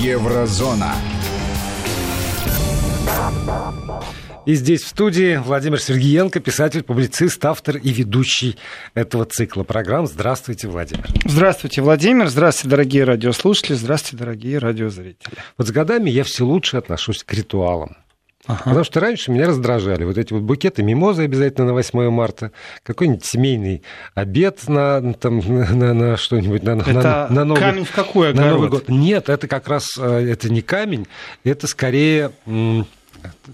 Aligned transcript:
Еврозона. 0.00 0.94
И 4.46 4.54
здесь 4.54 4.82
в 4.82 4.88
студии 4.88 5.36
Владимир 5.36 5.80
Сергеенко, 5.80 6.40
писатель, 6.40 6.82
публицист, 6.82 7.44
автор 7.44 7.76
и 7.76 7.90
ведущий 7.90 8.56
этого 8.94 9.24
цикла 9.24 9.62
программ. 9.62 10.06
Здравствуйте, 10.06 10.66
Владимир. 10.68 11.06
Здравствуйте, 11.24 11.82
Владимир. 11.82 12.28
Здравствуйте, 12.28 12.70
дорогие 12.70 13.04
радиослушатели. 13.04 13.74
Здравствуйте, 13.74 14.24
дорогие 14.24 14.58
радиозрители. 14.58 15.34
Вот 15.58 15.68
с 15.68 15.70
годами 15.70 16.10
я 16.10 16.24
все 16.24 16.44
лучше 16.44 16.78
отношусь 16.78 17.22
к 17.22 17.32
ритуалам. 17.34 17.96
Ага. 18.46 18.62
Потому 18.64 18.84
что 18.84 18.98
раньше 18.98 19.30
меня 19.30 19.46
раздражали 19.46 20.04
вот 20.04 20.18
эти 20.18 20.32
вот 20.32 20.42
букеты 20.42 20.82
мимозы 20.82 21.22
обязательно 21.22 21.68
на 21.68 21.72
8 21.74 22.10
марта, 22.10 22.50
какой-нибудь 22.82 23.24
семейный 23.24 23.82
обед 24.14 24.68
на, 24.68 25.14
там, 25.14 25.38
на, 25.38 25.94
на, 25.94 26.16
что-нибудь, 26.16 26.64
на, 26.64 26.70
это 26.70 26.92
на, 26.92 27.28
на, 27.28 27.44
Новый, 27.44 27.60
камень 27.60 27.84
в 27.84 27.92
какой 27.92 28.30
огород? 28.30 28.46
На 28.46 28.54
Новый 28.54 28.68
год. 28.68 28.88
Нет, 28.88 29.28
это 29.28 29.46
как 29.46 29.68
раз 29.68 29.96
э, 29.96 30.26
это 30.28 30.50
не 30.50 30.60
камень, 30.60 31.06
это 31.44 31.68
скорее 31.68 32.32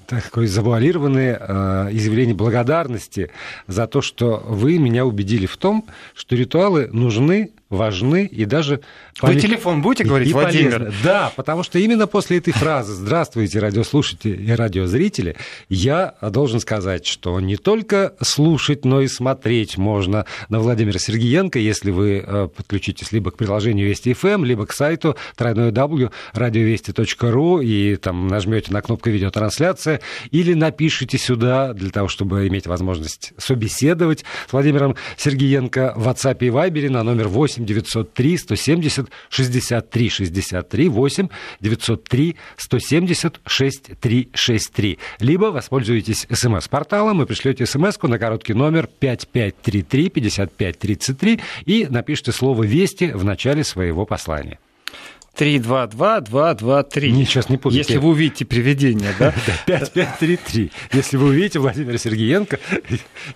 такое 0.06 0.46
завуалированное 0.46 1.38
э, 1.38 1.88
изъявление 1.92 2.34
благодарности 2.34 3.30
за 3.66 3.86
то, 3.86 4.02
что 4.02 4.42
вы 4.46 4.78
меня 4.78 5.04
убедили 5.04 5.46
в 5.46 5.56
том, 5.56 5.86
что 6.14 6.36
ритуалы 6.36 6.88
нужны 6.92 7.52
важны 7.70 8.26
и 8.26 8.44
даже... 8.44 8.80
Вы 9.20 9.34
телефон 9.36 9.82
будете 9.82 10.04
говорить, 10.04 10.30
и 10.30 10.32
Владимир? 10.32 10.78
Полезны. 10.78 10.94
Да, 11.04 11.30
потому 11.36 11.62
что 11.62 11.78
именно 11.78 12.06
после 12.06 12.38
этой 12.38 12.52
фразы 12.52 12.94
«Здравствуйте, 12.94 13.58
радиослушатели 13.58 14.42
и 14.42 14.52
радиозрители» 14.52 15.36
я 15.68 16.14
должен 16.22 16.60
сказать, 16.60 17.04
что 17.04 17.38
не 17.40 17.56
только 17.56 18.14
слушать, 18.20 18.84
но 18.84 19.00
и 19.02 19.08
смотреть 19.08 19.76
можно 19.76 20.24
на 20.48 20.60
Владимира 20.60 20.98
Сергеенко, 20.98 21.58
если 21.58 21.90
вы 21.90 22.24
э, 22.26 22.48
подключитесь 22.54 23.12
либо 23.12 23.32
к 23.32 23.36
приложению 23.36 23.88
Вести 23.88 24.14
ФМ, 24.14 24.28
эм, 24.28 24.44
либо 24.44 24.66
к 24.66 24.72
сайту 24.72 25.16
www.radiovести.ru 25.36 27.64
и 27.64 27.96
там 27.96 28.28
нажмете 28.28 28.72
на 28.72 28.80
кнопку 28.80 29.10
«Видеотрансляция» 29.78 30.00
или 30.30 30.54
напишите 30.54 31.18
сюда 31.18 31.72
для 31.72 31.90
того, 31.90 32.08
чтобы 32.08 32.46
иметь 32.48 32.66
возможность 32.66 33.32
собеседовать 33.38 34.24
с 34.48 34.52
Владимиром 34.52 34.96
Сергеенко 35.16 35.94
в 35.96 36.08
WhatsApp 36.08 36.38
и 36.40 36.48
Viber 36.48 36.90
на 36.90 37.02
номер 37.02 37.28
8 37.28 37.38
8 37.38 37.64
903 37.64 38.38
170 38.38 39.08
63 39.30 40.08
63 40.08 40.88
8 40.88 41.28
903 41.60 42.36
170 42.56 43.40
6363. 43.46 44.98
Либо 45.20 45.46
воспользуйтесь 45.46 46.26
смс-порталом 46.30 47.22
и 47.22 47.26
пришлете 47.26 47.66
смс 47.66 47.98
на 48.02 48.18
короткий 48.18 48.54
номер 48.54 48.88
5533 48.98 50.10
5533 50.10 51.40
и 51.66 51.86
напишите 51.88 52.32
слово 52.32 52.64
«Вести» 52.64 53.12
в 53.12 53.24
начале 53.24 53.64
своего 53.64 54.04
послания. 54.04 54.58
3-2-2-2-2-3. 55.38 57.10
Не, 57.10 57.24
сейчас 57.24 57.48
не 57.48 57.56
путайте. 57.56 57.78
Если 57.78 57.98
вы 57.98 58.08
увидите 58.10 58.44
привидение, 58.44 59.14
да? 59.18 59.32
5-5-3-3. 59.66 60.72
Если 60.92 61.16
вы 61.16 61.28
увидите 61.28 61.60
Владимира 61.60 61.96
Сергеенко, 61.96 62.58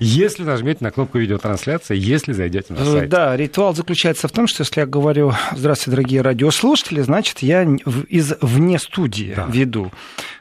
если 0.00 0.42
нажмете 0.42 0.84
на 0.84 0.90
кнопку 0.90 1.18
видеотрансляции, 1.18 1.96
если 1.96 2.32
зайдете 2.32 2.74
на 2.74 2.78
э, 2.78 2.84
сайт. 2.84 3.08
Да, 3.08 3.36
ритуал 3.36 3.74
заключается 3.74 4.26
в 4.26 4.32
том, 4.32 4.48
что 4.48 4.62
если 4.62 4.80
я 4.80 4.86
говорю 4.86 5.32
«Здравствуйте, 5.54 5.96
дорогие 5.96 6.22
радиослушатели», 6.22 7.00
значит, 7.02 7.38
я 7.38 7.62
из 7.62 8.34
вне 8.40 8.78
студии 8.78 9.34
да. 9.36 9.46
веду. 9.48 9.92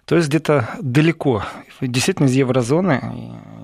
То 0.06 0.16
есть 0.16 0.30
где-то 0.30 0.70
далеко, 0.82 1.46
действительно 1.80 2.26
из 2.26 2.34
еврозоны. 2.34 3.02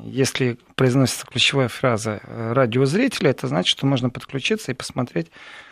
Если 0.05 0.57
произносится 0.75 1.25
ключевая 1.25 1.67
фраза 1.67 2.21
радиозрителя, 2.23 3.31
это 3.31 3.47
значит, 3.47 3.67
что 3.67 3.85
можно 3.85 4.09
подключиться 4.09 4.71
и 4.71 4.75
посмотреть 4.75 5.27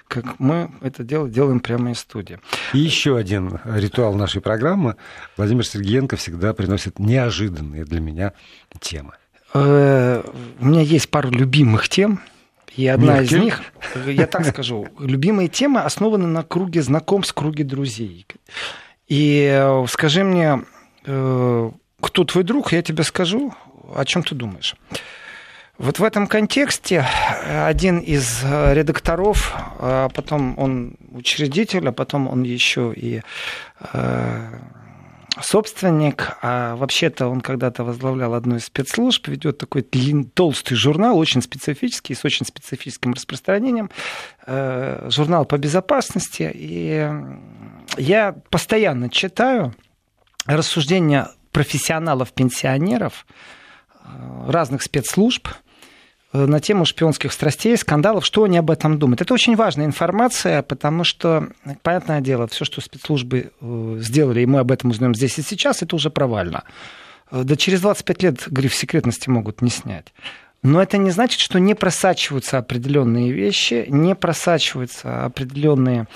как 0.08 0.40
мы 0.40 0.72
это 0.82 1.04
дело 1.04 1.30
делаем 1.30 1.60
прямо 1.60 1.92
из 1.92 2.00
студии. 2.00 2.40
И 2.74 2.80
еще 2.80 3.18
один 3.18 3.60
ритуал 3.66 4.14
нашей 4.14 4.42
программы. 4.42 4.96
Владимир 5.38 5.66
Сергеенко 5.66 6.16
всегда 6.16 6.54
приносит 6.54 7.00
неожиданные 7.00 7.86
для 7.86 8.00
меня 8.00 8.34
темы. 8.80 9.14
Э, 9.54 10.24
у 10.60 10.66
меня 10.66 10.82
есть 10.82 11.10
пару 11.10 11.30
любимых 11.30 11.90
тем. 11.90 12.20
И 12.76 12.88
одна 12.88 13.20
Меркель? 13.20 13.38
из 13.38 13.44
них, 13.44 13.62
я 14.06 14.28
так 14.28 14.46
скажу, 14.46 14.88
любимые 15.00 15.48
темы 15.48 15.80
основаны 15.80 16.28
на 16.28 16.44
круге 16.44 16.82
знакомств, 16.82 17.34
круге 17.34 17.64
друзей. 17.64 18.26
И 19.08 19.50
э, 19.50 19.86
скажи 19.88 20.24
мне, 20.24 20.62
э, 21.06 21.72
кто 22.02 22.24
твой 22.26 22.44
друг, 22.44 22.74
я 22.74 22.82
тебе 22.82 23.04
скажу, 23.04 23.54
о 23.96 24.04
чем 24.04 24.24
ты 24.24 24.36
думаешь. 24.36 24.76
Вот 25.78 26.00
в 26.00 26.04
этом 26.06 26.28
контексте 26.28 27.06
один 27.46 28.00
из 28.00 28.42
э, 28.46 28.74
редакторов, 28.74 29.54
а 29.80 30.08
потом 30.08 30.58
он 30.58 30.96
учредитель, 31.12 31.90
а 31.90 31.92
потом 31.92 32.30
он 32.30 32.44
еще 32.44 32.94
и 32.96 33.22
э, 33.92 34.60
собственник, 35.42 36.38
а 36.42 36.78
вообще-то 36.78 37.28
он 37.28 37.42
когда-то 37.42 37.84
возглавлял 37.84 38.36
одну 38.36 38.56
из 38.56 38.66
спецслужб, 38.66 39.28
ведет 39.28 39.58
такой 39.58 39.86
толстый 40.34 40.76
журнал, 40.76 41.18
очень 41.18 41.42
специфический, 41.42 42.16
с 42.16 42.24
очень 42.24 42.46
специфическим 42.46 43.12
распространением, 43.12 43.90
э, 44.48 45.10
журнал 45.12 45.44
по 45.44 45.58
безопасности. 45.58 46.50
И 46.54 47.06
я 47.98 48.34
постоянно 48.50 49.10
читаю 49.10 49.76
рассуждения 50.46 51.32
профессионалов-пенсионеров 51.52 53.26
разных 54.48 54.82
спецслужб– 54.82 55.50
на 56.36 56.60
тему 56.60 56.86
шпионских 56.86 57.32
страстей, 57.32 57.78
скандалов, 57.78 58.26
что 58.26 58.44
они 58.44 58.58
об 58.58 58.72
этом 58.72 59.00
думают. 59.00 59.22
Это 59.22 59.34
очень 59.34 59.56
важная 59.56 59.86
информация, 59.86 60.62
потому 60.62 61.04
что, 61.04 61.50
понятное 61.82 62.22
дело, 62.22 62.48
все, 62.48 62.66
что 62.66 62.82
спецслужбы 62.82 63.52
э, 63.60 63.98
сделали, 64.00 64.42
и 64.42 64.46
мы 64.46 64.60
об 64.60 64.72
этом 64.72 64.90
узнаем 64.90 65.16
здесь 65.16 65.38
и 65.40 65.42
сейчас, 65.42 65.82
это 65.82 65.96
уже 65.96 66.10
провально. 66.10 66.64
Э, 67.32 67.44
да 67.44 67.56
через 67.56 67.82
25 67.82 68.24
лет 68.24 68.48
гриф 68.48 68.74
секретности 68.76 69.30
могут 69.30 69.62
не 69.62 69.70
снять. 69.70 70.14
Но 70.64 70.82
это 70.82 70.98
не 70.98 71.12
значит, 71.12 71.40
что 71.40 71.60
не 71.60 71.76
просачиваются 71.76 72.58
определенные 72.58 73.32
вещи, 73.32 73.86
не 73.88 74.16
просачиваются 74.16 75.26
определенные 75.26 76.08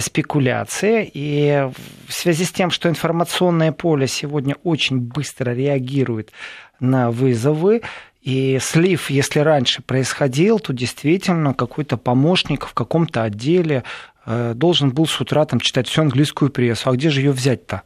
спекуляции. 0.00 1.10
И 1.14 1.70
в 2.06 2.12
связи 2.12 2.44
с 2.44 2.52
тем, 2.52 2.70
что 2.70 2.88
информационное 2.88 3.72
поле 3.72 4.06
сегодня 4.06 4.56
очень 4.64 4.98
быстро 4.98 5.52
реагирует 5.52 6.32
на 6.80 7.10
вызовы, 7.10 7.82
и 8.26 8.58
слив, 8.60 9.08
если 9.08 9.38
раньше 9.38 9.82
происходил, 9.82 10.58
то 10.58 10.72
действительно 10.72 11.54
какой-то 11.54 11.96
помощник 11.96 12.66
в 12.66 12.74
каком-то 12.74 13.22
отделе 13.22 13.84
э, 14.26 14.52
должен 14.54 14.90
был 14.90 15.06
с 15.06 15.20
утра 15.20 15.44
там 15.46 15.60
читать 15.60 15.88
всю 15.88 16.02
английскую 16.02 16.50
прессу. 16.50 16.90
А 16.90 16.92
где 16.92 17.08
же 17.08 17.20
ее 17.20 17.30
взять-то? 17.30 17.82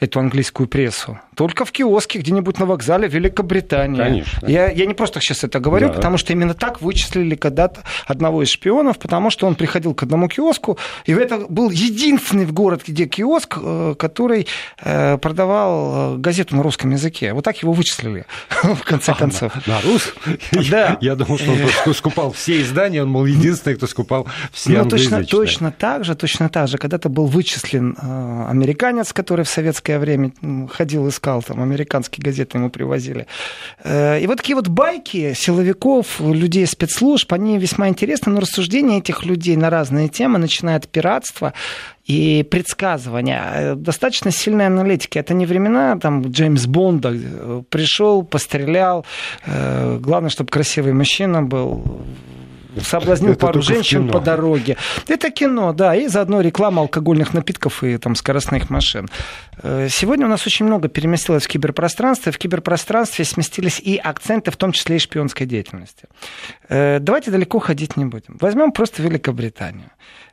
эту 0.00 0.20
английскую 0.20 0.68
прессу. 0.68 1.18
Только 1.38 1.64
в 1.64 1.70
киоске 1.70 2.18
где-нибудь 2.18 2.58
на 2.58 2.66
вокзале 2.66 3.06
Великобритании. 3.06 3.96
Конечно. 3.96 4.44
Я, 4.44 4.72
я 4.72 4.86
не 4.86 4.94
просто 4.94 5.20
сейчас 5.20 5.44
это 5.44 5.60
говорю, 5.60 5.86
да. 5.86 5.94
потому 5.94 6.18
что 6.18 6.32
именно 6.32 6.52
так 6.52 6.82
вычислили 6.82 7.36
когда-то 7.36 7.84
одного 8.06 8.42
из 8.42 8.48
шпионов, 8.48 8.98
потому 8.98 9.30
что 9.30 9.46
он 9.46 9.54
приходил 9.54 9.94
к 9.94 10.02
одному 10.02 10.26
киоску, 10.26 10.78
и 11.04 11.12
это 11.12 11.46
был 11.48 11.70
единственный 11.70 12.44
в 12.44 12.52
город, 12.52 12.82
где 12.88 13.06
киоск, 13.06 13.56
э, 13.62 13.94
который 13.96 14.48
э, 14.82 15.16
продавал 15.18 16.16
э, 16.16 16.18
газету 16.18 16.56
на 16.56 16.64
русском 16.64 16.90
языке. 16.90 17.32
Вот 17.32 17.44
так 17.44 17.56
его 17.62 17.72
вычислили, 17.72 18.26
в 18.64 18.82
конце 18.82 19.14
концов. 19.14 19.54
На, 19.68 19.74
на 19.74 19.80
рус? 19.82 20.12
Да. 20.68 20.98
Я 21.00 21.14
думал, 21.14 21.38
что 21.38 21.52
он 21.86 21.94
скупал 21.94 22.32
все 22.32 22.62
издания, 22.62 23.04
он 23.04 23.12
был 23.12 23.24
единственный, 23.26 23.76
кто 23.76 23.86
скупал 23.86 24.26
все 24.50 24.82
ну, 24.82 24.88
точно, 24.88 25.24
точно 25.24 25.70
так 25.70 26.04
же, 26.04 26.16
точно 26.16 26.48
так 26.48 26.66
же. 26.66 26.78
Когда-то 26.78 27.08
был 27.08 27.26
вычислен 27.26 27.96
американец, 28.48 29.12
который 29.12 29.44
в 29.44 29.48
советское 29.48 30.00
время 30.00 30.32
ходил, 30.72 31.08
искал, 31.08 31.27
там, 31.42 31.62
американские 31.62 32.22
газеты 32.22 32.58
ему 32.58 32.70
привозили. 32.70 33.26
Э, 33.84 34.20
и 34.20 34.26
вот 34.26 34.36
такие 34.38 34.56
вот 34.56 34.68
байки 34.68 35.34
силовиков, 35.34 36.20
людей 36.20 36.66
спецслужб, 36.66 37.32
они 37.32 37.58
весьма 37.58 37.88
интересны, 37.88 38.32
но 38.32 38.40
рассуждения 38.40 38.98
этих 38.98 39.24
людей 39.24 39.56
на 39.56 39.70
разные 39.70 40.08
темы, 40.08 40.38
начиная 40.38 40.76
от 40.76 40.88
пиратства 40.88 41.52
и 42.04 42.46
предсказывания. 42.50 43.42
Э, 43.54 43.74
достаточно 43.74 44.30
сильной 44.30 44.66
аналитики. 44.66 45.18
Это 45.18 45.34
не 45.34 45.46
времена 45.46 45.98
там, 45.98 46.22
Джеймс 46.30 46.66
Бонда. 46.66 47.12
Э, 47.14 47.62
пришел, 47.68 48.22
пострелял. 48.22 49.04
Главное, 49.46 50.30
чтобы 50.30 50.50
красивый 50.50 50.92
мужчина 50.92 51.42
был 51.42 52.02
соблазнил 52.80 53.32
это 53.32 53.46
пару 53.46 53.62
женщин 53.62 54.08
по 54.08 54.20
дороге. 54.20 54.76
Это 55.06 55.30
кино, 55.30 55.72
да, 55.72 55.94
и 55.94 56.08
заодно 56.08 56.40
реклама 56.40 56.82
алкогольных 56.82 57.34
напитков 57.34 57.82
и 57.84 57.96
там 57.98 58.14
скоростных 58.14 58.70
машин. 58.70 59.08
Э, 59.62 59.88
сегодня 59.90 60.26
у 60.26 60.28
нас 60.28 60.46
очень 60.46 60.66
много 60.66 60.88
переместилось 60.88 61.44
в 61.44 61.48
киберпространство, 61.48 62.30
и 62.30 62.32
в 62.32 62.38
киберпространстве 62.38 63.24
сместились 63.24 63.80
и 63.80 63.96
акценты, 63.96 64.50
в 64.50 64.56
том 64.56 64.72
числе 64.72 64.96
и 64.96 64.98
шпионской 64.98 65.46
деятельности. 65.46 66.04
Э, 66.68 66.98
давайте 67.00 67.30
далеко 67.30 67.58
ходить 67.58 67.96
не 67.96 68.04
будем. 68.04 68.36
Возьмем 68.40 68.72
просто 68.72 69.02
Великобританию. 69.02 69.90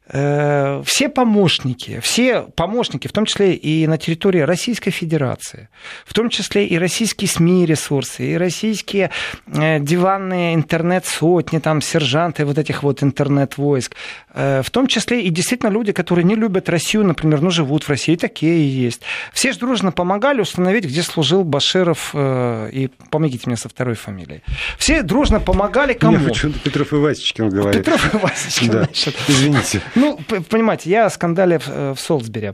Э, 0.08 0.84
все 0.86 1.10
помощники, 1.10 2.00
все 2.00 2.42
помощники, 2.42 3.08
в 3.08 3.12
том 3.12 3.26
числе 3.26 3.56
и 3.56 3.88
на 3.88 3.98
территории 3.98 4.42
Российской 4.42 4.92
Федерации, 4.92 5.68
в 6.06 6.14
том 6.14 6.30
числе 6.30 6.68
и 6.68 6.78
российские 6.78 7.28
СМИ 7.28 7.66
ресурсы, 7.66 8.34
и 8.34 8.38
российские 8.38 9.10
э, 9.48 9.80
диванные 9.80 10.54
интернет-сотни, 10.54 11.58
там, 11.58 11.82
сержанты 11.82 12.46
вот 12.46 12.60
этих 12.60 12.84
вот 12.84 13.02
интернет-войск, 13.02 13.96
э, 14.36 14.62
в 14.64 14.70
том 14.70 14.86
числе 14.86 15.24
и 15.24 15.30
действительно 15.30 15.72
люди, 15.72 15.92
которые 15.92 16.24
не 16.24 16.36
любят 16.36 16.70
Россию, 16.70 17.06
например, 17.06 17.42
но 17.42 17.50
живут 17.50 17.84
в 17.84 17.90
России, 17.90 18.16
такие 18.16 18.84
есть. 18.84 19.02
Все 19.34 19.54
же 19.54 19.60
дружно 19.60 19.92
помогали 19.92 20.40
установить, 20.40 20.86
где 20.86 21.02
служил 21.02 21.44
Баширов, 21.44 22.14
и 22.14 22.90
помогите 23.10 23.44
мне 23.48 23.58
со 23.58 23.70
второй 23.70 23.96
фамилией. 23.96 24.42
Все 24.78 25.02
дружно 25.02 25.40
помогали 25.40 25.94
кому? 25.94 26.14
Я 26.14 26.20
хочу 26.20 26.52
Петров 26.52 26.94
и 26.94 26.96
Васечкин 26.98 27.50
говорит. 27.50 27.84
Петров 27.84 28.14
и 28.14 28.18
Васечкин, 28.18 28.72
да. 28.72 28.90
Извините. 29.28 29.82
Ну, 29.96 30.20
понимаете, 30.50 30.90
я 30.90 31.10
скандале 31.10 31.60
э, 31.66 31.92
в 31.94 32.00
Солсбери. 32.00 32.54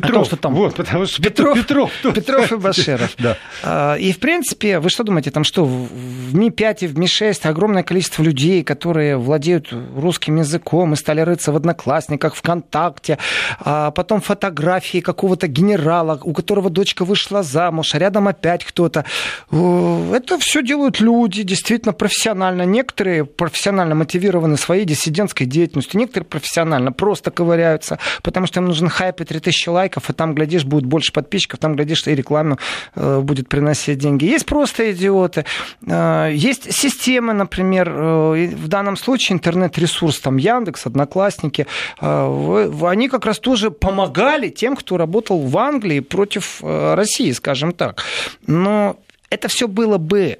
Петров, 0.00 0.14
том, 0.14 0.24
что 0.24 0.36
там... 0.36 0.54
вот, 0.54 0.74
потому 0.74 1.06
что 1.06 1.22
Петров, 1.22 1.56
Петров, 1.58 1.92
Петров 2.14 2.52
и 2.52 2.56
Баширов. 2.56 3.14
да. 3.18 3.36
А, 3.62 3.94
и, 3.94 4.12
в 4.12 4.18
принципе, 4.18 4.78
вы 4.78 4.90
что 4.90 5.04
думаете, 5.04 5.30
там 5.30 5.44
что, 5.44 5.64
в 5.64 6.34
Ми-5 6.34 6.78
и 6.80 6.86
в 6.86 6.98
Ми-6 6.98 7.48
огромное 7.48 7.82
количество 7.82 8.22
людей, 8.22 8.62
которые 8.62 9.16
владеют 9.16 9.72
русским 9.96 10.36
языком 10.36 10.92
и 10.92 10.96
стали 10.96 11.20
рыться 11.20 11.52
в 11.52 11.56
Одноклассниках, 11.56 12.34
ВКонтакте, 12.34 13.18
а 13.60 13.90
потом 13.90 14.20
фотографии 14.20 15.00
какого-то 15.00 15.46
генерала, 15.46 16.18
у 16.22 16.32
которого 16.32 16.70
дочка 16.70 17.04
вышла 17.04 17.42
замуж, 17.42 17.94
а 17.94 17.98
рядом 17.98 18.28
опять 18.28 18.64
кто-то. 18.64 19.04
Это 19.50 20.38
все 20.38 20.62
делают 20.62 21.00
люди 21.00 21.42
действительно 21.42 21.92
профессионально. 21.92 22.62
Некоторые 22.62 23.24
профессионально 23.24 23.94
мотивированы 23.94 24.56
своей 24.56 24.84
диссидентской 24.84 25.46
деятельностью, 25.46 25.98
некоторые 25.98 26.26
профессионально 26.26 26.92
просто 26.92 27.30
ковыряются, 27.30 27.98
потому 28.22 28.46
что 28.46 28.60
им 28.60 28.66
нужен 28.66 28.88
хайп 28.88 29.20
и 29.20 29.24
3000 29.24 29.68
лайков, 29.68 29.85
и 30.10 30.12
там, 30.12 30.34
глядишь, 30.34 30.64
будет 30.64 30.86
больше 30.86 31.12
подписчиков, 31.12 31.60
там, 31.60 31.76
глядишь, 31.76 32.06
и 32.06 32.14
рекламу 32.14 32.58
э, 32.94 33.20
будет 33.20 33.48
приносить 33.48 33.98
деньги. 33.98 34.24
Есть 34.24 34.46
просто 34.46 34.92
идиоты. 34.92 35.44
Э, 35.86 36.30
есть 36.32 36.72
системы, 36.72 37.32
например, 37.32 37.88
э, 37.88 38.46
в 38.54 38.68
данном 38.68 38.96
случае 38.96 39.36
интернет-ресурс, 39.36 40.20
там 40.20 40.36
Яндекс, 40.36 40.86
Одноклассники, 40.86 41.66
они 41.98 43.08
как 43.08 43.26
раз 43.26 43.38
тоже 43.38 43.70
помогали 43.70 44.48
тем, 44.48 44.76
кто 44.76 44.96
работал 44.96 45.40
в 45.40 45.58
Англии 45.58 46.00
против 46.00 46.62
России, 46.62 47.32
скажем 47.32 47.72
так. 47.72 48.02
Но 48.46 48.96
это 49.30 49.48
все 49.48 49.68
было 49.68 49.98
бы 49.98 50.38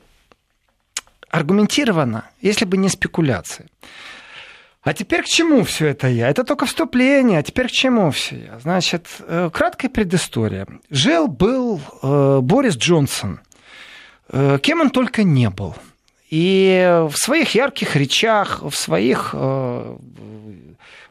аргументировано, 1.31 2.25
если 2.41 2.65
бы 2.65 2.77
не 2.77 2.89
спекуляции. 2.89 3.67
А 4.87 4.95
теперь 4.95 5.23
к 5.23 5.27
чему 5.27 5.65
все 5.65 5.89
это 5.89 6.07
я? 6.07 6.29
Это 6.29 6.45
только 6.45 6.65
вступление, 6.65 7.41
а 7.41 7.43
теперь 7.43 7.67
к 7.67 7.73
чему 7.73 8.13
все 8.13 8.37
я? 8.37 8.61
Значит, 8.61 9.09
э, 9.19 9.51
краткая 9.53 9.91
предыстория. 9.91 10.69
Жил-был 10.91 11.81
э, 12.05 12.39
Борис 12.41 12.77
Джонсон. 12.77 13.41
Э, 14.29 14.61
кем 14.63 14.81
он 14.83 14.91
только 14.91 15.25
не 15.25 15.51
был. 15.51 15.75
И 16.31 17.05
в 17.11 17.17
своих 17.17 17.57
ярких 17.57 17.97
речах, 17.97 18.63
в 18.63 18.77
своих 18.77 19.35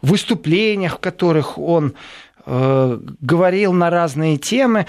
выступлениях, 0.02 0.96
в 0.96 1.00
которых 1.00 1.58
он 1.58 1.96
говорил 2.46 3.74
на 3.74 3.90
разные 3.90 4.38
темы, 4.38 4.88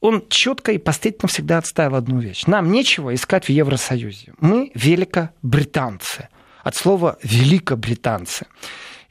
он 0.00 0.24
четко 0.28 0.72
и 0.72 0.78
последовательно 0.78 1.28
всегда 1.28 1.58
отставил 1.58 1.96
одну 1.96 2.20
вещь. 2.20 2.44
Нам 2.46 2.70
нечего 2.70 3.14
искать 3.14 3.46
в 3.46 3.48
Евросоюзе. 3.48 4.34
Мы 4.38 4.70
великобританцы 4.74 6.28
от 6.64 6.74
слова 6.74 7.18
«великобританцы». 7.22 8.46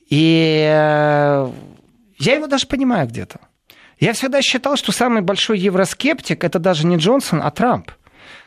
И 0.10 0.68
э, 0.70 1.52
я 2.20 2.34
его 2.36 2.48
даже 2.48 2.68
понимаю 2.68 3.08
где-то. 3.08 3.40
Я 4.00 4.14
всегда 4.14 4.42
считал, 4.42 4.76
что 4.76 4.92
самый 4.92 5.22
большой 5.22 5.60
евроскептик 5.60 6.44
это 6.44 6.60
даже 6.60 6.86
не 6.86 6.98
Джонсон, 6.98 7.42
а 7.42 7.52
Трамп 7.52 7.92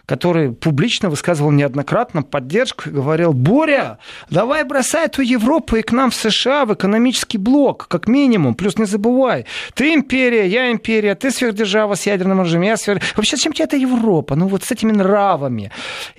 который 0.06 0.52
публично 0.52 1.10
высказывал 1.10 1.50
неоднократно 1.50 2.22
поддержку 2.22 2.88
и 2.88 2.92
говорил, 2.92 3.32
Боря, 3.32 3.98
давай 4.30 4.64
бросай 4.64 5.06
эту 5.06 5.22
Европу 5.22 5.76
и 5.76 5.82
к 5.82 5.92
нам 5.92 6.10
в 6.10 6.14
США 6.14 6.64
в 6.64 6.74
экономический 6.74 7.38
блок, 7.38 7.86
как 7.88 8.06
минимум. 8.08 8.54
Плюс 8.54 8.78
не 8.78 8.86
забывай, 8.86 9.46
ты 9.74 9.92
империя, 9.92 10.46
я 10.46 10.70
империя, 10.70 11.16
ты 11.16 11.30
сверхдержава 11.30 11.94
с 11.94 12.06
ядерным 12.06 12.40
оружием, 12.40 12.62
я 12.62 12.76
сверх... 12.76 13.02
Вообще, 13.16 13.36
зачем 13.36 13.52
тебе 13.52 13.64
эта 13.64 13.76
Европа? 13.76 14.36
Ну 14.36 14.46
вот 14.46 14.62
с 14.62 14.70
этими 14.70 14.92
нравами. 14.92 15.72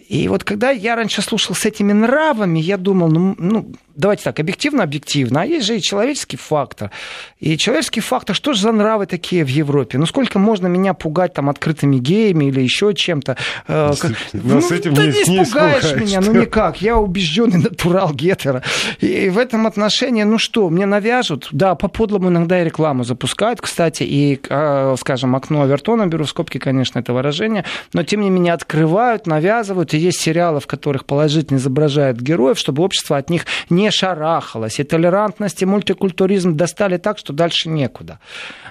И 0.09 0.27
вот 0.27 0.43
когда 0.43 0.71
я 0.71 0.95
раньше 0.95 1.21
слушал 1.21 1.55
с 1.55 1.65
этими 1.65 1.93
нравами, 1.93 2.59
я 2.59 2.77
думал, 2.77 3.09
ну, 3.09 3.35
ну 3.37 3.71
давайте 3.97 4.23
так, 4.23 4.39
объективно-объективно, 4.39 5.41
а 5.41 5.45
есть 5.45 5.65
же 5.65 5.75
и 5.77 5.81
человеческий 5.81 6.37
фактор. 6.37 6.91
И 7.39 7.57
человеческий 7.57 7.99
фактор, 7.99 8.35
что 8.35 8.53
же 8.53 8.61
за 8.61 8.71
нравы 8.71 9.05
такие 9.05 9.43
в 9.43 9.49
Европе? 9.49 9.97
Ну, 9.97 10.05
сколько 10.05 10.39
можно 10.39 10.67
меня 10.67 10.93
пугать 10.93 11.33
там 11.33 11.49
открытыми 11.49 11.97
геями 11.97 12.45
или 12.45 12.61
еще 12.61 12.93
чем-то? 12.93 13.37
Э, 13.77 13.93
ну, 14.33 14.61
с 14.61 14.71
этим 14.71 14.95
ты 14.95 15.07
не, 15.07 15.07
не 15.07 15.43
испугаешь 15.43 15.95
меня, 15.95 16.21
ну 16.21 16.33
никак. 16.33 16.81
Я 16.81 16.97
убежденный 16.97 17.57
натурал 17.63 18.13
гетера. 18.13 18.63
И 18.99 19.29
в 19.29 19.37
этом 19.37 19.67
отношении, 19.67 20.23
ну 20.23 20.37
что, 20.37 20.69
мне 20.69 20.85
навяжут? 20.85 21.49
Да, 21.51 21.75
по 21.75 21.87
подлому 21.87 22.29
иногда 22.29 22.61
и 22.61 22.65
рекламу 22.65 23.03
запускают, 23.03 23.61
кстати, 23.61 24.03
и, 24.03 24.39
а, 24.49 24.95
скажем, 24.97 25.35
окно 25.35 25.61
Авертона, 25.61 26.07
беру 26.07 26.25
в 26.25 26.29
скобки, 26.29 26.57
конечно, 26.57 26.99
это 26.99 27.13
выражение, 27.13 27.65
но 27.93 28.03
тем 28.03 28.21
не 28.21 28.29
менее 28.29 28.53
открывают, 28.53 29.27
навязывают, 29.27 29.93
и 29.93 29.97
есть 29.97 30.19
сериалы, 30.19 30.59
в 30.59 30.67
которых 30.67 31.05
положительно 31.05 31.57
изображают 31.57 32.19
героев, 32.19 32.57
чтобы 32.57 32.83
общество 32.83 33.17
от 33.17 33.29
них 33.29 33.45
не 33.69 33.91
шарахалось, 33.91 34.79
и 34.79 34.83
толерантность, 34.83 35.61
и 35.61 35.65
мультикультуризм 35.65 36.55
достали 36.55 36.97
так, 36.97 37.17
что 37.17 37.33
дальше 37.33 37.69
некуда. 37.69 38.19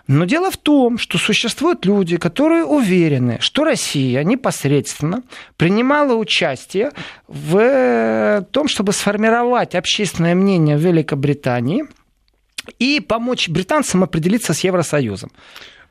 Но 0.07 0.25
дело 0.25 0.51
в 0.51 0.57
том, 0.57 0.99
что 0.99 1.19
существуют 1.19 1.85
люди, 1.85 2.17
которые 2.17 2.65
уверены, 2.65 3.39
что 3.41 3.65
Россия 3.65 4.23
непосредственно 4.23 5.23
принимала 5.57 6.15
участие 6.15 6.93
в 7.27 8.47
том, 8.53 8.69
чтобы 8.69 8.93
сформировать 8.93 9.75
общественное 9.75 10.35
мнение 10.35 10.77
в 10.77 10.81
Великобритании 10.81 11.85
и 12.79 13.01
помочь 13.01 13.49
британцам 13.49 14.05
определиться 14.05 14.55
с 14.55 14.61
Евросоюзом. 14.61 15.31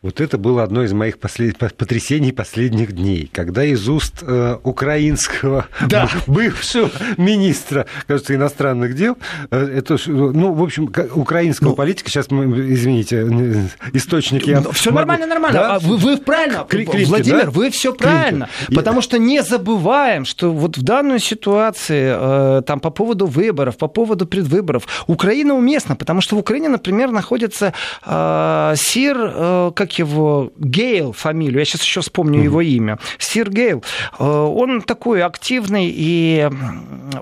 Вот 0.05 0.21
это 0.21 0.37
было 0.37 0.61
одно 0.61 0.83
из 0.83 0.93
моих 0.93 1.17
послед... 1.17 1.57
потрясений 1.57 2.31
последних 2.31 2.91
дней, 2.91 3.27
когда 3.33 3.65
из 3.65 3.89
уст 3.89 4.21
э, 4.21 4.57
украинского 4.61 5.65
да. 5.87 6.07
бывшего 6.27 6.91
министра, 7.17 7.87
кажется, 8.05 8.35
иностранных 8.35 8.93
дел, 8.93 9.17
э, 9.49 9.79
это, 9.79 9.97
ну, 10.05 10.53
в 10.53 10.61
общем, 10.61 10.93
украинского 11.15 11.69
ну, 11.69 11.75
политика, 11.75 12.11
сейчас, 12.11 12.27
извините, 12.27 13.67
источники... 13.93 14.51
Ну, 14.51 14.73
все 14.73 14.91
могу... 14.91 14.99
нормально, 14.99 15.25
нормально. 15.25 15.59
Да? 15.59 15.75
А 15.77 15.79
вы, 15.79 15.97
вы 15.97 16.17
правильно, 16.17 16.67
Клинки, 16.69 17.03
Владимир, 17.05 17.45
да? 17.45 17.49
вы 17.49 17.71
все 17.71 17.91
правильно. 17.91 18.47
Клинки. 18.59 18.75
Потому 18.75 19.01
что 19.01 19.17
не 19.17 19.41
забываем, 19.41 20.25
что 20.25 20.51
вот 20.51 20.77
в 20.77 20.83
данной 20.83 21.19
ситуации, 21.19 22.13
э, 22.15 22.61
там, 22.61 22.79
по 22.79 22.91
поводу 22.91 23.25
выборов, 23.25 23.77
по 23.77 23.87
поводу 23.87 24.27
предвыборов, 24.27 24.83
Украина 25.07 25.55
уместна, 25.55 25.95
потому 25.95 26.21
что 26.21 26.35
в 26.35 26.39
Украине, 26.39 26.69
например, 26.69 27.09
находится 27.09 27.73
э, 28.05 28.73
Сир, 28.77 29.17
э, 29.19 29.71
как 29.73 29.94
его, 29.99 30.51
Гейл 30.57 31.11
фамилию, 31.11 31.59
я 31.59 31.65
сейчас 31.65 31.83
еще 31.83 32.01
вспомню 32.01 32.41
его 32.41 32.61
имя, 32.61 32.99
Сир 33.17 33.49
Гейл, 33.49 33.83
э, 34.19 34.23
он 34.23 34.81
такой 34.81 35.23
активный 35.23 35.91
и 35.93 36.49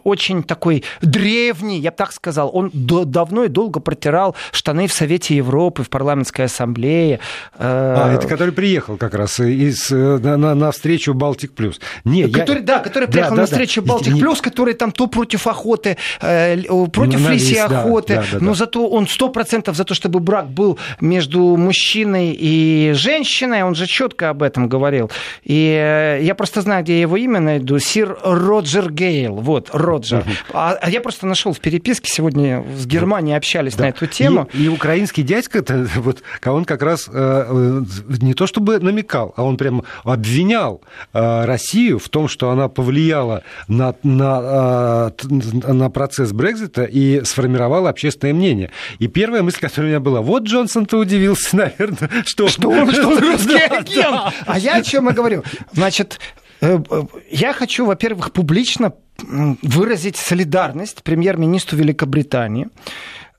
очень 0.03 0.43
такой 0.43 0.83
древний, 1.01 1.79
я 1.79 1.91
бы 1.91 1.97
так 1.97 2.11
сказал, 2.11 2.49
он 2.53 2.71
давно 2.73 3.45
и 3.45 3.47
долго 3.47 3.79
протирал 3.79 4.35
штаны 4.51 4.87
в 4.87 4.93
Совете 4.93 5.35
Европы, 5.35 5.83
в 5.83 5.89
парламентской 5.89 6.43
ассамблее. 6.45 7.19
Э, 7.57 7.95
а, 7.97 8.13
это 8.13 8.27
который 8.27 8.53
приехал 8.53 8.97
как 8.97 9.13
раз 9.13 9.39
из, 9.39 9.91
э, 9.91 9.95
на, 9.95 10.37
на, 10.37 10.55
на 10.55 10.71
встречу 10.71 11.13
Балтик 11.13 11.53
Плюс. 11.53 11.79
Не, 12.03 12.27
который, 12.27 12.59
я... 12.59 12.65
Да, 12.65 12.79
который 12.79 13.07
приехал 13.07 13.35
да, 13.35 13.41
на 13.41 13.47
да, 13.47 13.51
встречу 13.51 13.81
да. 13.81 13.93
Балтик 13.93 14.19
Плюс, 14.19 14.41
который 14.41 14.73
там 14.73 14.91
то 14.91 15.07
против 15.07 15.47
охоты, 15.47 15.97
против 16.19 17.19
ну, 17.19 17.29
лисьей 17.29 17.61
охоты, 17.61 18.15
да, 18.15 18.21
да, 18.21 18.39
да, 18.39 18.45
но 18.45 18.53
зато 18.53 18.87
он 18.87 19.07
сто 19.07 19.29
процентов 19.29 19.75
за 19.75 19.83
то, 19.83 19.93
чтобы 19.93 20.19
брак 20.19 20.49
был 20.49 20.79
между 20.99 21.55
мужчиной 21.57 22.31
и 22.31 22.62
и 22.63 22.93
женщиной, 22.93 23.63
он 23.63 23.75
же 23.75 23.87
четко 23.87 24.29
об 24.29 24.41
этом 24.41 24.69
говорил. 24.69 25.11
И 25.43 25.77
э, 25.79 26.23
я 26.23 26.35
просто 26.35 26.61
знаю, 26.61 26.83
где 26.83 26.95
я 26.95 27.01
его 27.01 27.17
имя 27.17 27.39
найду. 27.39 27.79
Сир 27.79 28.17
Роджер 28.23 28.91
Гейл. 28.91 29.35
Вот, 29.35 29.69
Роджер. 29.73 30.19
Угу. 30.19 30.29
А, 30.53 30.77
а 30.81 30.89
я 30.89 31.01
просто 31.01 31.27
нашел 31.27 31.53
в 31.53 31.59
переписке 31.59 32.09
сегодня 32.09 32.63
с 32.77 32.85
Германией 32.85 33.35
общались 33.35 33.75
да. 33.75 33.83
на 33.83 33.89
эту 33.89 34.07
тему. 34.07 34.47
И, 34.53 34.65
и 34.65 34.67
украинский 34.67 35.23
дядька, 35.23 35.63
вот, 35.95 36.23
он 36.45 36.65
как 36.65 36.81
раз 36.81 37.09
э, 37.11 37.81
не 38.21 38.33
то 38.33 38.47
чтобы 38.47 38.79
намекал, 38.79 39.33
а 39.35 39.43
он 39.43 39.57
прям 39.57 39.83
обвинял 40.03 40.81
э, 41.13 41.45
Россию 41.45 41.99
в 41.99 42.09
том, 42.09 42.27
что 42.27 42.49
она 42.49 42.69
повлияла 42.69 43.43
на, 43.67 43.95
на, 44.03 45.11
на 45.29 45.89
процесс 45.89 46.31
Брекзита 46.31 46.83
и 46.83 47.23
сформировала 47.25 47.89
общественное 47.89 48.33
мнение. 48.33 48.71
И 48.99 49.07
первая 49.07 49.43
мысль, 49.43 49.59
которая 49.59 49.87
у 49.87 49.89
меня 49.89 49.99
была, 49.99 50.21
вот 50.21 50.43
Джонсон-то 50.43 50.97
удивился, 50.97 51.55
наверное, 51.55 52.09
что 52.25 52.42
что, 52.47 52.61
что 52.61 52.69
он, 52.69 52.91
что 52.91 53.07
он 53.07 53.19
русский 53.19 53.57
агент. 53.57 54.33
А 54.45 54.59
я 54.59 54.75
о 54.75 54.81
чем 54.81 55.09
и 55.09 55.13
говорю. 55.13 55.43
Значит, 55.71 56.19
э, 56.61 56.79
э, 56.89 57.03
я 57.31 57.53
хочу, 57.53 57.85
во-первых, 57.85 58.31
публично 58.31 58.93
выразить 59.17 60.17
солидарность 60.17 61.03
премьер-министру 61.03 61.77
Великобритании 61.77 62.67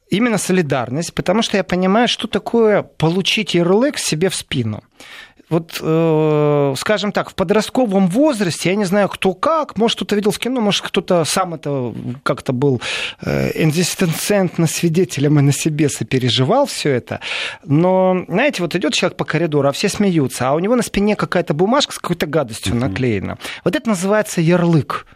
именно 0.08 0.38
солидарность, 0.38 1.12
потому 1.14 1.42
что 1.42 1.56
я 1.56 1.64
понимаю, 1.64 2.08
что 2.08 2.28
такое 2.28 2.82
получить 2.82 3.54
ярлык 3.54 3.98
себе 3.98 4.28
в 4.28 4.34
спину 4.34 4.84
вот, 5.50 5.78
э, 5.80 6.74
скажем 6.76 7.12
так, 7.12 7.30
в 7.30 7.34
подростковом 7.34 8.08
возрасте, 8.08 8.70
я 8.70 8.76
не 8.76 8.84
знаю, 8.84 9.08
кто 9.08 9.34
как, 9.34 9.76
может, 9.76 9.96
кто-то 9.96 10.16
видел 10.16 10.30
в 10.30 10.38
кино, 10.38 10.60
может, 10.60 10.82
кто-то 10.82 11.24
сам 11.24 11.54
это 11.54 11.94
как-то 12.22 12.52
был 12.52 12.80
э, 13.22 13.50
экзистенциально 13.54 14.66
свидетелем 14.66 15.38
и 15.38 15.42
на 15.42 15.52
себе 15.52 15.88
сопереживал 15.88 16.66
все 16.66 16.90
это. 16.90 17.20
Но, 17.64 18.24
знаете, 18.28 18.62
вот 18.62 18.74
идет 18.74 18.94
человек 18.94 19.16
по 19.16 19.24
коридору, 19.24 19.68
а 19.68 19.72
все 19.72 19.88
смеются, 19.88 20.48
а 20.48 20.54
у 20.54 20.58
него 20.58 20.76
на 20.76 20.82
спине 20.82 21.16
какая-то 21.16 21.54
бумажка 21.54 21.92
с 21.92 21.98
какой-то 21.98 22.26
гадостью 22.26 22.74
наклеена. 22.74 23.38
Вот 23.64 23.76
это 23.76 23.88
называется 23.88 24.40
ярлык. 24.40 25.06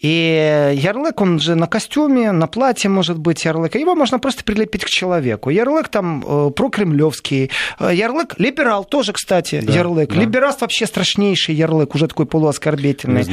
И 0.00 0.72
ярлык, 0.76 1.20
он 1.20 1.38
же 1.38 1.54
на 1.54 1.66
костюме, 1.66 2.32
на 2.32 2.46
платье 2.46 2.88
может 2.88 3.18
быть 3.18 3.44
ярлык. 3.44 3.74
Его 3.74 3.94
можно 3.94 4.18
просто 4.18 4.44
прилепить 4.44 4.84
к 4.84 4.88
человеку. 4.88 5.50
Ярлык 5.50 5.88
там 5.88 6.24
э, 6.26 6.50
прокремлевский. 6.50 7.50
Э, 7.78 7.90
ярлык 7.92 8.34
либерал 8.38 8.84
тоже, 8.84 9.12
кстати, 9.12 9.60
да, 9.60 9.72
ярлык. 9.72 10.14
Да. 10.14 10.20
Либералство 10.20 10.64
вообще 10.64 10.86
страшнейший 10.86 11.54
ярлык, 11.54 11.94
уже 11.94 12.08
такой 12.08 12.24
полуоскорбительный. 12.24 13.26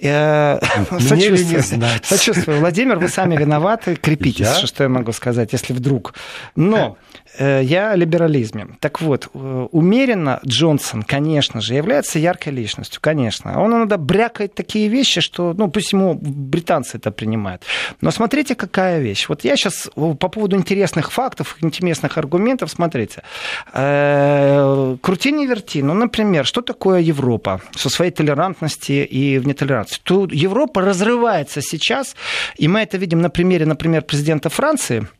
Э, 0.00 0.60
сочувствую. 1.00 1.82
Сочувствую. 2.02 2.60
Владимир, 2.60 2.98
вы 2.98 3.08
сами 3.08 3.36
виноваты. 3.36 3.96
Крепитесь, 3.96 4.58
что 4.64 4.84
я 4.84 4.90
могу 4.90 5.12
сказать, 5.12 5.52
если 5.52 5.72
вдруг. 5.72 6.14
Но 6.54 6.98
Э, 7.29 7.29
я 7.44 7.92
о 7.92 7.96
либерализме. 7.96 8.68
Так 8.80 9.00
вот, 9.00 9.28
э, 9.32 9.66
умеренно 9.70 10.40
Джонсон, 10.46 11.02
конечно 11.02 11.60
же, 11.60 11.74
является 11.74 12.18
яркой 12.18 12.52
личностью, 12.52 13.00
конечно. 13.00 13.60
Он 13.62 13.72
иногда 13.72 13.96
брякает 13.96 14.54
такие 14.54 14.88
вещи, 14.88 15.20
что, 15.20 15.54
ну, 15.56 15.68
пусть 15.68 15.92
ему 15.92 16.14
британцы 16.14 16.98
это 16.98 17.10
принимают. 17.10 17.62
Но 18.00 18.10
смотрите, 18.10 18.54
какая 18.54 19.00
вещь. 19.00 19.28
Вот 19.28 19.44
я 19.44 19.56
сейчас 19.56 19.90
по 19.94 20.28
поводу 20.28 20.56
интересных 20.56 21.12
фактов, 21.12 21.56
интересных 21.62 22.18
аргументов, 22.18 22.70
смотрите. 22.70 23.22
Э, 23.72 24.96
крути 25.00 25.32
не 25.32 25.46
верти. 25.46 25.82
Ну, 25.82 25.94
например, 25.94 26.44
что 26.44 26.60
такое 26.60 27.00
Европа 27.00 27.60
со 27.76 27.88
своей 27.88 28.10
толерантностью 28.10 29.08
и 29.08 29.38
в 29.38 29.46
нетолерантности? 29.46 30.02
Тут 30.04 30.32
Европа 30.32 30.80
разрывается 30.80 31.60
сейчас, 31.62 32.16
и 32.56 32.68
мы 32.68 32.80
это 32.80 32.98
видим 32.98 33.20
на 33.20 33.30
примере, 33.30 33.66
например, 33.66 34.02
президента 34.02 34.48
Франции– 34.50 35.06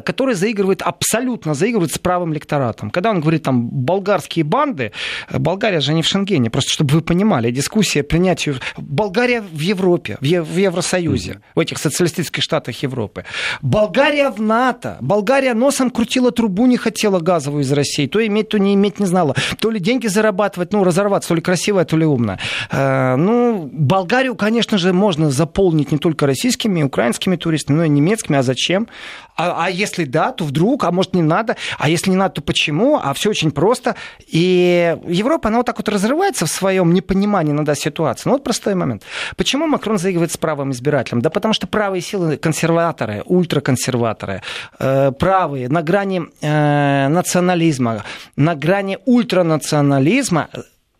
который 0.00 0.34
заигрывает, 0.34 0.82
абсолютно 0.82 1.54
заигрывает 1.54 1.92
с 1.92 1.98
правым 1.98 2.32
лекторатом. 2.32 2.90
Когда 2.90 3.10
он 3.10 3.20
говорит 3.20 3.42
там 3.42 3.68
болгарские 3.68 4.44
банды, 4.44 4.92
э, 5.28 5.38
Болгария 5.38 5.80
же 5.80 5.94
не 5.94 6.02
в 6.02 6.06
Шенгене, 6.06 6.50
просто 6.50 6.70
чтобы 6.70 6.94
вы 6.94 7.00
понимали, 7.00 7.50
дискуссия 7.50 8.02
принятия... 8.02 8.54
Болгария 8.76 9.40
в 9.40 9.60
Европе, 9.60 10.16
в, 10.20 10.24
Евросоюзе, 10.24 11.40
в 11.54 11.60
этих 11.60 11.78
социалистических 11.78 12.42
штатах 12.42 12.82
Европы. 12.82 13.24
Болгария 13.62 14.30
в 14.30 14.40
НАТО. 14.40 14.98
Болгария 15.00 15.54
носом 15.54 15.90
крутила 15.90 16.30
трубу, 16.30 16.66
не 16.66 16.76
хотела 16.76 17.20
газовую 17.20 17.62
из 17.62 17.72
России. 17.72 18.06
То 18.06 18.24
иметь, 18.26 18.48
то 18.48 18.58
не 18.58 18.74
иметь 18.74 18.98
не 19.00 19.06
знала. 19.06 19.34
То 19.58 19.70
ли 19.70 19.80
деньги 19.80 20.06
зарабатывать, 20.06 20.72
ну, 20.72 20.84
разорваться, 20.84 21.28
то 21.28 21.34
ли 21.34 21.40
красивая, 21.40 21.84
то 21.84 21.96
ли 21.96 22.04
умная. 22.04 22.38
Э, 22.70 23.16
ну, 23.16 23.68
Болгарию, 23.72 24.34
конечно 24.34 24.78
же, 24.78 24.92
можно 24.92 25.30
заполнить 25.30 25.92
не 25.92 25.98
только 25.98 26.26
российскими, 26.26 26.82
украинскими 26.82 27.36
туристами, 27.36 27.76
но 27.76 27.84
и 27.84 27.88
немецкими. 27.88 28.38
А 28.38 28.42
зачем? 28.42 28.88
А, 29.36 29.65
а 29.66 29.70
если 29.70 30.04
да, 30.04 30.30
то 30.30 30.44
вдруг, 30.44 30.84
а 30.84 30.92
может 30.92 31.12
не 31.12 31.22
надо, 31.22 31.56
а 31.76 31.88
если 31.88 32.10
не 32.10 32.16
надо, 32.16 32.34
то 32.34 32.40
почему? 32.40 33.00
А 33.02 33.12
все 33.14 33.30
очень 33.30 33.50
просто. 33.50 33.96
И 34.28 34.96
Европа, 35.08 35.48
она 35.48 35.58
вот 35.58 35.66
так 35.66 35.76
вот 35.76 35.88
разрывается 35.88 36.46
в 36.46 36.48
своем 36.48 36.94
непонимании 36.94 37.50
иногда 37.50 37.74
ситуации. 37.74 38.28
Ну 38.28 38.34
вот 38.34 38.44
простой 38.44 38.76
момент. 38.76 39.02
Почему 39.36 39.66
Макрон 39.66 39.98
заигрывает 39.98 40.30
с 40.30 40.36
правым 40.36 40.70
избирателем? 40.70 41.20
Да 41.20 41.30
потому 41.30 41.52
что 41.52 41.66
правые 41.66 42.00
силы 42.00 42.36
консерваторы, 42.36 43.22
ультраконсерваторы, 43.26 44.42
э, 44.78 45.10
правые, 45.18 45.68
на 45.68 45.82
грани 45.82 46.22
э, 46.40 47.08
национализма, 47.08 48.04
на 48.36 48.54
грани 48.54 48.98
ультранационализма, 49.04 50.48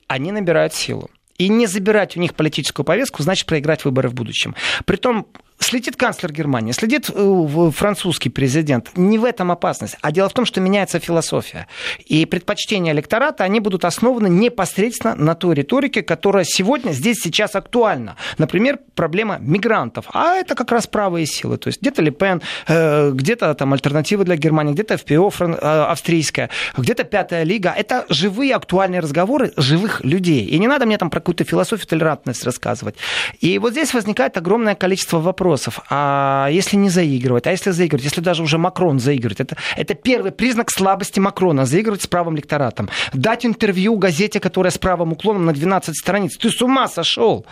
они 0.08 0.32
набирают 0.32 0.74
силу. 0.74 1.08
И 1.38 1.48
не 1.48 1.66
забирать 1.68 2.16
у 2.16 2.20
них 2.20 2.34
политическую 2.34 2.84
повестку, 2.84 3.22
значит 3.22 3.46
проиграть 3.46 3.84
выборы 3.84 4.08
в 4.08 4.14
будущем. 4.14 4.56
Притом 4.86 5.28
Следит 5.58 5.96
канцлер 5.96 6.32
Германии, 6.32 6.72
следит 6.72 7.10
э, 7.12 7.70
французский 7.74 8.28
президент. 8.28 8.90
Не 8.94 9.18
в 9.18 9.24
этом 9.24 9.50
опасность. 9.50 9.96
А 10.02 10.12
дело 10.12 10.28
в 10.28 10.34
том, 10.34 10.44
что 10.44 10.60
меняется 10.60 11.00
философия. 11.00 11.66
И 12.04 12.26
предпочтения 12.26 12.92
электората, 12.92 13.42
они 13.42 13.60
будут 13.60 13.84
основаны 13.86 14.28
непосредственно 14.28 15.14
на 15.14 15.34
той 15.34 15.54
риторике, 15.54 16.02
которая 16.02 16.44
сегодня, 16.44 16.92
здесь, 16.92 17.20
сейчас 17.22 17.56
актуальна. 17.56 18.16
Например, 18.36 18.78
проблема 18.94 19.38
мигрантов. 19.40 20.06
А 20.12 20.34
это 20.34 20.54
как 20.54 20.70
раз 20.72 20.86
правые 20.86 21.26
силы. 21.26 21.56
То 21.56 21.68
есть 21.68 21.80
где-то 21.80 22.02
Лепен, 22.02 22.42
э, 22.68 23.10
где-то 23.12 23.54
там 23.54 23.72
альтернативы 23.72 24.24
для 24.24 24.36
Германии, 24.36 24.74
где-то 24.74 24.98
ФПО 24.98 25.32
э, 25.40 25.84
австрийская, 25.88 26.50
где-то 26.76 27.04
Пятая 27.04 27.44
Лига. 27.44 27.72
Это 27.74 28.04
живые 28.10 28.54
актуальные 28.54 29.00
разговоры 29.00 29.52
живых 29.56 30.04
людей. 30.04 30.44
И 30.44 30.58
не 30.58 30.68
надо 30.68 30.84
мне 30.84 30.98
там 30.98 31.08
про 31.08 31.20
какую-то 31.20 31.44
философию 31.44 31.88
толерантность 31.88 32.44
рассказывать. 32.44 32.96
И 33.40 33.58
вот 33.58 33.72
здесь 33.72 33.94
возникает 33.94 34.36
огромное 34.36 34.74
количество 34.74 35.18
вопросов 35.18 35.45
вопросов. 35.46 35.80
А 35.90 36.48
если 36.50 36.76
не 36.76 36.90
заигрывать? 36.90 37.46
А 37.46 37.50
если 37.50 37.70
заигрывать? 37.70 38.04
Если 38.04 38.20
даже 38.20 38.42
уже 38.42 38.58
Макрон 38.58 38.98
заигрывает? 38.98 39.40
Это, 39.40 39.56
это 39.76 39.94
первый 39.94 40.32
признак 40.32 40.70
слабости 40.70 41.20
Макрона. 41.20 41.66
Заигрывать 41.66 42.02
с 42.02 42.06
правым 42.06 42.36
лекторатом. 42.36 42.88
Дать 43.12 43.46
интервью 43.46 43.96
газете, 43.96 44.40
которая 44.40 44.70
с 44.70 44.78
правым 44.78 45.12
уклоном 45.12 45.46
на 45.46 45.52
12 45.52 45.96
страниц. 45.96 46.36
Ты 46.36 46.50
с 46.50 46.60
ума 46.62 46.88
сошел? 46.88 47.46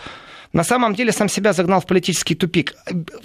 На 0.55 0.63
самом 0.63 0.95
деле 0.95 1.11
сам 1.11 1.27
себя 1.27 1.51
загнал 1.51 1.81
в 1.81 1.85
политический 1.85 2.33
тупик. 2.33 2.75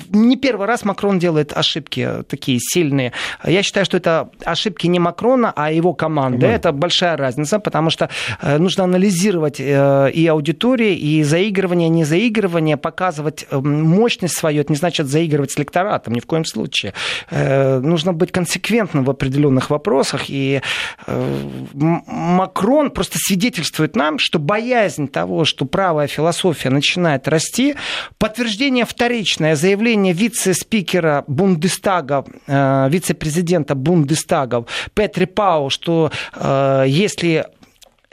Не 0.08 0.36
первый 0.36 0.66
раз 0.66 0.84
Макрон 0.84 1.20
делает 1.20 1.56
ошибки 1.56 2.24
такие 2.28 2.58
сильные. 2.60 3.12
Я 3.44 3.62
считаю, 3.62 3.86
что 3.86 3.96
это 3.96 4.30
ошибки 4.44 4.88
не 4.88 4.98
Макрона, 4.98 5.52
а 5.54 5.70
его 5.70 5.94
команды. 5.94 6.46
Mm. 6.46 6.50
Это 6.50 6.72
большая 6.72 7.16
разница, 7.16 7.60
потому 7.60 7.90
что 7.90 8.10
э, 8.42 8.58
нужно 8.58 8.82
анализировать 8.82 9.60
э, 9.60 10.10
и 10.12 10.26
аудитории, 10.26 10.96
и 10.96 11.22
заигрывание, 11.22 11.88
не 11.88 12.02
заигрывание, 12.02 12.76
показывать 12.76 13.46
э, 13.48 13.58
мощность 13.60 14.36
свою. 14.36 14.62
Это 14.62 14.72
не 14.72 14.76
значит 14.76 15.06
заигрывать 15.06 15.52
с 15.52 15.58
лекторатом, 15.58 16.14
ни 16.14 16.20
в 16.20 16.26
коем 16.26 16.44
случае. 16.44 16.94
Нужно 17.30 18.12
быть 18.12 18.32
консеквентным 18.32 19.04
в 19.04 19.10
определенных 19.10 19.70
вопросах. 19.70 20.22
И 20.28 20.62
Макрон 21.06 22.90
просто 22.90 23.18
свидетельствует 23.18 23.94
нам, 23.94 24.18
что 24.18 24.40
боязнь 24.40 25.06
того, 25.06 25.44
что 25.44 25.64
правая 25.64 26.08
философия 26.08 26.70
начинает 26.70 27.19
начинает 27.20 27.28
расти. 27.28 27.74
Подтверждение 28.18 28.84
вторичное, 28.84 29.56
заявление 29.56 30.12
вице-спикера 30.12 31.24
Бундестага, 31.26 32.24
э, 32.46 32.88
вице-президента 32.90 33.74
Бундестага 33.74 34.64
Петри 34.94 35.26
Пау, 35.26 35.70
что 35.70 36.10
э, 36.34 36.84
если 36.86 37.46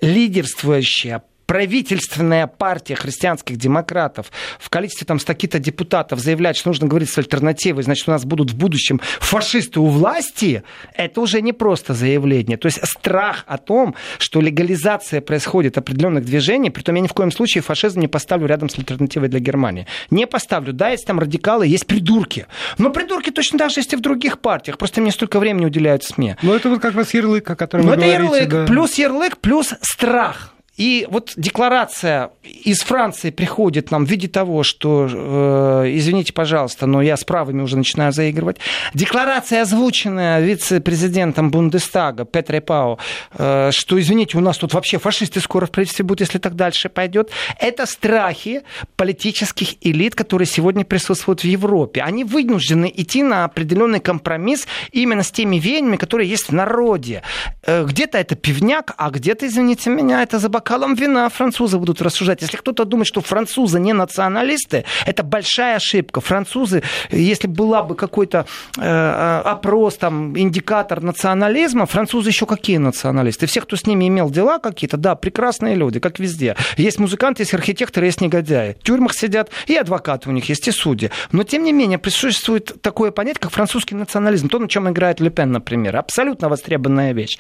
лидерствующая 0.02 1.22
правительственная 1.48 2.46
партия 2.46 2.96
христианских 2.96 3.58
демократов 3.58 4.32
в 4.60 4.70
количестве 4.70 5.08
там 5.08 5.20
стаки-то 5.20 5.58
депутатов 5.60 6.20
заявляет, 6.20 6.58
что 6.58 6.70
нужно 6.70 6.88
говорить 6.88 7.10
с 7.10 7.18
альтернативой, 7.18 7.84
значит, 7.84 8.08
у 8.08 8.12
нас 8.12 8.26
будут 8.26 8.52
в 8.52 8.56
будущем 8.56 9.00
фашисты 9.20 9.80
у 9.80 9.88
власти, 9.88 10.64
это 10.94 11.22
уже 11.22 11.42
не 11.42 11.54
просто 11.54 11.94
заявление. 11.94 12.58
То 12.58 12.68
есть 12.68 12.86
страх 12.86 13.46
о 13.48 13.58
том, 13.58 13.96
что 14.20 14.42
легализация 14.42 15.22
происходит 15.22 15.78
определенных 15.78 16.26
движений, 16.26 16.70
притом 16.70 16.96
я 16.96 17.02
ни 17.02 17.08
в 17.08 17.14
коем 17.14 17.32
случае 17.32 17.62
фашизм 17.62 18.02
не 18.02 18.08
поставлю 18.08 18.46
рядом 18.46 18.70
с 18.70 18.78
альтернативой 18.78 19.30
для 19.30 19.40
Германии. 19.40 19.88
Не 20.12 20.28
поставлю. 20.28 20.74
Да, 20.74 20.90
есть 20.90 21.08
там 21.08 21.18
радикалы, 21.18 21.66
есть 21.66 21.88
придурки. 21.88 22.46
Но 22.78 22.90
придурки 22.90 23.32
точно 23.32 23.58
так 23.58 23.72
же 23.72 23.80
есть 23.80 23.94
и 23.94 23.96
в 23.96 24.02
других 24.02 24.40
партиях. 24.40 24.78
Просто 24.78 25.00
мне 25.00 25.12
столько 25.12 25.40
времени 25.40 25.66
уделяют 25.66 26.04
СМИ. 26.04 26.36
Ну, 26.42 26.54
это 26.54 26.70
вот 26.70 26.82
как 26.82 26.94
раз 26.96 27.14
ярлык, 27.14 27.50
о 27.50 27.56
котором 27.56 27.86
Но 27.86 27.92
вы 27.92 27.98
это 27.98 28.06
говорите. 28.06 28.24
ярлык, 28.24 28.50
да. 28.50 28.66
плюс 28.66 28.96
ярлык, 28.96 29.38
плюс 29.38 29.74
страх. 29.82 30.54
И 30.78 31.08
вот 31.10 31.34
декларация 31.36 32.30
из 32.44 32.82
Франции 32.82 33.32
приходит 33.32 33.90
нам 33.90 34.06
в 34.06 34.10
виде 34.10 34.28
того, 34.28 34.62
что, 34.62 35.08
э, 35.12 35.92
извините, 35.96 36.34
пожалуйста, 36.34 36.86
но 36.86 37.02
я 37.02 37.18
с 37.18 37.24
правыми 37.24 37.64
уже 37.64 37.78
начинаю 37.78 38.12
заигрывать. 38.12 38.58
Декларация, 38.94 39.64
озвученная 39.64 40.40
вице-президентом 40.40 41.50
Бундестага 41.50 42.26
Петре 42.26 42.62
Пау, 42.62 43.00
э, 43.34 43.72
что, 43.72 44.00
извините, 44.00 44.38
у 44.38 44.42
нас 44.42 44.58
тут 44.58 44.76
вообще 44.76 45.00
фашисты 45.00 45.40
скоро 45.40 45.66
в 45.66 45.72
правительстве 45.72 46.06
будут, 46.06 46.22
если 46.22 46.38
так 46.38 46.56
дальше 46.56 46.90
пойдет. 46.90 47.32
Это 47.60 47.88
страхи 47.88 48.62
политических 48.96 49.76
элит, 49.82 50.14
которые 50.14 50.46
сегодня 50.46 50.86
присутствуют 50.86 51.42
в 51.42 51.46
Европе. 51.46 52.02
Они 52.02 52.24
вынуждены 52.24 52.92
идти 52.96 53.24
на 53.24 53.46
определенный 53.46 54.00
компромисс 54.00 54.68
именно 54.92 55.24
с 55.24 55.32
теми 55.32 55.58
веяниями, 55.58 55.98
которые 55.98 56.30
есть 56.30 56.50
в 56.50 56.54
народе. 56.54 57.24
Э, 57.66 57.84
где-то 57.84 58.20
это 58.20 58.36
пивняк, 58.36 58.94
а 58.98 59.10
где-то, 59.10 59.48
извините 59.48 59.90
меня, 59.90 60.22
это 60.22 60.38
забак 60.38 60.67
бокалом 60.68 60.96
вина 60.96 61.30
французы 61.30 61.78
будут 61.78 62.02
рассуждать. 62.02 62.42
Если 62.42 62.58
кто-то 62.58 62.84
думает, 62.84 63.08
что 63.08 63.22
французы 63.22 63.80
не 63.80 63.94
националисты, 63.94 64.84
это 65.06 65.24
большая 65.24 65.78
ошибка. 65.78 66.20
Французы, 66.20 66.84
если 67.10 67.48
была 67.48 67.84
бы 67.84 67.96
какой-то 67.96 68.46
э, 68.78 68.82
э, 68.82 69.42
опрос, 69.46 69.96
там, 69.96 70.38
индикатор 70.38 71.02
национализма, 71.02 71.86
французы 71.86 72.30
еще 72.30 72.46
какие 72.46 72.78
националисты? 72.78 73.46
Все, 73.46 73.62
кто 73.62 73.78
с 73.78 73.86
ними 73.88 74.10
имел 74.10 74.30
дела 74.30 74.60
какие-то, 74.60 74.98
да, 74.98 75.16
прекрасные 75.16 75.76
люди, 75.76 76.00
как 76.00 76.20
везде. 76.20 76.58
Есть 76.76 77.00
музыканты, 77.00 77.44
есть 77.44 77.54
архитекторы, 77.54 78.08
есть 78.08 78.20
негодяи. 78.20 78.76
В 78.82 78.84
тюрьмах 78.84 79.14
сидят 79.14 79.50
и 79.68 79.76
адвокаты 79.76 80.30
у 80.30 80.34
них 80.34 80.50
есть, 80.50 80.68
и 80.68 80.72
судьи. 80.72 81.12
Но, 81.32 81.44
тем 81.44 81.64
не 81.64 81.72
менее, 81.72 81.98
присутствует 81.98 82.82
такое 82.82 83.12
понятие, 83.12 83.40
как 83.40 83.52
французский 83.52 83.96
национализм. 83.96 84.50
То, 84.50 84.60
на 84.60 84.68
чем 84.68 84.90
играет 84.90 85.22
Лепен, 85.22 85.52
например. 85.52 85.96
Абсолютно 85.96 86.50
востребованная 86.50 87.14
вещь. 87.14 87.38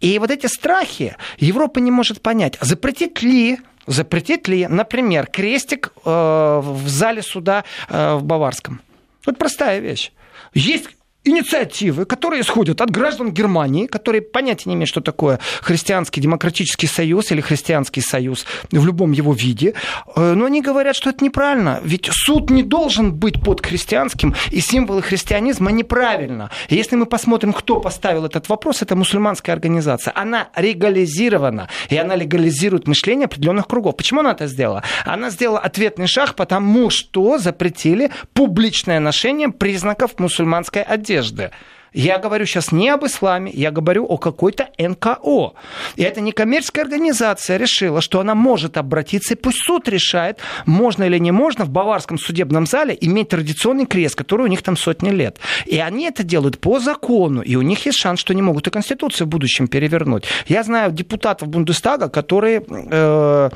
И 0.00 0.18
вот 0.18 0.30
эти 0.30 0.46
страхи 0.46 1.16
Европа 1.38 1.80
не 1.80 1.90
может 1.90 2.22
понять, 2.22 2.56
запретить 2.70 3.22
ли 3.22 3.58
запретить 3.86 4.46
ли, 4.46 4.68
например, 4.68 5.26
крестик 5.26 5.92
э, 6.04 6.60
в 6.62 6.88
зале 6.88 7.22
суда 7.22 7.64
э, 7.88 8.14
в 8.14 8.22
Баварском. 8.22 8.80
Вот 9.26 9.36
простая 9.36 9.80
вещь. 9.80 10.12
Есть 10.54 10.90
инициативы, 11.24 12.06
которые 12.06 12.40
исходят 12.40 12.80
от 12.80 12.90
граждан 12.90 13.32
Германии, 13.32 13.86
которые 13.86 14.22
понятия 14.22 14.70
не 14.70 14.74
имеют, 14.74 14.88
что 14.88 15.00
такое 15.00 15.38
христианский 15.60 16.20
демократический 16.20 16.86
союз 16.86 17.30
или 17.30 17.42
христианский 17.42 18.00
союз 18.00 18.46
в 18.70 18.86
любом 18.86 19.12
его 19.12 19.34
виде, 19.34 19.74
э, 20.16 20.32
но 20.34 20.46
они 20.46 20.62
говорят, 20.62 20.96
что 20.96 21.10
это 21.10 21.22
неправильно, 21.22 21.80
ведь 21.84 22.08
суд 22.10 22.48
не 22.48 22.62
должен 22.62 23.12
быть 23.12 23.42
под 23.42 23.64
христианским, 23.64 24.34
и 24.50 24.60
символы 24.60 25.02
христианизма 25.02 25.70
неправильно. 25.70 26.50
Если 26.70 26.96
мы 26.96 27.04
посмотрим, 27.04 27.52
кто 27.52 27.80
поставил 27.80 28.24
этот 28.24 28.48
вопрос, 28.48 28.80
это 28.80 28.96
мусульманская 28.96 29.54
организация. 29.54 30.12
Она 30.16 30.48
легализирована, 30.56 31.68
и 31.90 31.96
она 31.96 32.16
легализирует 32.16 32.88
мышление 32.88 33.26
определенных 33.26 33.66
кругов. 33.66 33.96
Почему 33.96 34.20
она 34.20 34.32
это 34.32 34.46
сделала? 34.46 34.82
Она 35.04 35.28
сделала 35.28 35.58
ответный 35.58 36.06
шаг, 36.06 36.34
потому 36.34 36.88
что 36.88 37.36
запретили 37.38 38.10
публичное 38.32 39.00
ношение 39.00 39.50
признаков 39.50 40.18
мусульманской 40.18 40.82
одежды 40.82 41.09
одежды. 41.10 41.50
Я 41.92 42.18
говорю 42.18 42.46
сейчас 42.46 42.70
не 42.70 42.88
об 42.88 43.04
исламе, 43.04 43.50
я 43.52 43.72
говорю 43.72 44.04
о 44.04 44.16
какой-то 44.16 44.68
НКО. 44.78 45.54
И 45.96 46.02
эта 46.04 46.20
некоммерческая 46.20 46.84
организация 46.84 47.56
решила, 47.56 48.00
что 48.00 48.20
она 48.20 48.36
может 48.36 48.76
обратиться, 48.76 49.34
и 49.34 49.36
пусть 49.36 49.58
суд 49.66 49.88
решает, 49.88 50.38
можно 50.66 51.02
или 51.02 51.18
не 51.18 51.32
можно 51.32 51.64
в 51.64 51.70
баварском 51.70 52.16
судебном 52.16 52.66
зале 52.66 52.96
иметь 53.00 53.30
традиционный 53.30 53.86
крест, 53.86 54.14
который 54.14 54.42
у 54.42 54.46
них 54.46 54.62
там 54.62 54.76
сотни 54.76 55.10
лет. 55.10 55.40
И 55.66 55.78
они 55.78 56.04
это 56.04 56.22
делают 56.22 56.60
по 56.60 56.78
закону, 56.78 57.42
и 57.42 57.56
у 57.56 57.62
них 57.62 57.84
есть 57.86 57.98
шанс, 57.98 58.20
что 58.20 58.34
они 58.34 58.42
могут 58.42 58.68
и 58.68 58.70
Конституцию 58.70 59.26
в 59.26 59.30
будущем 59.30 59.66
перевернуть. 59.66 60.24
Я 60.46 60.62
знаю 60.62 60.92
депутатов 60.92 61.48
Бундестага, 61.48 62.08
которые... 62.08 62.62
Э, 62.68 63.50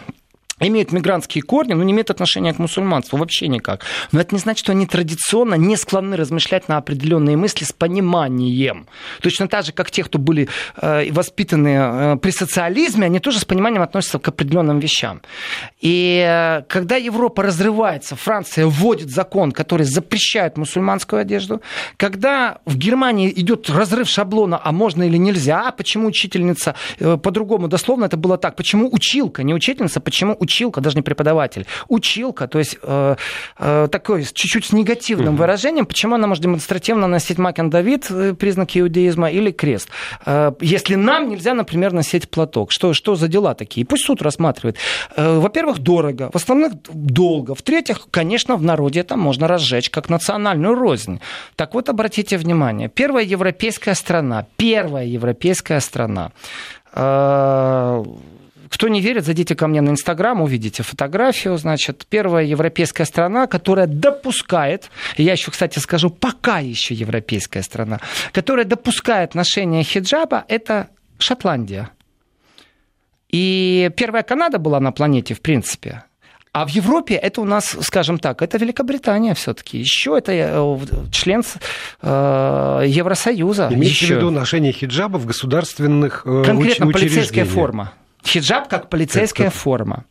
имеют 0.61 0.92
мигрантские 0.92 1.42
корни, 1.42 1.75
но 1.75 1.82
не 1.82 1.92
имеют 1.92 2.11
отношения 2.11 2.54
к 2.54 2.58
мусульманству 2.58 3.18
вообще 3.18 3.49
никак. 3.49 3.84
Но 4.12 4.20
это 4.20 4.34
не 4.34 4.38
значит, 4.38 4.61
что 4.61 4.73
они 4.73 4.87
традиционно 4.87 5.54
не 5.54 5.76
склонны 5.76 6.16
размышлять 6.16 6.68
на 6.68 6.76
определенные 6.76 7.37
мысли 7.37 7.64
с 7.64 7.73
пониманием. 7.73 8.87
Точно 9.20 9.49
так 9.49 9.64
же, 9.64 9.73
как 9.73 9.90
те, 9.90 10.04
кто 10.04 10.18
были 10.18 10.49
э, 10.76 11.11
воспитаны 11.12 11.68
э, 11.68 12.16
при 12.16 12.30
социализме, 12.30 13.06
они 13.06 13.18
тоже 13.18 13.40
с 13.40 13.44
пониманием 13.44 13.82
относятся 13.82 14.18
к 14.18 14.28
определенным 14.28 14.78
вещам. 14.78 15.23
И 15.80 16.25
э, 16.25 16.62
когда 16.68 16.96
Европа 16.96 17.42
разрывается, 17.42 18.14
Франция 18.14 18.66
вводит 18.66 19.11
закон, 19.11 19.50
который 19.50 19.87
запрещает 19.87 20.56
мусульманскую 20.56 21.20
одежду, 21.20 21.62
когда 21.96 22.58
в 22.64 22.76
Германии 22.76 23.32
идет 23.34 23.68
разрыв 23.68 24.08
шаблона, 24.08 24.61
а 24.62 24.70
можно 24.70 25.02
или 25.02 25.16
нельзя, 25.16 25.68
а 25.68 25.73
почему 25.73 26.08
учительница, 26.08 26.75
по-другому 26.99 27.68
дословно 27.68 28.04
это 28.04 28.16
было 28.16 28.38
так, 28.38 28.56
почему 28.56 28.88
училка, 28.92 29.42
не 29.42 29.54
учительница, 29.54 30.00
почему 30.00 30.37
училка, 30.44 30.80
даже 30.80 30.96
не 30.96 31.02
преподаватель, 31.02 31.66
училка, 31.88 32.46
то 32.46 32.58
есть 32.58 32.78
э, 32.82 33.16
э, 33.58 33.88
такой 33.90 34.24
чуть-чуть 34.24 34.66
с 34.66 34.72
негативным 34.72 35.34
угу. 35.34 35.42
выражением, 35.42 35.86
почему 35.86 36.14
она 36.14 36.26
может 36.26 36.44
демонстративно 36.44 37.06
носить 37.06 37.38
макен 37.38 37.70
Давид, 37.70 38.10
признаки 38.38 38.78
иудеизма, 38.78 39.30
или 39.30 39.50
крест. 39.50 39.88
Э, 40.26 40.52
если 40.60 40.94
нам 40.94 41.28
нельзя, 41.28 41.54
например, 41.54 41.92
носить 41.92 42.28
платок, 42.30 42.70
что, 42.70 42.94
что 42.94 43.16
за 43.16 43.28
дела 43.28 43.54
такие? 43.54 43.86
Пусть 43.86 44.04
суд 44.04 44.22
рассматривает. 44.22 44.76
Э, 45.16 45.38
во-первых, 45.38 45.78
дорого, 45.78 46.30
в 46.32 46.36
основном 46.36 46.72
долго. 46.92 47.54
В-третьих, 47.54 48.08
конечно, 48.10 48.56
в 48.56 48.62
народе 48.62 49.00
это 49.00 49.16
можно 49.16 49.48
разжечь 49.48 49.90
как 49.90 50.08
национальную 50.08 50.74
рознь. 50.74 51.20
Так 51.56 51.74
вот, 51.74 51.88
обратите 51.88 52.36
внимание, 52.36 52.88
первая 52.88 53.24
европейская 53.24 53.94
страна, 53.94 54.46
первая 54.56 55.06
европейская 55.06 55.80
страна, 55.80 56.32
э, 56.92 58.04
кто 58.75 58.88
не 58.88 59.00
верит, 59.00 59.25
зайдите 59.25 59.54
ко 59.54 59.69
мне 59.69 59.81
на 59.81 59.90
Инстаграм, 59.90 60.43
увидите 60.43 60.83
фотографию. 60.83 61.57
Значит, 61.57 62.07
первая 62.11 62.45
европейская 62.45 63.04
страна, 63.04 63.47
которая 63.47 63.87
допускает, 63.87 64.90
я 65.16 65.33
еще, 65.33 65.52
кстати, 65.52 65.78
скажу, 65.78 66.11
пока 66.11 66.59
еще 66.59 66.93
европейская 66.93 67.62
страна, 67.62 68.00
которая 68.33 68.64
допускает 68.64 69.37
ношение 69.37 69.85
хиджаба, 69.85 70.45
это 70.49 70.88
Шотландия. 71.19 71.91
И 73.30 73.93
первая 73.97 74.25
Канада 74.25 74.58
была 74.58 74.80
на 74.80 74.91
планете, 74.91 75.34
в 75.34 75.41
принципе. 75.41 76.02
А 76.50 76.67
в 76.67 76.71
Европе 76.71 77.15
это 77.15 77.43
у 77.43 77.45
нас, 77.45 77.76
скажем 77.80 78.19
так, 78.19 78.43
это 78.43 78.58
Великобритания 78.58 79.34
все-таки. 79.34 79.78
Еще 79.78 80.19
это 80.19 80.32
э, 80.32 80.78
член 81.13 81.45
э, 82.02 82.84
Евросоюза. 82.87 83.69
Имеется 83.71 84.06
в 84.06 84.10
виду 84.10 84.30
ношение 84.30 84.73
хиджаба 84.73 85.19
в 85.19 85.26
государственных 85.26 86.23
э, 86.26 86.43
Конкретно 86.45 86.91
полицейская 86.91 87.45
форма. 87.45 87.93
Хиджаб 88.25 88.69
как 88.69 88.89
полицейская 88.89 89.50
форма. 89.50 90.04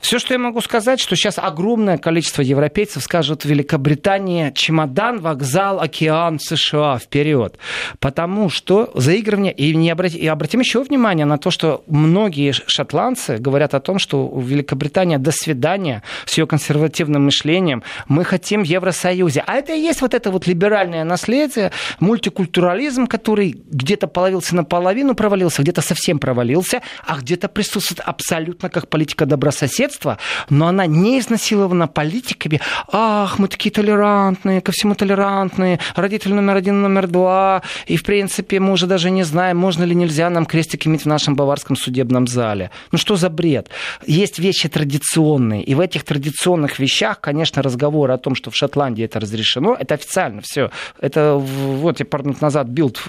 Все, 0.00 0.18
что 0.18 0.34
я 0.34 0.38
могу 0.38 0.60
сказать, 0.60 1.00
что 1.00 1.16
сейчас 1.16 1.38
огромное 1.38 1.98
количество 1.98 2.42
европейцев 2.42 3.02
скажут 3.02 3.44
Великобритания, 3.44 4.52
чемодан, 4.52 5.20
вокзал, 5.20 5.80
океан, 5.80 6.38
США, 6.38 6.98
вперед. 6.98 7.58
Потому 7.98 8.48
что 8.50 8.90
заигрывание, 8.94 9.52
и, 9.52 9.74
не 9.74 9.90
обрати, 9.90 10.18
и 10.18 10.26
обратим 10.26 10.60
еще 10.60 10.82
внимание 10.82 11.26
на 11.26 11.38
то, 11.38 11.50
что 11.50 11.84
многие 11.86 12.52
шотландцы 12.52 13.38
говорят 13.38 13.74
о 13.74 13.80
том, 13.80 13.98
что 13.98 14.32
Великобритания 14.36 15.18
до 15.18 15.32
свидания 15.32 16.02
с 16.24 16.38
ее 16.38 16.46
консервативным 16.46 17.24
мышлением, 17.24 17.82
мы 18.08 18.24
хотим 18.24 18.62
в 18.62 18.66
Евросоюзе. 18.66 19.44
А 19.46 19.54
это 19.54 19.74
и 19.74 19.80
есть 19.80 20.00
вот 20.00 20.14
это 20.14 20.30
вот 20.30 20.46
либеральное 20.46 21.04
наследие, 21.04 21.72
мультикультурализм, 22.00 23.06
который 23.06 23.56
где-то 23.70 24.06
половился 24.06 24.56
наполовину, 24.56 25.14
провалился, 25.14 25.62
где-то 25.62 25.82
совсем 25.82 26.18
провалился, 26.18 26.82
а 27.06 27.18
где-то 27.18 27.48
присутствует 27.48 28.00
абсолютно 28.00 28.70
как 28.70 28.88
политика 28.88 29.26
добра 29.26 29.49
добрососедства, 29.50 30.18
но 30.48 30.66
она 30.66 30.86
не 30.86 31.18
изнасилована 31.18 31.88
политиками. 31.88 32.60
Ах, 32.92 33.38
мы 33.38 33.48
такие 33.48 33.70
толерантные, 33.70 34.60
ко 34.60 34.72
всему 34.72 34.94
толерантные, 34.94 35.78
родитель 35.96 36.34
номер 36.34 36.56
один, 36.56 36.82
номер 36.82 37.08
два, 37.08 37.62
и, 37.86 37.96
в 37.96 38.02
принципе, 38.02 38.60
мы 38.60 38.72
уже 38.72 38.86
даже 38.86 39.10
не 39.10 39.24
знаем, 39.24 39.56
можно 39.56 39.84
ли 39.84 39.94
нельзя 39.94 40.30
нам 40.30 40.46
крестик 40.46 40.86
иметь 40.86 41.02
в 41.02 41.06
нашем 41.06 41.34
баварском 41.34 41.76
судебном 41.76 42.26
зале. 42.26 42.70
Ну 42.92 42.98
что 42.98 43.16
за 43.16 43.28
бред? 43.28 43.68
Есть 44.06 44.38
вещи 44.38 44.68
традиционные, 44.68 45.62
и 45.62 45.74
в 45.74 45.80
этих 45.80 46.04
традиционных 46.04 46.78
вещах, 46.78 47.20
конечно, 47.20 47.62
разговор 47.62 48.10
о 48.10 48.18
том, 48.18 48.34
что 48.34 48.50
в 48.50 48.56
Шотландии 48.56 49.04
это 49.04 49.20
разрешено, 49.20 49.76
это 49.78 49.94
официально 49.94 50.40
все. 50.42 50.70
Это 51.00 51.34
вот 51.34 52.00
я 52.00 52.06
пару 52.06 52.24
минут 52.24 52.40
назад 52.40 52.68
Билд 52.68 53.02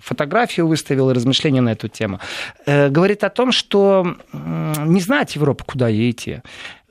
фотографию 0.00 0.66
выставил 0.66 1.10
и 1.10 1.14
размышления 1.14 1.60
на 1.60 1.72
эту 1.72 1.88
тему. 1.88 2.18
Э, 2.66 2.88
говорит 2.88 3.24
о 3.24 3.30
том, 3.30 3.52
что 3.52 4.16
не 4.86 5.00
знать 5.00 5.34
Европа 5.36 5.51
Европу, 5.52 5.64
куда 5.64 5.88
ей 5.88 6.10
идти. 6.10 6.40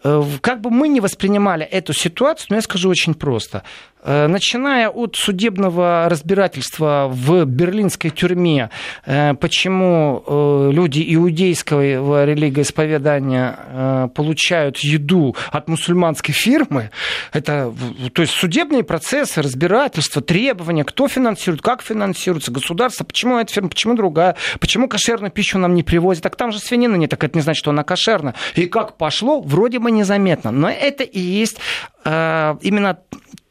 Э, 0.04 0.24
как 0.41 0.62
бы 0.62 0.69
мы 0.69 0.88
не 0.88 1.00
воспринимали 1.00 1.65
эту 1.65 1.93
ситуацию, 1.93 2.47
но 2.50 2.56
я 2.56 2.62
скажу 2.62 2.89
очень 2.89 3.13
просто. 3.13 3.63
Э, 4.03 4.27
начиная 4.27 4.89
от 4.89 5.15
судебного 5.15 6.07
разбирательства 6.09 7.07
в 7.11 7.45
берлинской 7.45 8.09
тюрьме, 8.09 8.71
э, 9.05 9.35
почему 9.35 10.23
э, 10.25 10.69
люди 10.73 11.05
иудейского 11.15 12.25
религиоисповедания 12.25 14.09
получают 14.15 14.79
еду 14.79 15.35
от 15.51 15.67
мусульманской 15.67 16.33
фирмы, 16.33 16.89
это 17.31 17.73
то 18.13 18.21
есть 18.21 18.33
судебные 18.33 18.83
процессы, 18.83 19.41
разбирательства, 19.41 20.21
требования, 20.21 20.83
кто 20.83 21.07
финансирует, 21.07 21.61
как 21.61 21.81
финансируется, 21.81 22.51
государство, 22.51 23.03
почему 23.03 23.37
эта 23.37 23.53
фирма, 23.53 23.69
почему 23.69 23.95
другая, 23.95 24.35
почему 24.59 24.87
кошерную 24.87 25.31
пищу 25.31 25.57
нам 25.59 25.75
не 25.75 25.83
привозят, 25.83 26.23
так 26.23 26.35
там 26.35 26.51
же 26.51 26.59
свинина 26.59 26.95
нет, 26.95 27.11
так 27.11 27.23
это 27.23 27.37
не 27.37 27.41
значит, 27.41 27.59
что 27.59 27.71
она 27.71 27.83
кошерна. 27.83 28.33
И 28.55 28.65
как 28.65 28.97
пошло, 28.97 29.41
вроде 29.41 29.79
бы 29.79 29.91
незаметно, 29.91 30.51
но 30.51 30.69
это 30.69 31.03
и 31.03 31.19
есть 31.19 31.59
именно 32.03 32.97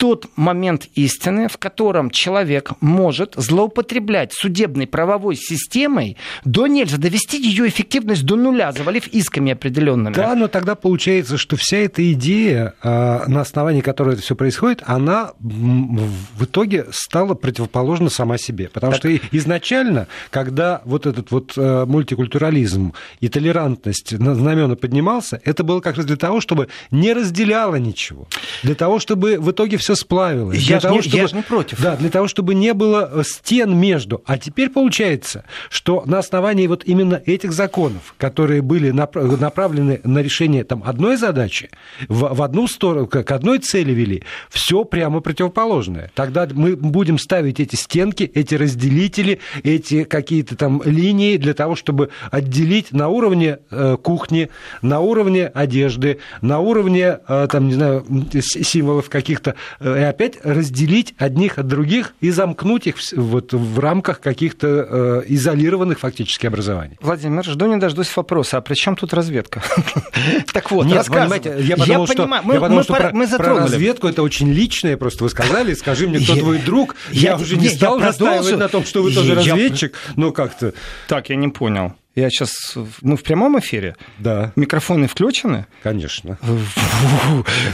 тот 0.00 0.26
момент 0.40 0.88
истины, 0.94 1.48
в 1.48 1.59
котором 1.59 2.11
человек 2.11 2.72
может 2.81 3.35
злоупотреблять 3.37 4.33
судебной 4.33 4.87
правовой 4.87 5.37
системой 5.37 6.16
до 6.44 6.66
нельзя, 6.66 6.96
довести 6.96 7.40
ее 7.40 7.68
эффективность 7.68 8.24
до 8.24 8.37
нуля, 8.37 8.72
завалив 8.72 9.07
исками 9.09 9.53
определенными. 9.53 10.14
Да, 10.14 10.35
но 10.35 10.48
тогда 10.48 10.74
получается, 10.74 11.37
что 11.37 11.57
вся 11.57 11.79
эта 11.79 12.12
идея, 12.12 12.74
а, 12.83 13.24
на 13.29 13.42
основании 13.42 13.83
которой 13.83 14.14
это 14.14 14.22
все 14.22 14.35
происходит, 14.35 14.83
она 14.87 15.33
в 15.38 16.44
итоге 16.44 16.87
стала 16.90 17.35
противоположна 17.35 18.09
сама 18.11 18.38
себе. 18.38 18.68
Потому 18.68 18.92
так... 18.92 19.00
что 19.00 19.16
изначально, 19.33 20.07
когда 20.31 20.83
вот 20.85 21.07
этот 21.07 21.31
вот 21.31 21.53
э, 21.57 21.85
мультикультурализм 21.87 22.94
и 23.20 23.29
толерантность 23.29 24.18
на 24.18 24.35
знамена 24.35 24.76
поднимался, 24.76 25.40
это 25.44 25.64
было 25.64 25.81
как 25.81 25.96
раз 25.96 26.07
для 26.07 26.16
того, 26.16 26.40
чтобы 26.40 26.68
не 26.90 27.12
разделяло 27.12 27.76
ничего. 27.76 28.26
Для 28.62 28.74
того, 28.74 28.98
чтобы 28.98 29.38
в 29.38 29.50
итоге 29.50 29.76
все 29.76 29.94
сплавилось. 29.94 30.29
Я, 30.30 30.78
для 30.78 30.80
того, 30.80 30.96
не, 30.96 31.02
чтобы, 31.02 31.16
я 31.16 31.26
же 31.28 31.36
не 31.36 31.42
против. 31.42 31.82
Да, 31.82 31.96
для 31.96 32.10
того, 32.10 32.28
чтобы 32.28 32.54
не 32.54 32.74
было 32.74 33.10
э, 33.12 33.22
стен 33.24 33.76
между. 33.76 34.22
А 34.26 34.38
теперь 34.38 34.70
получается, 34.70 35.44
что 35.68 36.02
на 36.06 36.18
основании 36.18 36.66
вот 36.66 36.84
именно 36.84 37.20
этих 37.26 37.52
законов, 37.52 38.14
которые 38.18 38.62
были 38.62 38.90
направлены 38.90 40.00
на 40.04 40.18
решение 40.18 40.64
там, 40.64 40.82
одной 40.84 41.16
задачи, 41.16 41.70
в, 42.08 42.34
в 42.34 42.42
одну 42.42 42.66
сторону, 42.66 43.06
к 43.06 43.30
одной 43.30 43.58
цели 43.58 43.92
вели, 43.92 44.22
все 44.48 44.84
прямо 44.84 45.20
противоположное. 45.20 46.10
Тогда 46.14 46.48
мы 46.52 46.76
будем 46.76 47.18
ставить 47.18 47.60
эти 47.60 47.76
стенки, 47.76 48.30
эти 48.34 48.54
разделители, 48.54 49.40
эти 49.62 50.04
какие-то 50.04 50.56
там 50.56 50.82
линии 50.84 51.36
для 51.36 51.54
того, 51.54 51.76
чтобы 51.76 52.10
отделить 52.30 52.92
на 52.92 53.08
уровне 53.08 53.58
э, 53.70 53.96
кухни, 54.02 54.50
на 54.82 55.00
уровне 55.00 55.46
одежды, 55.46 56.18
на 56.40 56.60
уровне, 56.60 57.18
э, 57.26 57.48
там, 57.50 57.68
не 57.68 57.74
знаю, 57.74 58.04
символов 58.40 59.08
каких-то, 59.08 59.54
и 59.80 59.86
опять 60.20 60.38
разделить 60.44 61.14
одних 61.16 61.59
от 61.59 61.66
других 61.66 62.14
и 62.20 62.30
замкнуть 62.30 62.87
их 62.87 62.96
вот 63.12 63.52
в 63.54 63.78
рамках 63.78 64.20
каких-то 64.20 65.24
изолированных 65.26 65.98
фактически 65.98 66.46
образований. 66.46 66.98
Владимир, 67.00 67.42
жду 67.44 67.66
не 67.66 67.78
дождусь 67.78 68.14
вопроса, 68.14 68.59
а 68.59 68.61
при 68.61 68.74
чем 68.74 68.96
тут 68.96 69.14
разведка? 69.14 69.62
Так 70.52 70.70
вот, 70.70 70.87
Нет, 70.87 71.06
понимаете, 71.06 71.56
я 71.61 71.76
подумал, 71.76 72.06
что, 72.06 72.22
я 72.22 72.61
подумал, 72.61 72.85
мы 73.12 73.26
про 73.26 73.54
разведку 73.61 74.06
это 74.06 74.22
очень 74.22 74.52
личное, 74.52 74.96
просто 74.96 75.24
вы 75.24 75.30
сказали, 75.30 75.72
скажи 75.74 76.06
мне, 76.06 76.20
кто 76.20 76.37
твой 76.37 76.59
друг, 76.59 76.96
я, 77.11 77.37
уже 77.37 77.56
не 77.56 77.68
стал 77.68 77.98
настаивать 77.98 78.59
на 78.59 78.68
том, 78.68 78.85
что 78.85 79.02
вы 79.02 79.12
тоже 79.12 79.35
разведчик, 79.35 79.94
но 80.16 80.33
как-то... 80.33 80.74
Так, 81.09 81.30
я 81.30 81.37
не 81.37 81.48
понял. 81.48 81.94
Я 82.20 82.28
сейчас... 82.28 82.74
Мы 83.00 83.16
в 83.16 83.22
прямом 83.22 83.59
эфире? 83.59 83.96
Да. 84.18 84.52
Микрофоны 84.56 85.09
включены? 85.09 85.66
Конечно. 85.83 86.38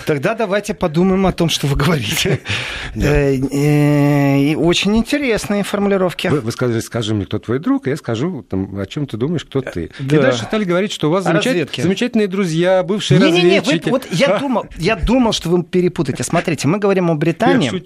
Тогда 0.07 0.35
давайте 0.35 0.73
подумаем 0.73 1.27
о 1.27 1.33
том, 1.33 1.49
что 1.49 1.67
вы 1.67 1.77
говорите. 1.77 2.41
Э, 2.95 3.37
э, 3.37 4.55
очень 4.57 4.97
интересные 4.97 5.63
формулировки. 5.63 6.29
Вы 6.29 6.51
сказали, 6.51 6.81
скажи 6.81 7.15
мне, 7.15 7.27
кто 7.27 7.39
твой 7.39 7.59
друг, 7.59 7.89
я 7.89 7.97
скажу, 7.97 8.45
о 8.51 8.87
чем 8.87 9.07
ты 9.07 9.17
думаешь, 9.17 9.45
кто 9.45 9.61
ты. 9.61 9.91
И 9.99 10.03
дальше 10.03 10.45
стали 10.45 10.65
говорить, 10.65 10.93
что 10.93 11.09
у 11.09 11.13
вас 11.13 11.25
замечательные 11.25 12.27
друзья, 12.27 12.83
бывшие 12.83 13.21
разведчики. 13.21 13.91
Вот 13.91 14.07
я 14.11 14.39
думал, 14.41 14.67
я 14.77 14.97
думал, 14.97 15.33
что 15.33 15.51
вы 15.51 15.63
перепутаете. 15.63 16.23
Смотрите, 16.23 16.69
мы 16.69 16.79
говорим 16.79 17.11
о 17.11 17.15
Британии. 17.17 17.83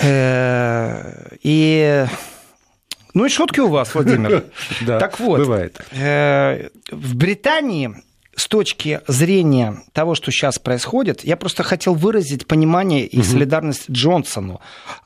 Э, 0.00 1.36
и 1.42 2.06
ну 3.18 3.26
и 3.26 3.28
шутки 3.28 3.58
у 3.58 3.66
вас, 3.66 3.94
Владимир. 3.94 4.44
Да, 4.80 5.00
так 5.00 5.18
вот, 5.18 5.40
бывает. 5.40 5.80
Э, 5.90 6.68
в 6.92 7.16
Британии 7.16 7.90
с 8.38 8.46
точки 8.46 9.00
зрения 9.08 9.82
того, 9.92 10.14
что 10.14 10.30
сейчас 10.30 10.60
происходит, 10.60 11.24
я 11.24 11.36
просто 11.36 11.64
хотел 11.64 11.94
выразить 11.94 12.46
понимание 12.46 13.04
и 13.04 13.20
солидарность 13.22 13.90
Джонсону. 13.90 14.60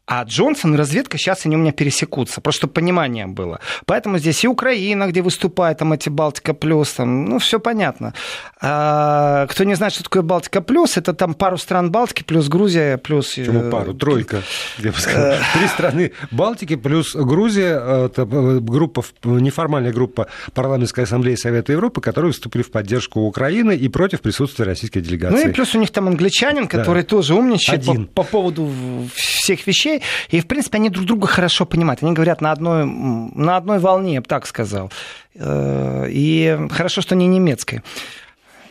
А 0.05 0.25
Джонсон 0.25 0.75
и 0.75 0.77
разведка 0.77 1.17
сейчас 1.17 1.47
они 1.47 1.57
у 1.57 1.59
меня 1.59 1.73
пересекутся, 1.73 2.43
просто 2.43 2.59
чтобы 2.61 2.75
понимание 2.75 3.27
было. 3.27 3.61
Поэтому 3.87 4.19
здесь 4.19 4.45
и 4.45 4.49
Украина, 4.49 5.07
где 5.07 5.23
выступает 5.23 5.79
там 5.79 5.95
эти 5.95 6.11
Балтика 6.11 6.53
плюс, 6.53 6.93
там, 6.93 7.25
ну, 7.25 7.39
все 7.39 7.59
понятно. 7.59 8.13
А, 8.61 9.47
кто 9.47 9.65
не 9.65 9.77
знает, 9.77 9.95
что 9.95 10.05
такое 10.05 10.23
Балтика 10.23 10.61
плюс, 10.61 10.99
это 10.99 11.15
там 11.15 11.33
пару 11.33 11.57
стран 11.57 11.91
Балтики 11.91 12.25
плюс 12.25 12.49
Грузия 12.49 12.99
плюс... 12.99 13.35
Почему 13.35 13.61
э, 13.63 13.71
пару? 13.71 13.95
Тройка, 13.95 14.43
я 14.79 14.93
бы 14.93 14.99
сказал. 14.99 15.33
Э. 15.33 15.39
Три 15.55 15.67
страны 15.69 16.13
Балтики 16.31 16.77
плюс 16.77 17.15
Грузия, 17.15 17.81
э, 17.81 18.07
это 18.07 18.27
группа, 18.27 19.03
неформальная 19.25 19.93
группа 19.93 20.27
Парламентской 20.53 21.05
ассамблеи 21.05 21.37
Совета 21.37 21.73
Европы, 21.73 22.03
которые 22.03 22.31
выступили 22.33 22.63
в 22.63 22.71
поддержку 22.71 23.22
Украины 23.27 23.77
и 23.77 23.89
против 23.89 24.21
присутствия 24.21 24.65
российской 24.65 25.01
делегации. 25.01 25.45
Ну 25.45 25.51
и 25.51 25.53
плюс 25.53 25.75
у 25.75 25.79
них 25.79 25.91
там 25.91 26.09
англичанин, 26.09 26.67
который 26.67 27.03
да. 27.03 27.09
тоже 27.09 27.35
умничает 27.35 27.85
по, 27.85 27.95
по 27.95 28.23
поводу 28.23 28.71
всех 29.15 29.67
вещей. 29.67 30.03
И, 30.31 30.41
в 30.41 30.47
принципе, 30.47 30.79
они 30.79 30.91
друг 30.91 31.07
друга 31.07 31.27
хорошо 31.27 31.67
понимают. 31.67 32.03
Они 32.03 32.13
говорят 32.13 32.41
на 32.41 32.53
одной, 32.53 32.87
на 32.87 33.57
одной 33.57 33.79
волне, 33.79 34.15
я 34.15 34.21
бы 34.21 34.27
так 34.27 34.47
сказал. 34.47 34.91
Э, 35.35 36.07
и 36.09 36.59
хорошо, 36.71 37.01
что 37.01 37.15
не 37.15 37.27
немецкая. 37.27 37.83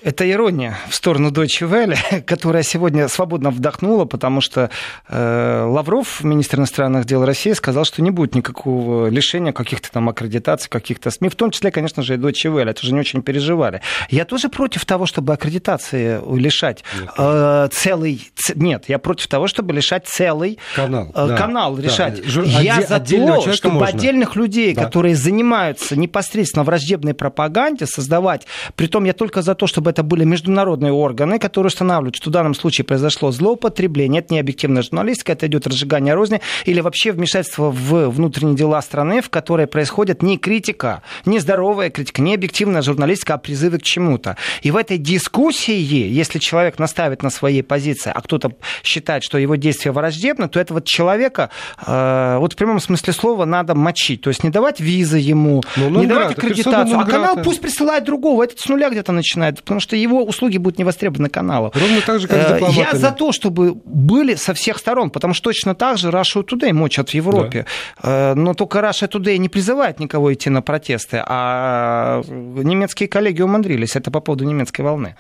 Это 0.04 0.30
ирония 0.30 0.78
в 0.90 0.96
сторону 0.96 1.30
Deutsche 1.30 1.70
Welle, 1.70 2.22
которая 2.26 2.64
сегодня 2.64 3.08
свободно 3.08 3.52
вдохнула, 3.52 4.06
потому 4.06 4.42
что 4.42 4.72
э, 5.08 5.64
Лавров, 5.68 6.24
министр 6.24 6.58
иностранных 6.58 7.06
дел 7.06 7.24
России, 7.24 7.52
сказал, 7.52 7.86
что 7.86 8.02
не 8.02 8.10
будет 8.10 8.34
никакого 8.34 9.10
лишения 9.10 9.54
каких-то 9.54 9.92
там 9.92 10.10
аккредитаций, 10.10 10.70
каких-то 10.70 11.12
СМИ, 11.12 11.30
в 11.30 11.36
том 11.36 11.52
числе, 11.52 11.70
конечно 11.70 12.02
же, 12.02 12.16
и 12.16 12.18
Deutsche 12.18 12.52
Welle. 12.52 12.72
Это 12.72 12.84
же 12.84 12.94
не 12.94 13.00
очень 13.00 13.22
переживали. 13.22 13.82
Я 14.10 14.26
тоже 14.26 14.50
против 14.50 14.86
того, 14.86 15.06
чтобы 15.06 15.34
аккредитации 15.34 16.20
лишать 16.36 16.84
э, 17.18 17.68
целый... 17.72 18.32
Ц... 18.36 18.54
Нет, 18.56 18.86
я 18.88 18.98
против 18.98 19.28
того, 19.28 19.46
чтобы 19.46 19.72
лишать 19.74 20.08
целый 20.08 20.58
канал, 20.76 21.12
э, 21.14 21.28
да, 21.28 21.38
канал 21.38 21.76
да. 21.76 21.84
решать. 21.84 22.26
Жур... 22.26 22.46
Я 22.46 22.78
Отде... 22.78 22.88
за 22.88 23.00
то, 23.00 23.54
чтобы 23.54 23.76
можно. 23.76 24.00
отдельных 24.00 24.36
людей, 24.36 24.74
да. 24.74 24.86
которые 24.86 25.16
занимаются 25.16 25.96
непосредственно 25.96 26.64
враждебной 26.64 27.14
пропаганде, 27.14 27.86
создавать... 27.86 28.48
Притом 28.76 29.04
я 29.04 29.14
только 29.14 29.44
за 29.44 29.54
то, 29.54 29.68
чтобы 29.68 29.90
это 29.91 30.04
были 30.04 30.23
международные 30.23 30.91
органы, 30.91 31.38
которые 31.38 31.67
устанавливают, 31.67 32.15
что 32.15 32.30
в 32.30 32.34
данном 32.34 32.56
случае 32.56 32.86
произошло 32.86 33.32
злоупотребление. 33.32 34.21
Это 34.21 34.34
не 34.34 34.39
объективная 34.39 34.82
журналистика, 34.82 35.34
это 35.34 35.47
идет 35.47 35.67
разжигание 35.67 36.13
розни 36.13 36.41
или 36.65 36.82
вообще 36.82 37.12
вмешательство 37.12 37.69
в 37.69 38.10
внутренние 38.10 38.56
дела 38.56 38.82
страны, 38.82 39.21
в 39.21 39.30
которой 39.30 39.67
происходит 39.67 40.23
не 40.23 40.38
критика, 40.38 41.04
не 41.25 41.39
здоровая 41.39 41.89
критика, 41.89 42.21
не 42.21 42.34
объективная 42.34 42.82
журналистика, 42.82 43.36
а 43.36 43.38
призывы 43.38 43.77
к 43.77 43.84
чему-то. 43.84 44.38
И 44.62 44.71
в 44.71 44.77
этой 44.77 44.97
дискуссии, 44.97 45.80
если 45.80 46.39
человек 46.39 46.80
наставит 46.80 47.21
на 47.21 47.30
своей 47.30 47.62
позиции, 47.62 48.12
а 48.13 48.21
кто-то 48.21 48.54
считает, 48.84 49.23
что 49.23 49.38
его 49.38 49.56
действия 49.56 49.91
враждебны, 49.91 50.47
то 50.47 50.60
этого 50.60 50.82
человека, 50.82 51.49
э, 51.86 52.38
вот 52.39 52.54
в 52.54 52.56
прямом 52.56 52.80
смысле 52.80 53.13
слова, 53.13 53.45
надо 53.45 53.75
мочить. 53.75 54.21
То 54.21 54.30
есть 54.30 54.43
не 54.43 54.49
давать 54.49 54.80
визы 54.80 55.17
ему, 55.17 55.62
ну, 55.75 55.89
не 55.99 56.08
давать 56.08 56.32
аккредитацию, 56.32 56.99
а 56.99 57.06
канал 57.06 57.38
пусть 57.43 57.62
присылает 57.62 58.06
другого. 58.06 58.43
Этот 58.43 58.60
с 58.60 58.69
нуля 58.69 58.89
где-то 58.89 59.12
начинает, 59.12 59.62
потому 59.62 59.81
что 59.82 59.96
его 59.96 60.24
услуги 60.24 60.58
будут 60.58 60.78
не 60.80 60.86
востребованы 60.86 61.30
каналу. 61.30 61.72
Ровно 61.74 62.02
так 62.02 62.20
же, 62.20 62.28
как 62.28 62.72
с 62.72 62.74
Я 62.74 62.94
за 62.94 63.12
то, 63.12 63.32
чтобы 63.32 63.74
были 63.74 64.36
со 64.36 64.54
всех 64.54 64.78
сторон, 64.78 65.10
потому 65.10 65.34
что 65.34 65.46
точно 65.46 65.76
так 65.76 65.98
же 65.98 66.10
Russia 66.10 66.44
Today 66.44 66.74
мочат 66.74 67.10
в 67.10 67.13
Европе. 67.13 67.65
Да. 68.02 68.32
Э, 68.32 68.34
но 68.36 68.54
только 68.54 68.80
Russia 68.80 69.10
Today 69.10 69.38
не 69.38 69.50
призывает 69.50 70.00
никого 70.00 70.34
идти 70.34 70.50
на 70.50 70.62
протесты, 70.62 71.22
а 71.26 72.22
немецкие 72.30 73.10
коллеги 73.10 73.41
умудрились. 73.41 73.96
Это 73.96 74.12
по 74.12 74.20
поводу 74.20 74.46
немецкой 74.46 74.82
волны. 74.82 75.15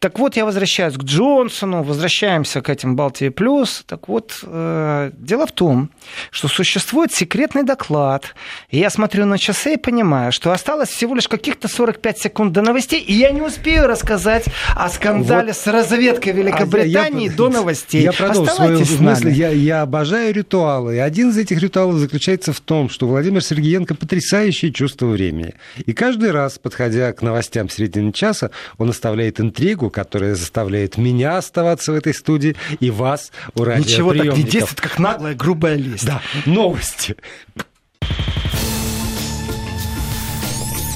Так 0.00 0.18
вот, 0.18 0.34
я 0.34 0.46
возвращаюсь 0.46 0.94
к 0.94 1.02
Джонсону, 1.02 1.82
возвращаемся 1.82 2.62
к 2.62 2.70
этим 2.70 2.96
Балтии 2.96 3.28
Плюс. 3.28 3.84
Так 3.86 4.08
вот, 4.08 4.32
э, 4.42 5.10
дело 5.18 5.46
в 5.46 5.52
том, 5.52 5.90
что 6.30 6.48
существует 6.48 7.12
секретный 7.12 7.64
доклад. 7.64 8.34
И 8.70 8.78
я 8.78 8.88
смотрю 8.88 9.26
на 9.26 9.36
часы 9.36 9.74
и 9.74 9.76
понимаю, 9.76 10.32
что 10.32 10.52
осталось 10.52 10.88
всего 10.88 11.14
лишь 11.14 11.28
каких-то 11.28 11.68
45 11.68 12.18
секунд 12.18 12.52
до 12.54 12.62
новостей, 12.62 12.98
и 12.98 13.12
я 13.12 13.30
не 13.30 13.42
успею 13.42 13.86
рассказать 13.86 14.46
о 14.74 14.88
скандале 14.88 15.48
вот. 15.48 15.56
с 15.56 15.66
разведкой 15.66 16.32
Великобритании 16.32 17.28
а 17.28 17.30
я, 17.30 17.36
до 17.36 17.50
новостей. 17.50 18.02
Я 18.02 18.12
продолжу 18.12 18.50
свою 18.50 18.78
мысль. 19.00 19.28
Я, 19.32 19.50
я 19.50 19.82
обожаю 19.82 20.32
ритуалы. 20.32 20.96
И 20.96 20.98
один 20.98 21.28
из 21.28 21.36
этих 21.36 21.60
ритуалов 21.60 21.96
заключается 21.96 22.54
в 22.54 22.60
том, 22.60 22.88
что 22.88 23.06
Владимир 23.06 23.44
Сергеенко 23.44 23.94
потрясающее 23.94 24.72
чувство 24.72 25.08
времени. 25.08 25.52
И 25.84 25.92
каждый 25.92 26.30
раз, 26.30 26.58
подходя 26.58 27.12
к 27.12 27.20
новостям 27.20 27.68
середины 27.68 28.12
часа, 28.12 28.50
он 28.78 28.88
оставляет 28.88 29.40
интригу, 29.40 29.89
которая 29.90 30.34
заставляет 30.34 30.96
меня 30.96 31.38
оставаться 31.38 31.92
в 31.92 31.94
этой 31.94 32.14
студии 32.14 32.56
и 32.80 32.90
вас 32.90 33.32
у 33.54 33.64
Ничего 33.64 34.14
так 34.14 34.36
не 34.36 34.42
действует, 34.42 34.80
как 34.80 34.98
наглая 34.98 35.34
грубая 35.34 35.74
лесть. 35.74 36.06
Да, 36.06 36.22
новости. 36.46 37.16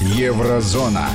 Еврозона. 0.01 1.09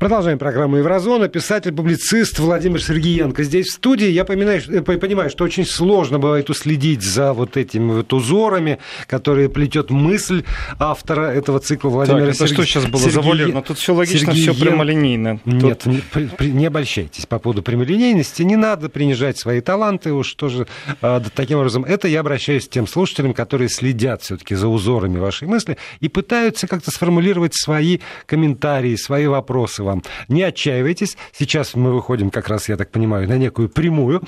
Продолжаем 0.00 0.38
программу 0.38 0.78
«Еврозона». 0.78 1.28
Писатель-публицист 1.28 2.38
Владимир 2.38 2.82
Сергеенко 2.82 3.42
здесь 3.42 3.66
в 3.66 3.72
студии. 3.72 4.08
Я 4.08 4.24
понимаю, 4.24 4.62
э, 4.66 4.80
понимаю, 4.80 5.28
что 5.28 5.44
очень 5.44 5.66
сложно 5.66 6.18
бывает 6.18 6.48
уследить 6.48 7.02
за 7.02 7.34
вот 7.34 7.58
этими 7.58 7.92
вот 7.92 8.10
узорами, 8.14 8.78
которые 9.06 9.50
плетет 9.50 9.90
мысль 9.90 10.44
автора 10.78 11.26
этого 11.26 11.60
цикла 11.60 11.90
Владимира 11.90 12.28
так, 12.28 12.34
это 12.34 12.46
что 12.46 12.64
сейчас 12.64 12.86
было 12.86 12.98
Сергее... 13.02 13.12
завуалировано? 13.12 13.60
Тут 13.60 13.76
все 13.76 13.92
логично, 13.92 14.32
Сергеен... 14.32 14.54
все 14.54 14.64
прямолинейно. 14.64 15.38
Тут... 15.44 15.52
Нет, 15.52 15.84
не, 15.84 15.98
при, 15.98 16.28
при, 16.28 16.50
не 16.50 16.64
обольщайтесь 16.64 17.26
по 17.26 17.38
поводу 17.38 17.62
прямолинейности. 17.62 18.42
Не 18.42 18.56
надо 18.56 18.88
принижать 18.88 19.36
свои 19.36 19.60
таланты 19.60 20.14
уж 20.14 20.32
тоже 20.32 20.66
а, 21.02 21.22
таким 21.34 21.58
образом. 21.58 21.84
Это 21.84 22.08
я 22.08 22.20
обращаюсь 22.20 22.66
к 22.66 22.70
тем 22.70 22.86
слушателям, 22.86 23.34
которые 23.34 23.68
следят 23.68 24.22
все-таки 24.22 24.54
за 24.54 24.68
узорами 24.68 25.18
вашей 25.18 25.46
мысли 25.46 25.76
и 26.00 26.08
пытаются 26.08 26.66
как-то 26.66 26.90
сформулировать 26.90 27.52
свои 27.54 27.98
комментарии, 28.24 28.96
свои 28.96 29.26
вопросы 29.26 29.89
вам. 29.90 30.02
Не 30.28 30.42
отчаивайтесь. 30.42 31.16
Сейчас 31.32 31.74
мы 31.74 31.92
выходим, 31.92 32.30
как 32.30 32.48
раз, 32.48 32.68
я 32.68 32.76
так 32.76 32.90
понимаю, 32.90 33.28
на 33.28 33.36
некую 33.36 33.68
прямую, 33.68 34.22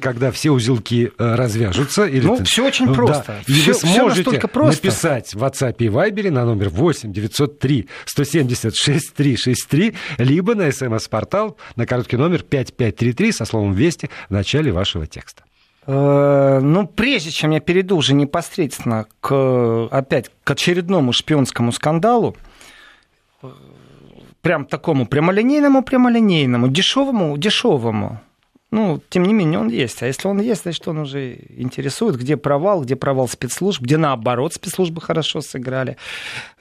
когда 0.00 0.30
все 0.30 0.50
узелки 0.50 1.12
э, 1.16 1.34
развяжутся. 1.34 2.04
Или 2.04 2.26
ну, 2.26 2.42
все 2.44 2.66
очень 2.66 2.92
просто. 2.92 3.24
Да. 3.46 3.52
И 3.52 3.52
все, 3.52 3.72
вы 3.72 3.78
сможете 3.78 4.48
просто. 4.48 4.76
написать 4.76 5.34
в 5.34 5.42
WhatsApp 5.42 5.76
и 5.78 5.86
Viber 5.86 6.30
на 6.30 6.44
номер 6.44 6.68
8 6.68 7.12
903 7.12 7.88
170 8.06 8.76
6363, 8.76 9.94
либо 10.18 10.54
на 10.54 10.70
смс-портал 10.72 11.56
на 11.76 11.86
короткий 11.86 12.16
номер 12.16 12.42
5533 12.42 13.32
со 13.32 13.44
словом 13.44 13.74
«Вести» 13.74 14.10
в 14.28 14.32
начале 14.32 14.72
вашего 14.72 15.06
текста. 15.06 15.44
Э, 15.86 16.60
ну, 16.62 16.86
прежде 16.86 17.30
чем 17.30 17.50
я 17.50 17.60
перейду 17.60 17.96
уже 17.96 18.14
непосредственно 18.14 19.06
к, 19.20 19.88
опять 19.90 20.30
к 20.44 20.50
очередному 20.50 21.12
шпионскому 21.12 21.72
скандалу, 21.72 22.36
прям 24.42 24.64
такому 24.64 25.06
прямолинейному, 25.06 25.82
прямолинейному, 25.82 26.68
дешевому, 26.68 27.38
дешевому. 27.38 28.18
Ну, 28.72 29.02
тем 29.10 29.24
не 29.24 29.34
менее, 29.34 29.60
он 29.60 29.68
есть. 29.68 30.02
А 30.02 30.06
если 30.06 30.26
он 30.28 30.40
есть, 30.40 30.62
значит, 30.62 30.88
он 30.88 30.96
уже 30.96 31.38
интересует, 31.58 32.16
где 32.16 32.38
провал, 32.38 32.80
где 32.80 32.96
провал 32.96 33.28
спецслужб, 33.28 33.82
где 33.82 33.98
наоборот 33.98 34.54
спецслужбы 34.54 35.02
хорошо 35.02 35.42
сыграли. 35.42 35.98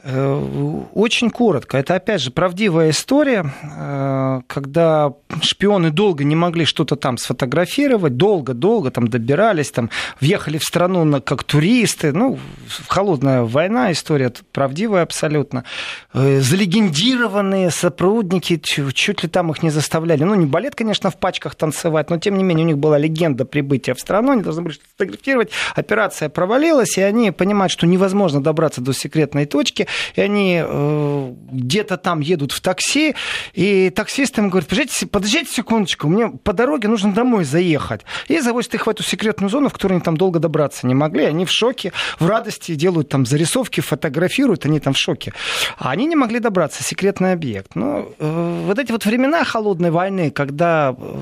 Э, 0.04 0.88
очень 0.94 1.30
коротко. 1.30 1.78
Это, 1.78 1.96
опять 1.96 2.22
же, 2.22 2.32
правдивая 2.32 2.90
история, 2.90 3.46
э, 3.64 4.42
когда 4.48 5.14
шпионы 5.42 5.92
долго 5.92 6.24
не 6.24 6.36
могли 6.36 6.66
что-то 6.66 6.96
там 6.96 7.18
сфотографировать, 7.18 8.18
долго-долго 8.18 8.90
там 8.90 9.08
добирались, 9.08 9.72
там 9.72 9.90
въехали 10.20 10.58
в 10.58 10.64
страну 10.64 11.22
как 11.22 11.44
туристы. 11.44 12.12
Ну, 12.14 12.40
холодная 12.88 13.44
война, 13.44 13.92
история 13.92 14.34
правдивая 14.52 15.04
абсолютно. 15.04 15.66
Э, 16.14 16.40
залегендированные 16.40 17.70
сотрудники, 17.70 18.58
чуть 18.58 19.24
ли 19.24 19.30
там 19.30 19.52
их 19.52 19.62
не 19.62 19.70
заставляли. 19.70 20.24
Ну, 20.24 20.34
не 20.34 20.48
балет, 20.48 20.74
конечно, 20.74 21.12
в 21.12 21.18
пачках 21.18 21.54
танцевать, 21.54 22.01
но, 22.10 22.18
тем 22.18 22.38
не 22.38 22.44
менее, 22.44 22.66
у 22.66 22.68
них 22.68 22.78
была 22.78 22.98
легенда 22.98 23.46
прибытия 23.46 23.94
в 23.94 24.00
страну, 24.00 24.32
они 24.34 24.42
должны 24.42 24.64
были 24.64 24.74
сфотографировать. 24.74 25.52
Операция 25.76 26.30
провалилась, 26.30 26.98
и 26.98 27.02
они 27.02 27.32
понимают, 27.32 27.72
что 27.72 27.88
невозможно 27.88 28.42
добраться 28.42 28.82
до 28.82 28.94
секретной 28.94 29.46
точки, 29.46 29.88
и 30.16 30.22
они 30.22 30.62
э, 30.64 31.34
где-то 31.52 31.98
там 31.98 32.20
едут 32.20 32.52
в 32.52 32.62
такси, 32.62 33.16
и 33.54 33.90
таксист 33.90 34.38
им 34.38 34.50
говорит, 34.50 34.70
подождите, 34.70 35.08
подождите 35.08 35.52
секундочку, 35.52 36.08
мне 36.08 36.30
по 36.30 36.54
дороге 36.54 36.88
нужно 36.88 37.14
домой 37.14 37.44
заехать. 37.44 38.02
И 38.28 38.40
завозят 38.40 38.76
их 38.76 38.88
в 38.88 38.90
эту 38.90 39.04
секретную 39.04 39.50
зону, 39.50 39.70
в 39.70 39.74
которой 39.74 39.94
они 39.94 40.02
там 40.02 40.18
долго 40.18 40.40
добраться 40.40 40.88
не 40.88 40.94
могли. 40.94 41.26
Они 41.26 41.46
в 41.46 41.52
шоке, 41.52 41.92
в 42.20 42.28
радости 42.28 42.76
делают 42.76 43.10
там 43.10 43.26
зарисовки, 43.26 43.82
фотографируют, 43.82 44.66
они 44.66 44.80
там 44.80 44.94
в 44.94 44.98
шоке. 44.98 45.34
А 45.78 45.92
они 45.92 46.06
не 46.06 46.16
могли 46.16 46.40
добраться, 46.40 46.84
секретный 46.84 47.34
объект. 47.34 47.76
Ну, 47.76 48.14
э, 48.18 48.64
вот 48.66 48.80
эти 48.80 48.92
вот 48.92 49.06
времена 49.06 49.44
холодной 49.44 49.92
войны, 49.92 50.32
когда 50.32 50.96
э, 50.98 51.22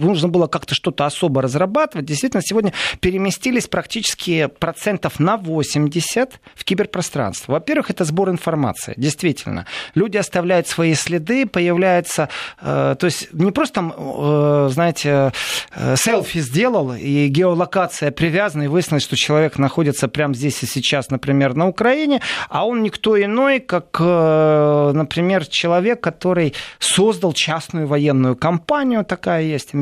нужно 0.00 0.28
было 0.28 0.46
как-то 0.46 0.74
что-то 0.74 1.06
особо 1.06 1.42
разрабатывать, 1.42 2.06
действительно, 2.06 2.42
сегодня 2.44 2.72
переместились 3.00 3.66
практически 3.66 4.46
процентов 4.58 5.20
на 5.20 5.36
80 5.36 6.40
в 6.54 6.64
киберпространство. 6.64 7.52
Во-первых, 7.52 7.90
это 7.90 8.04
сбор 8.04 8.30
информации, 8.30 8.94
действительно. 8.96 9.66
Люди 9.94 10.16
оставляют 10.16 10.68
свои 10.68 10.94
следы, 10.94 11.46
появляется... 11.46 12.28
Э, 12.60 12.96
то 12.98 13.06
есть 13.06 13.32
не 13.32 13.50
просто 13.50 13.74
там, 13.74 13.94
э, 13.96 14.68
знаете, 14.72 15.32
э, 15.74 15.96
селфи 15.96 16.40
сделал, 16.40 16.94
и 16.94 17.28
геолокация 17.28 18.10
привязана, 18.10 18.64
и 18.64 18.68
выяснилось, 18.68 19.02
что 19.02 19.16
человек 19.16 19.58
находится 19.58 20.08
прямо 20.08 20.34
здесь 20.34 20.62
и 20.62 20.66
сейчас, 20.66 21.10
например, 21.10 21.54
на 21.54 21.68
Украине, 21.68 22.20
а 22.48 22.66
он 22.66 22.82
никто 22.82 23.20
иной, 23.20 23.60
как, 23.60 23.96
э, 24.00 24.92
например, 24.94 25.46
человек, 25.46 26.00
который 26.00 26.54
создал 26.78 27.32
частную 27.32 27.86
военную 27.86 28.36
компанию, 28.36 29.04
такая 29.04 29.42
есть, 29.42 29.74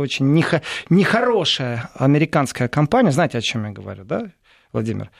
очень 0.00 0.26
нехорошая 0.90 1.90
американская 1.94 2.68
компания. 2.68 3.10
Знаете, 3.12 3.38
о 3.38 3.40
чем 3.42 3.64
я 3.64 3.70
говорю, 3.70 4.04
да, 4.04 4.30
Владимир? 4.72 5.10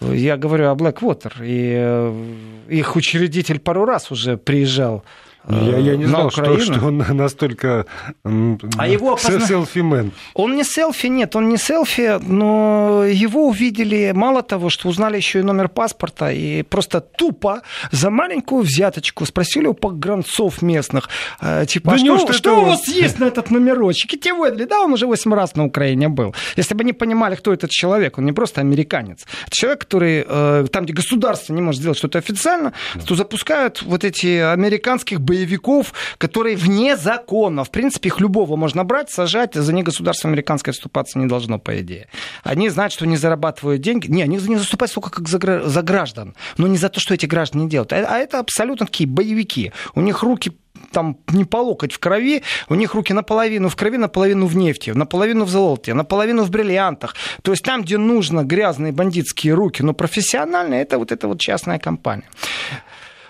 Я 0.00 0.36
говорю 0.36 0.70
о 0.70 0.74
Blackwater, 0.74 1.32
и 1.40 1.74
э, 1.74 2.34
их 2.68 2.96
учредитель 2.96 3.58
пару 3.58 3.86
раз 3.86 4.10
уже 4.10 4.36
приезжал 4.36 5.04
я, 5.48 5.78
я 5.78 5.96
не 5.96 6.04
э, 6.04 6.08
знал, 6.08 6.30
что, 6.30 6.58
что 6.58 6.86
он 6.86 6.98
настолько 7.10 7.86
а 8.24 8.88
его 8.88 9.12
опозна... 9.12 9.46
селфи-мен. 9.46 10.12
Он 10.34 10.56
не 10.56 10.64
селфи, 10.64 11.06
нет, 11.06 11.36
он 11.36 11.48
не 11.48 11.56
селфи, 11.56 12.18
но 12.20 13.04
его 13.04 13.46
увидели, 13.48 14.12
мало 14.14 14.42
того, 14.42 14.70
что 14.70 14.88
узнали 14.88 15.16
еще 15.16 15.40
и 15.40 15.42
номер 15.42 15.68
паспорта, 15.68 16.32
и 16.32 16.62
просто 16.62 17.00
тупо 17.00 17.62
за 17.92 18.10
маленькую 18.10 18.62
взяточку 18.62 19.24
спросили 19.24 19.66
у 19.66 19.74
погранцов 19.74 20.62
местных, 20.62 21.08
э, 21.40 21.64
типа, 21.66 21.96
да 21.96 22.14
а 22.14 22.18
что, 22.18 22.32
что 22.32 22.60
у 22.60 22.64
вас 22.64 22.88
есть 22.88 23.18
на 23.18 23.26
этот 23.26 23.50
номерочек? 23.50 24.14
И 24.14 24.18
те 24.18 24.34
выдали, 24.34 24.64
да, 24.64 24.80
он 24.80 24.92
уже 24.92 25.06
8 25.06 25.32
раз 25.32 25.54
на 25.54 25.64
Украине 25.64 26.08
был. 26.08 26.34
Если 26.56 26.74
бы 26.74 26.82
они 26.82 26.92
понимали, 26.92 27.36
кто 27.36 27.52
этот 27.52 27.70
человек, 27.70 28.18
он 28.18 28.24
не 28.24 28.32
просто 28.32 28.60
американец. 28.60 29.26
Это 29.46 29.54
человек, 29.54 29.80
который, 29.80 30.24
э, 30.26 30.66
там, 30.72 30.84
где 30.84 30.92
государство 30.92 31.52
не 31.52 31.62
может 31.62 31.80
сделать 31.80 31.98
что-то 31.98 32.18
официально, 32.18 32.72
да. 32.94 33.00
то 33.02 33.14
запускают 33.14 33.82
вот 33.82 34.04
эти 34.04 34.38
американских 34.38 35.20
боевиков 35.20 35.35
боевиков, 35.36 35.92
которые 36.18 36.56
вне 36.56 36.96
закона. 36.96 37.64
В 37.64 37.70
принципе, 37.70 38.08
их 38.08 38.20
любого 38.20 38.56
можно 38.56 38.84
брать, 38.84 39.10
сажать, 39.10 39.54
за 39.54 39.72
них 39.72 39.84
государство 39.84 40.30
американское 40.30 40.72
вступаться 40.72 41.18
не 41.18 41.26
должно, 41.26 41.58
по 41.58 41.78
идее. 41.80 42.08
Они 42.42 42.68
знают, 42.70 42.92
что 42.92 43.06
не 43.06 43.16
зарабатывают 43.16 43.82
деньги. 43.82 44.08
Не, 44.08 44.22
они 44.22 44.36
не 44.36 44.56
заступают 44.56 44.92
только 44.94 45.10
как 45.10 45.28
за, 45.28 45.68
за 45.68 45.82
граждан, 45.82 46.34
но 46.56 46.66
не 46.66 46.78
за 46.78 46.88
то, 46.88 47.00
что 47.00 47.14
эти 47.14 47.26
граждане 47.26 47.68
делают. 47.68 47.92
А, 47.92 48.06
а 48.08 48.18
это 48.18 48.38
абсолютно 48.38 48.86
такие 48.86 49.08
боевики. 49.08 49.72
У 49.94 50.00
них 50.00 50.22
руки 50.22 50.52
там 50.92 51.18
не 51.32 51.44
по 51.44 51.58
локоть 51.58 51.92
в 51.92 51.98
крови, 51.98 52.42
у 52.68 52.74
них 52.74 52.94
руки 52.94 53.12
наполовину 53.12 53.68
в 53.68 53.76
крови, 53.76 53.98
наполовину 53.98 54.46
в 54.46 54.56
нефти, 54.56 54.90
наполовину 54.90 55.44
в 55.44 55.50
золоте, 55.50 55.94
наполовину 55.94 56.44
в 56.44 56.50
бриллиантах. 56.50 57.14
То 57.42 57.50
есть 57.52 57.62
там, 57.64 57.82
где 57.82 57.98
нужно 57.98 58.44
грязные 58.44 58.92
бандитские 58.92 59.54
руки, 59.54 59.82
но 59.82 59.94
профессиональные, 59.94 60.82
это 60.82 60.98
вот 60.98 61.12
эта 61.12 61.28
вот 61.28 61.40
частная 61.40 61.78
компания. 61.78 62.28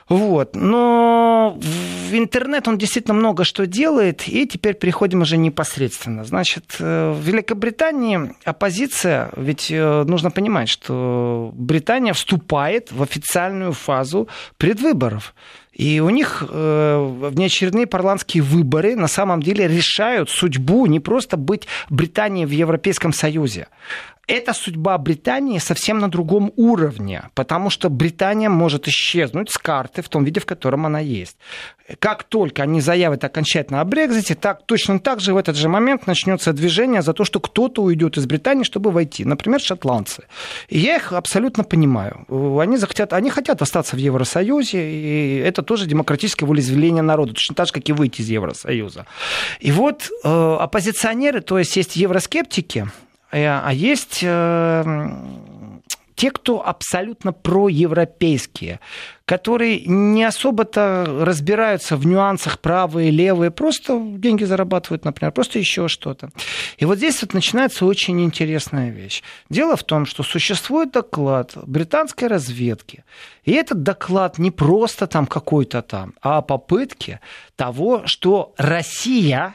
Вот. 0.09 0.55
Но 0.55 1.59
в 1.59 2.15
интернет 2.15 2.69
он 2.69 2.79
действительно 2.79 3.15
много 3.15 3.45
что 3.45 3.67
делает, 3.67 4.29
и 4.29 4.47
теперь 4.47 4.75
переходим 4.75 5.23
уже 5.23 5.37
непосредственно. 5.37 6.25
Значит, 6.25 6.77
э, 6.79 7.11
в 7.11 7.21
Великобритании 7.21 8.33
оппозиция, 8.45 9.31
ведь 9.37 9.71
э, 9.71 10.05
нужно 10.05 10.31
понимать, 10.31 10.69
что 10.69 11.51
Британия 11.55 12.13
вступает 12.13 12.93
в 12.93 13.03
официальную 13.03 13.73
фазу 13.73 14.29
предвыборов. 14.59 15.35
И 15.73 16.01
у 16.01 16.09
них 16.09 16.43
э, 16.49 17.29
внеочередные 17.31 17.87
парламентские 17.87 18.43
выборы 18.43 18.97
на 18.97 19.09
самом 19.09 19.43
деле 19.43 19.69
решают 19.69 20.31
судьбу 20.31 20.87
не 20.87 21.01
просто 21.01 21.37
быть 21.37 21.67
Британией 21.91 22.47
в 22.47 22.51
Европейском 22.51 23.13
Союзе, 23.13 23.67
эта 24.27 24.53
судьба 24.53 24.99
Британии 24.99 25.59
совсем 25.59 25.99
на 25.99 26.11
другом 26.11 26.53
уровне, 26.57 27.31
потому 27.35 27.71
что 27.71 27.89
Британия 27.89 28.51
может 28.51 28.89
исчезнуть 28.89 29.51
с 29.51 29.59
карты 29.59 30.03
в 30.03 30.09
том 30.09 30.25
виде, 30.25 30.41
в 30.41 30.47
котором 30.47 30.85
она 30.87 30.99
есть. 30.99 31.37
Как 32.01 32.25
только 32.25 32.65
они 32.65 32.81
заявят 32.81 33.23
окончательно 33.23 33.81
о 33.81 33.85
Брекзите, 33.85 34.35
так, 34.35 34.67
точно 34.67 34.99
так 34.99 35.21
же 35.21 35.33
в 35.33 35.37
этот 35.37 35.55
же 35.55 35.69
момент 35.69 36.09
начнется 36.09 36.53
движение 36.53 37.03
за 37.03 37.13
то, 37.13 37.25
что 37.25 37.39
кто-то 37.39 37.83
уйдет 37.83 38.17
из 38.17 38.27
Британии, 38.27 38.65
чтобы 38.65 38.91
войти. 38.91 39.25
Например, 39.25 39.61
шотландцы. 39.61 40.25
И 40.69 40.79
я 40.79 40.97
их 40.97 41.13
абсолютно 41.13 41.63
понимаю. 41.63 42.27
Они, 42.61 42.77
захотят, 42.77 43.13
они 43.13 43.31
хотят 43.31 43.63
остаться 43.63 43.95
в 43.95 44.01
Евросоюзе, 44.01 44.91
и 44.91 45.37
это 45.39 45.63
тоже 45.63 45.87
демократическое 45.87 46.47
волеизъявление 46.47 47.03
народа, 47.03 47.35
точно 47.35 47.55
так 47.55 47.69
же, 47.69 47.73
как 47.73 47.89
и 47.89 47.93
выйти 47.93 48.23
из 48.23 48.29
Евросоюза. 48.29 49.07
И 49.61 49.71
вот 49.71 50.11
э, 50.25 50.57
оппозиционеры, 50.61 51.41
то 51.41 51.59
есть 51.59 51.77
есть 51.77 51.95
евроскептики, 51.95 52.89
а 53.31 53.73
есть 53.73 54.21
э, 54.23 55.09
те, 56.17 56.31
кто 56.31 56.67
абсолютно 56.67 57.33
проевропейские, 57.33 58.81
которые 59.27 59.81
не 59.85 60.25
особо-то 60.25 61.05
разбираются 61.21 61.97
в 61.97 62.07
нюансах 62.07 62.59
правые, 62.59 63.11
левые, 63.11 63.51
просто 63.51 64.01
деньги 64.01 64.45
зарабатывают, 64.45 65.05
например, 65.05 65.33
просто 65.33 65.59
еще 65.59 65.89
что-то. 65.89 66.31
И 66.79 66.87
вот 66.87 66.97
здесь 66.97 67.21
вот 67.23 67.35
начинается 67.35 67.85
очень 67.85 68.25
интересная 68.25 68.91
вещь. 68.91 69.23
Дело 69.51 69.77
в 69.77 69.85
том, 69.85 70.07
что 70.07 70.23
существует 70.23 70.93
доклад 70.93 71.53
британской 71.67 72.29
разведки, 72.29 73.05
и 73.45 73.53
этот 73.53 73.83
доклад 73.83 74.39
не 74.39 74.51
просто 74.51 75.07
там 75.07 75.27
какой-то 75.27 75.83
там, 75.83 76.15
а 76.23 76.39
о 76.39 76.43
того, 77.57 78.03
что 78.07 78.55
Россия 78.57 79.55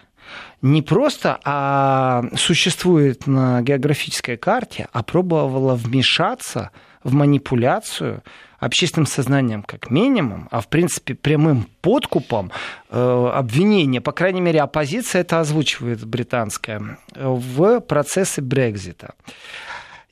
не 0.61 0.81
просто 0.81 1.39
а 1.43 2.23
существует 2.35 3.27
на 3.27 3.61
географической 3.61 4.37
карте, 4.37 4.87
а 4.91 5.03
пробовала 5.03 5.75
вмешаться 5.75 6.71
в 7.03 7.13
манипуляцию 7.13 8.23
общественным 8.59 9.07
сознанием 9.07 9.63
как 9.63 9.89
минимум, 9.89 10.47
а 10.51 10.61
в 10.61 10.67
принципе 10.67 11.15
прямым 11.15 11.67
подкупом 11.81 12.51
э, 12.89 13.31
обвинения, 13.33 14.01
по 14.01 14.11
крайней 14.11 14.41
мере 14.41 14.61
оппозиция 14.61 15.21
это 15.21 15.39
озвучивает 15.39 16.05
британская, 16.05 16.99
в 17.15 17.79
процессе 17.79 18.41
Брекзита. 18.41 19.15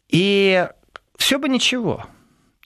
И 0.08 0.68
все 1.18 1.38
бы 1.38 1.48
ничего– 1.48 2.06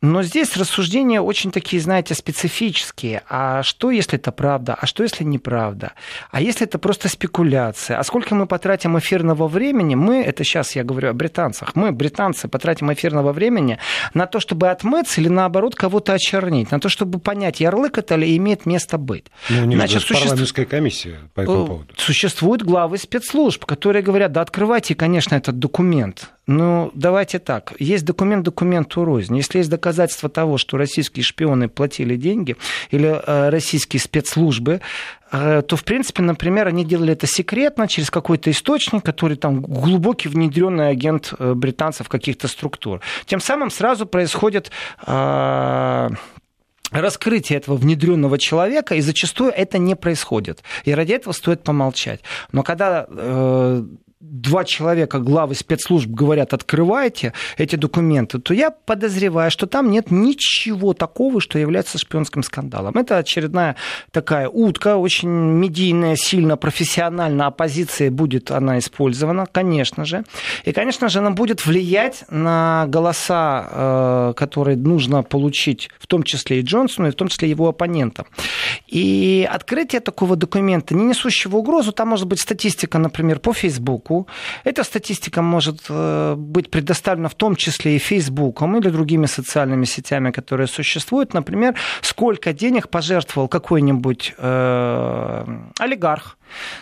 но 0.03 0.21
здесь 0.21 0.57
рассуждения 0.57 1.21
очень 1.21 1.49
такие, 1.49 1.81
знаете, 1.81 2.13
специфические. 2.13 3.21
А 3.29 3.63
что, 3.63 3.89
если 3.89 4.19
это 4.19 4.33
правда? 4.33 4.77
А 4.77 4.85
что, 4.85 5.01
если 5.01 5.23
неправда? 5.23 5.93
А 6.29 6.41
если 6.41 6.67
это 6.67 6.77
просто 6.77 7.07
спекуляция? 7.07 7.97
А 7.97 8.03
сколько 8.03 8.35
мы 8.35 8.45
потратим 8.45 8.99
эфирного 8.99 9.47
времени? 9.47 9.95
Мы, 9.95 10.21
это 10.21 10.43
сейчас 10.43 10.75
я 10.75 10.83
говорю 10.83 11.11
о 11.11 11.13
британцах, 11.13 11.77
мы, 11.77 11.93
британцы, 11.93 12.49
потратим 12.49 12.91
эфирного 12.91 13.31
времени 13.31 13.77
на 14.13 14.27
то, 14.27 14.41
чтобы 14.41 14.69
отмыться 14.71 15.21
или 15.21 15.29
наоборот 15.29 15.73
кого-то 15.73 16.11
очернить, 16.11 16.69
на 16.71 16.81
то, 16.81 16.89
чтобы 16.89 17.19
понять, 17.19 17.61
ярлык 17.61 17.97
это 17.97 18.17
ли 18.17 18.35
имеет 18.35 18.65
место 18.65 18.97
быть. 18.97 19.27
Ну, 19.49 19.61
у 19.61 19.65
них 19.65 19.77
Значит, 19.77 20.01
же 20.01 20.13
парламентская 20.15 20.65
комиссия 20.65 21.19
по 21.33 21.39
этому 21.39 21.65
поводу. 21.65 21.93
Существуют 21.95 22.61
главы 22.61 22.97
спецслужб, 22.97 23.63
которые 23.63 24.03
говорят, 24.03 24.33
да 24.33 24.41
открывайте, 24.41 24.95
конечно, 24.95 25.35
этот 25.35 25.59
документ. 25.59 26.29
Ну, 26.45 26.91
давайте 26.93 27.39
так. 27.39 27.73
Есть 27.79 28.03
документ 28.03 28.43
документу 28.43 29.05
рознь. 29.05 29.35
Если 29.37 29.59
есть 29.59 29.69
доказательства 29.69 30.29
того, 30.29 30.57
что 30.57 30.77
российские 30.77 31.23
шпионы 31.23 31.69
платили 31.69 32.17
деньги 32.17 32.57
или 32.91 33.07
э, 33.07 33.49
российские 33.49 34.01
спецслужбы, 34.01 34.81
э, 35.31 35.61
то, 35.65 35.77
в 35.77 35.85
принципе, 35.85 36.21
например, 36.21 36.67
они 36.67 36.83
делали 36.83 37.13
это 37.13 37.27
секретно 37.27 37.87
через 37.87 38.11
какой-то 38.11 38.51
источник, 38.51 39.05
который 39.05 39.37
там 39.37 39.61
глубокий 39.61 40.27
внедренный 40.27 40.89
агент 40.89 41.33
э, 41.39 41.53
британцев 41.53 42.09
каких-то 42.09 42.49
структур. 42.49 42.99
Тем 43.25 43.39
самым 43.39 43.71
сразу 43.71 44.05
происходит 44.05 44.69
раскрытие 46.93 47.57
этого 47.57 47.75
внедренного 47.75 48.37
человека, 48.37 48.95
и 48.95 49.01
зачастую 49.01 49.51
это 49.51 49.77
не 49.77 49.95
происходит. 49.95 50.63
И 50.85 50.93
ради 50.93 51.13
этого 51.13 51.33
стоит 51.33 51.63
помолчать. 51.63 52.21
Но 52.51 52.63
когда 52.63 53.07
э, 53.09 53.83
два 54.23 54.63
человека, 54.63 55.19
главы 55.19 55.53
спецслужб, 55.53 56.09
говорят, 56.09 56.53
открывайте 56.53 57.33
эти 57.57 57.75
документы, 57.75 58.39
то 58.39 58.53
я 58.53 58.71
подозреваю, 58.71 59.51
что 59.51 59.67
там 59.67 59.91
нет 59.91 60.11
ничего 60.11 60.93
такого, 60.93 61.41
что 61.41 61.59
является 61.59 61.97
шпионским 61.97 62.41
скандалом. 62.41 62.97
Это 62.97 63.17
очередная 63.17 63.75
такая 64.11 64.47
утка, 64.47 64.95
очень 64.95 65.29
медийная, 65.29 66.15
сильно 66.15 66.55
профессиональная 66.55 67.47
оппозиция 67.47 68.11
будет 68.11 68.49
она 68.51 68.79
использована, 68.79 69.45
конечно 69.45 70.05
же. 70.05 70.23
И, 70.63 70.71
конечно 70.71 71.09
же, 71.09 71.19
она 71.19 71.31
будет 71.31 71.65
влиять 71.65 72.23
на 72.29 72.85
голоса, 72.87 73.67
э, 73.69 74.33
которые 74.37 74.77
нужно 74.77 75.23
получить, 75.23 75.89
в 75.99 76.07
том 76.07 76.23
числе 76.23 76.59
и 76.59 76.61
Джонсону, 76.61 77.09
и 77.09 77.11
в 77.11 77.15
том 77.15 77.27
числе 77.27 77.49
его 77.49 77.67
оппонентам. 77.67 78.25
И 78.87 79.47
открытие 79.51 79.99
такого 79.99 80.37
документа, 80.37 80.95
не 80.95 81.03
несущего 81.03 81.57
угрозу, 81.57 81.91
там 81.91 82.07
может 82.07 82.27
быть 82.27 82.39
статистика, 82.39 82.99
например, 82.99 83.39
по 83.39 83.53
Фейсбуку, 83.53 84.12
Фейсбуку. 84.13 84.27
Эта 84.63 84.83
статистика 84.83 85.41
может 85.41 85.85
э, 85.89 86.35
быть 86.37 86.69
предоставлена 86.69 87.27
в 87.27 87.35
том 87.35 87.55
числе 87.55 87.95
и 87.95 87.99
Фейсбуком 87.99 88.77
или 88.77 88.89
другими 88.89 89.27
социальными 89.27 89.85
сетями, 89.85 90.31
которые 90.31 90.67
существуют. 90.67 91.33
Например, 91.33 91.75
сколько 92.01 92.53
денег 92.53 92.89
пожертвовал 92.89 93.47
какой-нибудь 93.47 94.35
э, 94.37 95.45
олигарх 95.79 96.37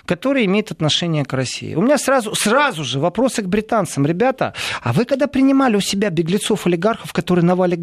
который 0.06 0.46
имеет 0.46 0.72
отношение 0.72 1.26
к 1.26 1.34
России. 1.34 1.76
У 1.76 1.82
меня 1.82 1.98
сразу, 1.98 2.36
сразу 2.36 2.84
же 2.84 3.00
вопросы 3.00 3.42
к 3.42 3.48
британцам. 3.48 4.06
Ребята, 4.06 4.54
а 4.84 4.94
вы 4.94 5.06
когда 5.06 5.28
принимали 5.28 5.76
у 5.76 5.82
себя 5.82 6.10
беглецов-олигархов, 6.10 7.14
которые 7.14 7.46
навали, 7.46 7.78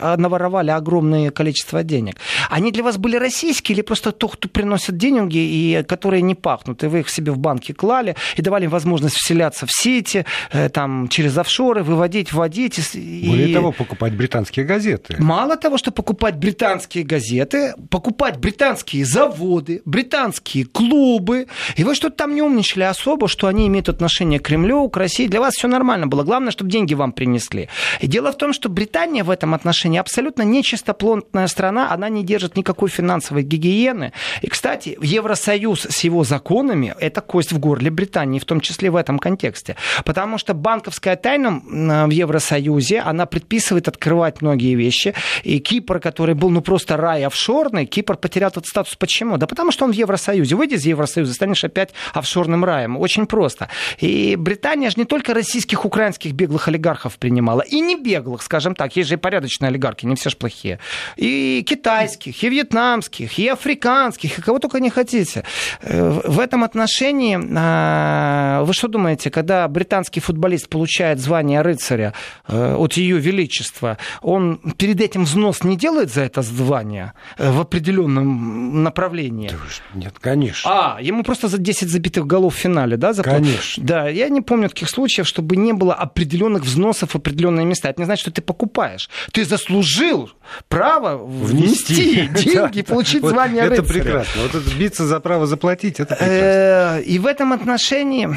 а, 0.00 0.16
наворовали 0.16 0.70
огромное 0.70 1.30
количество 1.30 1.82
денег, 1.82 2.16
они 2.50 2.70
для 2.72 2.82
вас 2.82 2.96
были 2.96 3.16
российские 3.16 3.76
или 3.76 3.82
просто 3.82 4.12
то, 4.12 4.28
кто 4.28 4.48
приносит 4.48 4.96
деньги 4.96 5.38
и 5.38 5.82
которые 5.82 6.22
не 6.22 6.34
пахнут, 6.34 6.84
и 6.84 6.86
вы 6.86 7.00
их 7.00 7.08
себе 7.08 7.32
в 7.32 7.38
банке 7.38 7.74
клали 7.74 8.16
и 8.36 8.42
давали 8.42 8.66
возможность 8.66 8.91
вселяться 8.98 9.66
в 9.66 9.70
сети, 9.72 10.24
э, 10.52 10.68
там, 10.68 11.08
через 11.08 11.36
офшоры, 11.36 11.82
выводить, 11.82 12.32
вводить. 12.32 12.78
И... 12.94 13.26
Более 13.28 13.54
того, 13.54 13.72
покупать 13.72 14.14
британские 14.14 14.64
газеты. 14.64 15.16
Мало 15.18 15.56
того, 15.56 15.78
что 15.78 15.90
покупать 15.90 16.36
британские 16.36 17.04
газеты, 17.04 17.74
покупать 17.90 18.38
британские 18.38 19.04
заводы, 19.04 19.82
британские 19.84 20.64
клубы, 20.64 21.12
клубы, 21.22 21.46
и 21.76 21.84
вы 21.84 21.94
что-то 21.94 22.16
там 22.16 22.34
не 22.34 22.42
умничали 22.42 22.84
особо, 22.84 23.28
что 23.28 23.46
они 23.46 23.66
имеют 23.66 23.88
отношение 23.88 24.38
к 24.38 24.42
Кремлю, 24.42 24.88
к 24.88 24.96
России. 24.96 25.26
Для 25.26 25.40
вас 25.40 25.54
все 25.54 25.68
нормально 25.68 26.06
было. 26.06 26.22
Главное, 26.24 26.50
чтобы 26.50 26.70
деньги 26.70 26.94
вам 26.94 27.12
принесли. 27.12 27.68
И 28.00 28.06
дело 28.06 28.32
в 28.32 28.36
том, 28.36 28.52
что 28.52 28.68
Британия 28.68 29.24
в 29.24 29.30
этом 29.30 29.54
отношении 29.54 29.98
абсолютно 29.98 30.42
нечистоплотная 30.42 31.46
страна, 31.46 31.92
она 31.92 32.08
не 32.08 32.24
держит 32.24 32.56
никакой 32.56 32.88
финансовой 32.88 33.42
гигиены. 33.42 34.12
И, 34.42 34.48
кстати, 34.48 34.98
Евросоюз 35.00 35.86
с 35.88 36.04
его 36.04 36.24
законами– 36.24 36.94
это 37.00 37.20
кость 37.20 37.52
в 37.52 37.58
горле 37.58 37.90
Британии, 37.90 38.38
в 38.38 38.44
том 38.44 38.60
числе 38.60 38.71
в 38.88 38.96
этом 38.96 39.18
контексте. 39.18 39.76
Потому 40.04 40.38
что 40.38 40.54
банковская 40.54 41.16
тайна 41.16 41.60
в 42.06 42.10
Евросоюзе, 42.10 43.00
она 43.00 43.26
предписывает 43.26 43.88
открывать 43.88 44.42
многие 44.42 44.74
вещи. 44.74 45.14
И 45.44 45.58
Кипр, 45.58 46.00
который 46.00 46.34
был 46.34 46.50
ну 46.50 46.60
просто 46.60 46.96
рай 46.96 47.24
офшорный, 47.24 47.86
Кипр 47.86 48.16
потерял 48.16 48.50
этот 48.50 48.66
статус. 48.66 48.96
Почему? 48.96 49.38
Да 49.38 49.46
потому 49.46 49.72
что 49.72 49.84
он 49.84 49.92
в 49.92 49.94
Евросоюзе. 49.94 50.56
Выйди 50.56 50.74
из 50.74 50.84
Евросоюза, 50.84 51.22
Союза, 51.22 51.34
станешь 51.34 51.64
опять 51.64 51.90
офшорным 52.14 52.64
раем. 52.64 52.96
Очень 52.96 53.26
просто. 53.26 53.68
И 53.98 54.36
Британия 54.36 54.90
же 54.90 54.96
не 54.96 55.04
только 55.04 55.34
российских, 55.34 55.84
украинских 55.84 56.32
беглых 56.32 56.68
олигархов 56.68 57.18
принимала, 57.18 57.60
и 57.60 57.80
не 57.80 57.96
беглых, 57.96 58.42
скажем 58.42 58.74
так, 58.74 58.96
есть 58.96 59.08
же 59.08 59.14
и 59.14 59.18
порядочные 59.18 59.68
олигархи, 59.68 60.06
не 60.06 60.16
все 60.16 60.30
же 60.30 60.36
плохие. 60.36 60.78
И 61.16 61.64
китайских, 61.68 62.42
и 62.42 62.48
вьетнамских, 62.48 63.38
и 63.38 63.48
африканских, 63.48 64.38
и 64.38 64.42
кого 64.42 64.58
только 64.58 64.80
не 64.80 64.90
хотите. 64.90 65.44
Э, 65.82 66.20
в 66.24 66.40
этом 66.40 66.64
отношении, 66.64 67.38
а, 67.56 68.61
вы 68.64 68.72
что 68.74 68.88
думаете, 68.88 69.30
когда 69.30 69.66
британский 69.68 70.20
футболист 70.20 70.68
получает 70.68 71.18
звание 71.20 71.62
рыцаря 71.62 72.14
э, 72.48 72.74
от 72.74 72.94
ее 72.94 73.18
величества, 73.18 73.98
он 74.20 74.58
перед 74.76 75.00
этим 75.00 75.24
взнос 75.24 75.64
не 75.64 75.76
делает 75.76 76.12
за 76.12 76.22
это 76.22 76.42
звание 76.42 77.12
э, 77.38 77.50
в 77.50 77.60
определенном 77.60 78.82
направлении? 78.82 79.50
Нет, 79.94 80.14
конечно. 80.20 80.70
А, 80.70 80.98
ему 81.00 81.22
просто 81.22 81.48
за 81.48 81.58
10 81.58 81.88
забитых 81.88 82.26
голов 82.26 82.54
в 82.54 82.58
финале, 82.58 82.96
да? 82.96 83.12
За 83.12 83.22
Конечно. 83.22 83.84
Да, 83.84 84.08
я 84.08 84.28
не 84.28 84.40
помню 84.40 84.68
таких 84.68 84.88
случаев, 84.90 85.26
чтобы 85.26 85.56
не 85.56 85.72
было 85.72 85.94
определенных 85.94 86.62
взносов 86.62 87.10
в 87.12 87.16
определенные 87.16 87.64
места. 87.66 87.88
Это 87.88 88.00
не 88.00 88.04
значит, 88.04 88.22
что 88.22 88.30
ты 88.30 88.42
покупаешь. 88.42 89.08
Ты 89.32 89.44
заслужил 89.44 90.30
право 90.68 91.16
внести 91.16 92.26
деньги 92.34 92.78
и 92.78 92.82
получить 92.82 93.24
звание 93.24 93.64
Это 93.64 93.82
прекрасно. 93.82 94.42
Вот 94.42 94.62
биться 94.74 95.06
за 95.06 95.20
право 95.20 95.46
заплатить, 95.46 96.00
это 96.00 96.16
прекрасно. 96.16 97.00
И 97.00 97.18
в 97.18 97.26
этом 97.26 97.52
отношении 97.52 98.36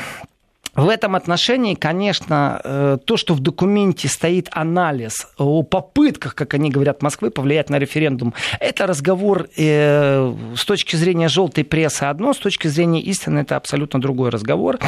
в 0.75 0.89
этом 0.89 1.15
отношении, 1.15 1.73
конечно, 1.73 2.59
э, 2.63 2.97
то, 3.03 3.15
что 3.17 3.33
в 3.33 3.39
документе 3.39 4.09
стоит 4.09 4.49
анализ 4.51 5.27
о 5.38 5.63
попытках, 5.63 6.35
как 6.35 6.53
они 6.53 6.69
говорят, 6.69 7.01
Москвы 7.01 7.31
повлиять 7.31 7.69
на 7.69 7.79
референдум, 7.79 8.33
это 8.59 8.85
разговор 8.85 9.47
э, 9.57 10.33
с 10.55 10.65
точки 10.65 10.97
зрения 10.97 11.29
желтой 11.29 11.63
прессы 11.63 12.03
одно, 12.03 12.33
с 12.33 12.38
точки 12.38 12.67
зрения 12.67 13.01
истины 13.01 13.39
это 13.39 13.55
абсолютно 13.55 14.01
другой 14.01 14.29
разговор. 14.29 14.79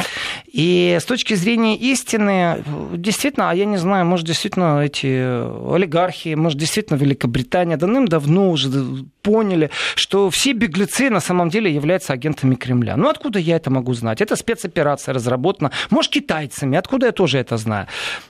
И 0.46 0.98
с 1.00 1.04
точки 1.04 1.34
зрения 1.34 1.76
истины, 1.76 2.62
действительно, 2.92 3.50
а 3.50 3.54
я 3.54 3.64
не 3.64 3.78
знаю, 3.78 4.04
может, 4.04 4.26
действительно 4.26 4.80
эти 4.80 5.06
олигархи, 5.74 6.34
может, 6.34 6.58
действительно 6.58 6.98
Великобритания 6.98 7.76
давным-давно 7.76 8.50
уже 8.50 8.68
поняли, 9.22 9.70
что 9.94 10.30
все 10.30 10.52
беглецы 10.52 11.10
на 11.10 11.20
самом 11.20 11.48
деле 11.48 11.72
являются 11.72 12.12
агентами 12.12 12.54
Кремля. 12.54 12.96
Ну, 12.96 13.08
откуда 13.08 13.38
я 13.38 13.56
это 13.56 13.70
могу 13.70 13.94
знать? 13.94 14.20
Это 14.20 14.36
спецоперация 14.36 15.14
разработана 15.14 15.70
может, 15.90 16.12
китайцами, 16.12 16.76
откуда 16.76 17.06
я 17.06 17.12
тоже 17.12 17.38
это 17.38 17.56
знаю. 17.56 17.86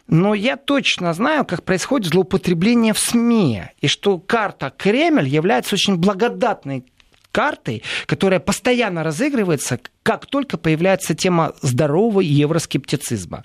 Но 0.07 0.35
я 0.35 0.57
точно 0.57 1.13
знаю, 1.15 1.45
как 1.45 1.65
происходит 1.65 2.09
злоупотребление 2.09 2.93
в 2.93 2.99
СМИ, 2.99 3.63
и 3.81 3.87
что 3.89 4.19
карта 4.19 4.73
Кремль 4.77 5.29
является 5.29 5.75
очень 5.75 5.97
благодатной 5.97 6.85
картой, 7.33 7.83
которая 8.07 8.41
постоянно 8.41 9.05
разыгрывается, 9.05 9.79
как 10.03 10.27
только 10.27 10.57
появляется 10.57 11.15
тема 11.15 11.53
здорового 11.63 12.21
евроскептицизма. 12.21 13.45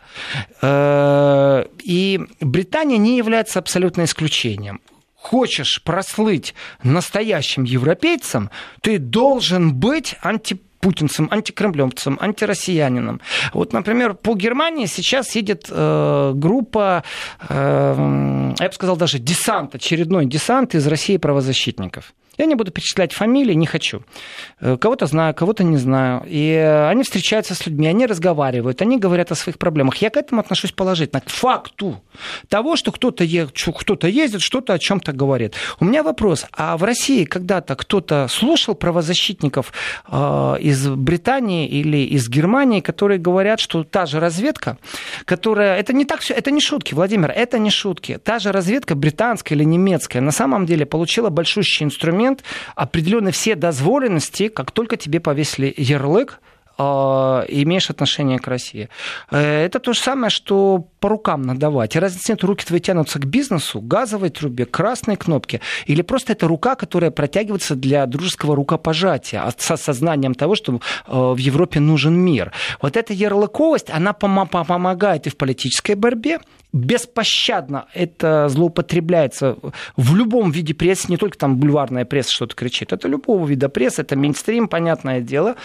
Э, 0.61 1.65
и 1.83 2.21
Британия 2.39 2.97
не 2.97 3.17
является 3.17 3.59
абсолютно 3.59 4.05
исключением 4.05 4.81
хочешь 5.23 5.81
прослыть 5.81 6.53
настоящим 6.83 7.63
европейцем, 7.63 8.49
ты 8.81 8.99
должен 8.99 9.73
быть 9.73 10.15
анти 10.21 10.59
путинцем, 10.83 11.29
антикремлевцем, 11.31 12.17
антироссиянином. 12.21 13.21
Вот, 13.53 13.73
например, 13.73 14.13
по 14.15 14.35
Германии 14.35 14.85
сейчас 14.85 15.35
едет 15.35 15.67
э, 15.69 16.31
группа, 16.35 17.03
э, 17.49 18.53
я 18.59 18.67
бы 18.67 18.73
сказал 18.73 18.97
даже 18.97 19.19
десант, 19.19 19.75
очередной 19.75 20.25
десант 20.25 20.75
из 20.75 20.85
России 20.87 21.17
правозащитников. 21.17 22.13
Я 22.37 22.45
не 22.45 22.55
буду 22.55 22.71
перечислять 22.71 23.13
фамилии, 23.13 23.53
не 23.53 23.67
хочу. 23.67 24.01
Э, 24.59 24.77
кого-то 24.77 25.05
знаю, 25.05 25.35
кого-то 25.35 25.63
не 25.63 25.77
знаю. 25.77 26.23
И 26.25 26.51
они 26.89 27.03
встречаются 27.03 27.53
с 27.53 27.67
людьми, 27.67 27.87
они 27.87 28.07
разговаривают, 28.07 28.81
они 28.81 28.97
говорят 28.97 29.31
о 29.31 29.35
своих 29.35 29.59
проблемах. 29.59 29.97
Я 29.97 30.09
к 30.09 30.17
этому 30.17 30.41
отношусь 30.41 30.71
положительно, 30.71 31.21
к 31.21 31.29
факту 31.29 32.01
того, 32.49 32.75
что 32.75 32.91
кто-то, 32.91 33.23
е- 33.23 33.47
кто-то 33.47 34.07
ездит, 34.07 34.41
что-то 34.41 34.73
о 34.73 34.79
чем-то 34.79 35.13
говорит. 35.13 35.53
У 35.79 35.85
меня 35.85 36.01
вопрос, 36.01 36.47
а 36.51 36.75
в 36.77 36.83
России 36.83 37.25
когда-то 37.25 37.75
кто-то 37.75 38.27
слушал 38.29 38.73
правозащитников 38.73 39.71
э, 40.07 40.55
из 40.59 40.87
Британии 40.87 41.67
или 41.67 41.97
из 41.97 42.29
Германии, 42.29 42.79
которые 42.79 43.19
говорят, 43.19 43.59
что 43.59 43.83
та 43.83 44.07
же 44.07 44.19
разведка, 44.19 44.77
которая... 45.25 45.77
Это 45.77 45.93
не 45.93 46.05
так 46.05 46.21
все, 46.21 46.33
это 46.33 46.49
не 46.49 46.61
шутки, 46.61 46.95
Владимир, 46.95 47.29
это 47.29 47.59
не 47.59 47.69
шутки. 47.69 48.17
Та 48.23 48.39
же 48.39 48.51
разведка, 48.51 48.95
британская 48.95 49.53
или 49.53 49.63
немецкая, 49.63 50.21
на 50.21 50.31
самом 50.31 50.65
деле 50.65 50.87
получила 50.87 51.29
большущий 51.29 51.85
инструмент 51.85 52.22
момент 52.23 52.43
определены 52.75 53.31
все 53.31 53.55
дозволенности, 53.55 54.47
как 54.47 54.71
только 54.71 54.97
тебе 54.97 55.19
повесили 55.19 55.73
ярлык, 55.77 56.39
а, 56.75 57.45
имеешь 57.49 57.91
отношение 57.91 58.39
к 58.39 58.47
России. 58.47 58.89
Э, 59.29 59.63
это 59.63 59.79
то 59.79 59.93
же 59.93 59.99
самое, 59.99 60.31
что 60.31 60.87
по 60.99 61.07
рукам 61.07 61.43
надавать. 61.43 61.95
И 61.95 61.99
разницы 61.99 62.31
нет, 62.31 62.43
руки 62.43 62.65
твои 62.65 62.79
тянутся 62.79 63.19
к 63.19 63.25
бизнесу, 63.25 63.79
газовой 63.79 64.29
трубе, 64.29 64.65
красной 64.65 65.15
кнопке, 65.15 65.61
или 65.85 66.01
просто 66.01 66.33
это 66.33 66.47
рука, 66.47 66.73
которая 66.73 67.11
протягивается 67.11 67.75
для 67.75 68.07
дружеского 68.07 68.55
рукопожатия, 68.55 69.43
с 69.55 69.69
осознанием 69.69 70.33
того, 70.33 70.55
что 70.55 70.73
э, 70.73 70.79
в 71.07 71.37
Европе 71.37 71.79
нужен 71.79 72.15
мир. 72.15 72.51
Вот 72.81 72.97
эта 72.97 73.13
ярлыковость, 73.13 73.91
она 73.91 74.13
помогает 74.13 75.27
и 75.27 75.29
в 75.29 75.37
политической 75.37 75.93
борьбе, 75.93 76.39
беспощадно 76.73 77.85
это 77.93 78.49
злоупотребляется 78.49 79.57
в 79.95 80.15
любом 80.15 80.51
виде 80.51 80.73
прессы, 80.73 81.05
не 81.09 81.17
только 81.17 81.37
там 81.37 81.57
бульварная 81.57 82.03
пресса 82.03 82.31
что-то 82.31 82.55
кричит, 82.55 82.91
это 82.91 83.07
любого 83.07 83.45
вида 83.47 83.69
прессы, 83.69 84.01
это 84.01 84.15
мейнстрим, 84.15 84.67
понятное 84.67 85.21
дело. 85.21 85.55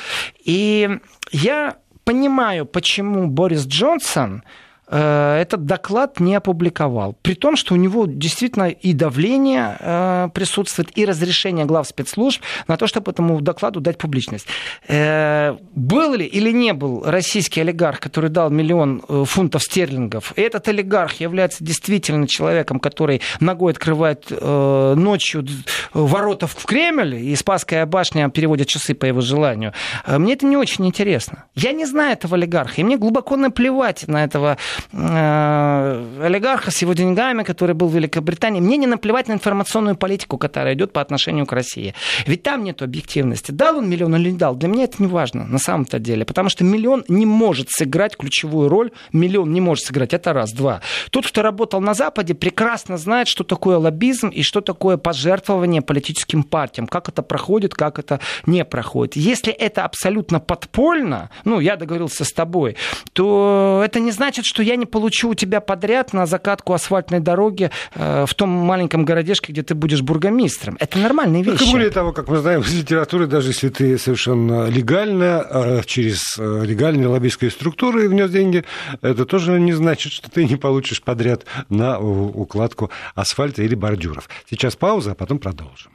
И 0.44 1.00
я 1.32 1.78
понимаю, 2.04 2.66
почему 2.66 3.26
Борис 3.26 3.66
Джонсон 3.66 4.42
этот 4.90 5.66
доклад 5.66 6.20
не 6.20 6.34
опубликовал. 6.34 7.16
При 7.22 7.34
том, 7.34 7.56
что 7.56 7.74
у 7.74 7.76
него 7.76 8.06
действительно 8.06 8.68
и 8.68 8.92
давление 8.92 9.76
э, 9.78 10.28
присутствует, 10.32 10.96
и 10.96 11.04
разрешение 11.04 11.66
глав 11.66 11.86
спецслужб 11.86 12.42
на 12.68 12.76
то, 12.76 12.86
чтобы 12.86 13.10
этому 13.10 13.40
докладу 13.40 13.80
дать 13.80 13.98
публичность. 13.98 14.46
Э, 14.86 15.56
был 15.74 16.14
ли 16.14 16.24
или 16.24 16.50
не 16.52 16.72
был 16.72 17.02
российский 17.04 17.60
олигарх, 17.60 18.00
который 18.00 18.30
дал 18.30 18.50
миллион 18.50 19.02
фунтов 19.26 19.62
стерлингов, 19.62 20.32
и 20.36 20.40
этот 20.40 20.68
олигарх 20.68 21.14
является 21.20 21.64
действительно 21.64 22.26
человеком, 22.26 22.80
который 22.80 23.20
ногой 23.40 23.72
открывает 23.72 24.30
ночью 24.30 25.46
ворота 25.92 26.46
в 26.46 26.64
Кремль, 26.64 27.16
и 27.16 27.34
Спасская 27.36 27.84
башня 27.86 28.28
переводит 28.30 28.68
часы 28.68 28.94
по 28.94 29.04
его 29.04 29.20
желанию, 29.20 29.72
мне 30.06 30.34
это 30.34 30.46
не 30.46 30.56
очень 30.56 30.86
интересно. 30.86 31.44
Я 31.54 31.72
не 31.72 31.86
знаю 31.86 32.12
этого 32.12 32.36
олигарха, 32.36 32.80
и 32.80 32.84
мне 32.84 32.96
глубоко 32.96 33.36
наплевать 33.36 34.06
на 34.08 34.24
этого 34.24 34.56
Э, 34.77 34.77
олигарха 34.92 36.70
с 36.70 36.82
его 36.82 36.92
деньгами, 36.92 37.42
который 37.42 37.74
был 37.74 37.88
в 37.88 37.94
Великобритании. 37.94 38.60
Мне 38.60 38.76
не 38.76 38.86
наплевать 38.86 39.28
на 39.28 39.32
информационную 39.32 39.96
политику, 39.96 40.38
которая 40.38 40.74
идет 40.74 40.92
по 40.92 41.00
отношению 41.00 41.46
к 41.46 41.52
России. 41.52 41.94
Ведь 42.26 42.42
там 42.42 42.64
нет 42.64 42.82
объективности. 42.82 43.50
Дал 43.50 43.78
он 43.78 43.88
миллион 43.88 44.16
или 44.16 44.30
не 44.30 44.38
дал, 44.38 44.54
для 44.54 44.68
меня 44.68 44.84
это 44.84 45.02
не 45.02 45.08
важно 45.08 45.44
на 45.44 45.58
самом-то 45.58 45.98
деле. 45.98 46.24
Потому 46.24 46.48
что 46.48 46.64
миллион 46.64 47.04
не 47.08 47.26
может 47.26 47.70
сыграть 47.70 48.16
ключевую 48.16 48.68
роль. 48.68 48.90
Миллион 49.12 49.52
не 49.52 49.60
может 49.60 49.84
сыграть. 49.84 50.14
Это 50.14 50.32
раз. 50.32 50.52
Два. 50.52 50.80
Тот, 51.10 51.26
кто 51.26 51.42
работал 51.42 51.80
на 51.80 51.94
Западе, 51.94 52.34
прекрасно 52.34 52.96
знает, 52.96 53.28
что 53.28 53.44
такое 53.44 53.78
лоббизм 53.78 54.28
и 54.28 54.42
что 54.42 54.60
такое 54.60 54.96
пожертвование 54.96 55.82
политическим 55.82 56.42
партиям. 56.42 56.86
Как 56.86 57.08
это 57.08 57.22
проходит, 57.22 57.74
как 57.74 57.98
это 57.98 58.20
не 58.46 58.64
проходит. 58.64 59.16
Если 59.16 59.52
это 59.52 59.84
абсолютно 59.84 60.40
подпольно, 60.40 61.30
ну, 61.44 61.60
я 61.60 61.76
договорился 61.76 62.24
с 62.24 62.32
тобой, 62.32 62.76
то 63.12 63.82
это 63.84 64.00
не 64.00 64.10
значит, 64.10 64.44
что 64.44 64.62
я 64.68 64.76
не 64.76 64.86
получу 64.86 65.30
у 65.30 65.34
тебя 65.34 65.60
подряд 65.60 66.12
на 66.12 66.26
закатку 66.26 66.74
асфальтной 66.74 67.20
дороги 67.20 67.70
э, 67.94 68.26
в 68.26 68.34
том 68.34 68.50
маленьком 68.50 69.04
городешке, 69.04 69.52
где 69.52 69.62
ты 69.62 69.74
будешь 69.74 70.02
бургомистром. 70.02 70.76
Это 70.78 70.98
нормальные 70.98 71.42
вещи. 71.42 71.64
Ну, 71.64 71.72
более 71.72 71.90
того, 71.90 72.12
как 72.12 72.28
мы 72.28 72.36
знаем 72.36 72.60
из 72.60 72.74
литературы, 72.74 73.26
даже 73.26 73.48
если 73.48 73.70
ты 73.70 73.98
совершенно 73.98 74.68
легально, 74.68 75.46
э, 75.50 75.82
через 75.86 76.38
э, 76.38 76.64
легальные 76.64 77.08
лоббистские 77.08 77.50
структуры 77.50 78.08
внес 78.08 78.30
деньги, 78.30 78.64
это 79.00 79.24
тоже 79.24 79.58
не 79.58 79.72
значит, 79.72 80.12
что 80.12 80.30
ты 80.30 80.44
не 80.44 80.56
получишь 80.56 81.02
подряд 81.02 81.46
на 81.70 81.98
укладку 81.98 82.90
асфальта 83.14 83.62
или 83.62 83.74
бордюров. 83.74 84.28
Сейчас 84.50 84.76
пауза, 84.76 85.12
а 85.12 85.14
потом 85.14 85.38
продолжим. 85.38 85.92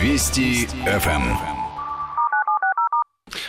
Вести 0.00 0.66
ФМ. 0.86 1.51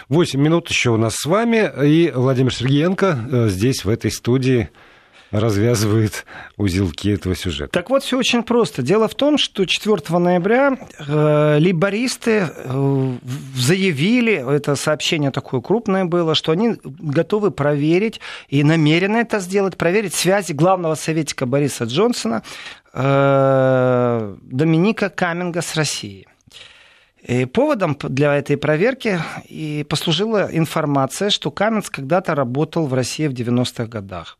8 0.09 0.39
минут 0.39 0.69
еще 0.69 0.91
у 0.91 0.97
нас 0.97 1.15
с 1.15 1.25
вами, 1.25 1.71
и 1.85 2.11
Владимир 2.11 2.53
Сергеенко 2.53 3.19
э, 3.31 3.47
здесь, 3.49 3.85
в 3.85 3.89
этой 3.89 4.11
студии, 4.11 4.69
развязывает 5.33 6.25
узелки 6.57 7.11
этого 7.11 7.35
сюжета. 7.35 7.71
Так 7.71 7.89
вот, 7.89 8.03
все 8.03 8.17
очень 8.17 8.43
просто. 8.43 8.83
Дело 8.83 9.07
в 9.07 9.15
том, 9.15 9.37
что 9.37 9.65
4 9.65 10.19
ноября 10.19 10.77
э, 10.99 11.57
либористы 11.59 12.49
э, 12.53 13.17
заявили, 13.55 14.55
это 14.55 14.75
сообщение 14.75 15.31
такое 15.31 15.59
крупное 15.59 16.05
было, 16.05 16.35
что 16.35 16.51
они 16.51 16.75
готовы 16.83 17.49
проверить 17.49 18.21
и 18.47 18.63
намерены 18.63 19.17
это 19.17 19.39
сделать, 19.39 19.75
проверить 19.75 20.13
связи 20.13 20.53
главного 20.53 20.93
советника 20.93 21.47
Бориса 21.47 21.85
Джонсона 21.85 22.43
э, 22.93 24.35
Доминика 24.43 25.09
Каминга 25.09 25.61
с 25.61 25.75
Россией. 25.75 26.27
И 27.23 27.45
поводом 27.45 27.97
для 28.01 28.35
этой 28.35 28.57
проверки 28.57 29.19
и 29.47 29.85
послужила 29.87 30.49
информация, 30.51 31.29
что 31.29 31.51
Каменц 31.51 31.89
когда-то 31.89 32.35
работал 32.35 32.85
в 32.85 32.93
России 32.93 33.27
в 33.27 33.33
90-х 33.33 33.85
годах. 33.85 34.37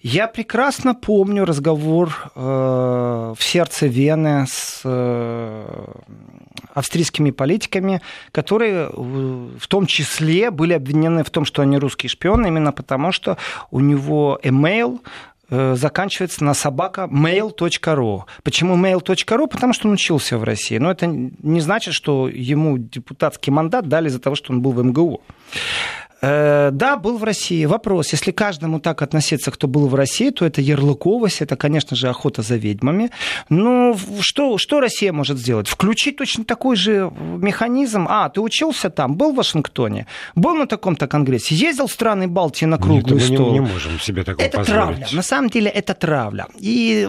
Я 0.00 0.26
прекрасно 0.26 0.94
помню 0.94 1.44
разговор 1.44 2.30
э, 2.34 3.34
в 3.38 3.42
сердце 3.42 3.86
Вены 3.86 4.46
с 4.48 4.80
э, 4.84 5.86
австрийскими 6.72 7.30
политиками, 7.30 8.00
которые 8.32 8.88
в 8.88 9.66
том 9.68 9.86
числе 9.86 10.50
были 10.50 10.72
обвинены 10.72 11.24
в 11.24 11.30
том, 11.30 11.44
что 11.44 11.60
они 11.60 11.76
русские 11.76 12.08
шпионы, 12.08 12.46
именно 12.46 12.72
потому 12.72 13.12
что 13.12 13.36
у 13.70 13.80
него 13.80 14.40
email 14.42 15.00
Э, 15.00 15.33
заканчивается 15.50 16.44
на 16.44 16.54
собака 16.54 17.08
mail.ru. 17.10 18.22
Почему 18.42 18.76
mail.ru? 18.76 19.46
Потому 19.46 19.72
что 19.72 19.88
он 19.88 19.94
учился 19.94 20.38
в 20.38 20.44
России. 20.44 20.78
Но 20.78 20.90
это 20.90 21.06
не 21.06 21.60
значит, 21.60 21.94
что 21.94 22.28
ему 22.28 22.78
депутатский 22.78 23.52
мандат 23.52 23.88
дали 23.88 24.08
за 24.08 24.18
того, 24.18 24.36
что 24.36 24.52
он 24.52 24.62
был 24.62 24.72
в 24.72 24.82
МГУ. 24.82 25.20
Э, 26.24 26.70
да, 26.72 26.96
был 26.96 27.18
в 27.18 27.24
России. 27.24 27.66
Вопрос, 27.66 28.12
если 28.12 28.30
каждому 28.30 28.80
так 28.80 29.02
относиться, 29.02 29.50
кто 29.50 29.68
был 29.68 29.88
в 29.88 29.94
России, 29.94 30.30
то 30.30 30.46
это 30.46 30.60
ярлыковость, 30.60 31.42
это, 31.42 31.56
конечно 31.56 31.96
же, 31.96 32.08
охота 32.08 32.42
за 32.42 32.56
ведьмами. 32.56 33.10
Но 33.50 33.96
что, 34.20 34.56
что 34.58 34.80
Россия 34.80 35.12
может 35.12 35.38
сделать? 35.38 35.68
Включить 35.68 36.16
точно 36.16 36.44
такой 36.44 36.76
же 36.76 37.12
механизм. 37.18 38.06
А, 38.08 38.28
ты 38.28 38.40
учился 38.40 38.90
там, 38.90 39.16
был 39.16 39.32
в 39.32 39.36
Вашингтоне, 39.36 40.06
был 40.34 40.54
на 40.54 40.66
таком-то 40.66 41.06
конгрессе, 41.06 41.54
ездил 41.54 41.86
в 41.86 41.92
страны 41.92 42.26
Балтии 42.26 42.66
на 42.66 42.78
круглый 42.78 43.20
Нет, 43.20 43.32
стол. 43.32 43.46
Мы 43.46 43.52
не, 43.52 43.58
не 43.58 43.72
можем 43.72 44.00
себе 44.00 44.24
такого 44.24 44.44
это 44.44 44.58
позволить. 44.58 44.80
травля. 44.80 45.08
На 45.12 45.22
самом 45.22 45.50
деле 45.50 45.70
это 45.70 45.94
травля. 45.94 46.46
И 46.58 47.08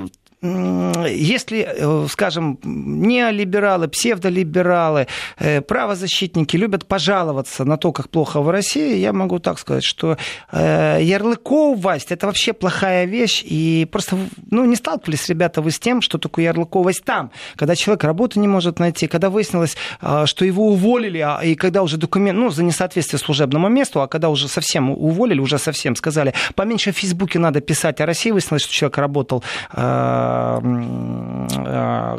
если, 1.07 1.65
э, 1.67 2.07
скажем, 2.09 2.59
неолибералы, 2.63 3.87
псевдолибералы, 3.87 5.07
э, 5.37 5.61
правозащитники 5.61 6.57
любят 6.57 6.85
пожаловаться 6.85 7.65
на 7.65 7.77
то, 7.77 7.91
как 7.91 8.09
плохо 8.09 8.41
в 8.41 8.49
России, 8.49 8.97
я 8.97 9.13
могу 9.13 9.39
так 9.39 9.59
сказать, 9.59 9.83
что 9.83 10.17
э, 10.51 10.99
ярлыковость– 11.01 12.07
это 12.11 12.27
вообще 12.27 12.53
плохая 12.53 13.05
вещь, 13.05 13.43
и 13.45 13.87
просто 13.91 14.17
ну, 14.51 14.65
не 14.65 14.75
сталкивались, 14.75 15.29
ребята, 15.29 15.61
вы 15.61 15.71
с 15.71 15.79
тем, 15.79 16.01
что 16.01 16.17
такое 16.17 16.45
ярлыковость 16.45 17.03
там, 17.03 17.31
когда 17.55 17.75
человек 17.75 18.03
работу 18.03 18.39
не 18.39 18.47
может 18.47 18.79
найти, 18.79 19.07
когда 19.07 19.29
выяснилось, 19.29 19.77
что 20.25 20.45
его 20.45 20.67
уволили, 20.67 21.19
а, 21.19 21.41
и 21.43 21.55
когда 21.55 21.81
уже 21.81 21.97
документ, 21.97 22.37
ну, 22.37 22.49
за 22.49 22.63
несоответствие 22.63 23.19
служебному 23.19 23.69
месту, 23.69 24.01
а 24.01 24.07
когда 24.07 24.29
уже 24.29 24.47
совсем 24.47 24.91
уволили, 24.91 25.39
уже 25.39 25.57
совсем 25.57 25.95
сказали, 25.95 26.33
поменьше 26.55 26.91
в 26.91 26.97
Фейсбуке 26.97 27.39
надо 27.39 27.61
писать 27.61 28.01
о 28.01 28.05
России, 28.05 28.31
выяснилось, 28.31 28.63
что 28.63 28.73
человек 28.73 28.97
работал 28.97 29.43
э, 29.73 30.34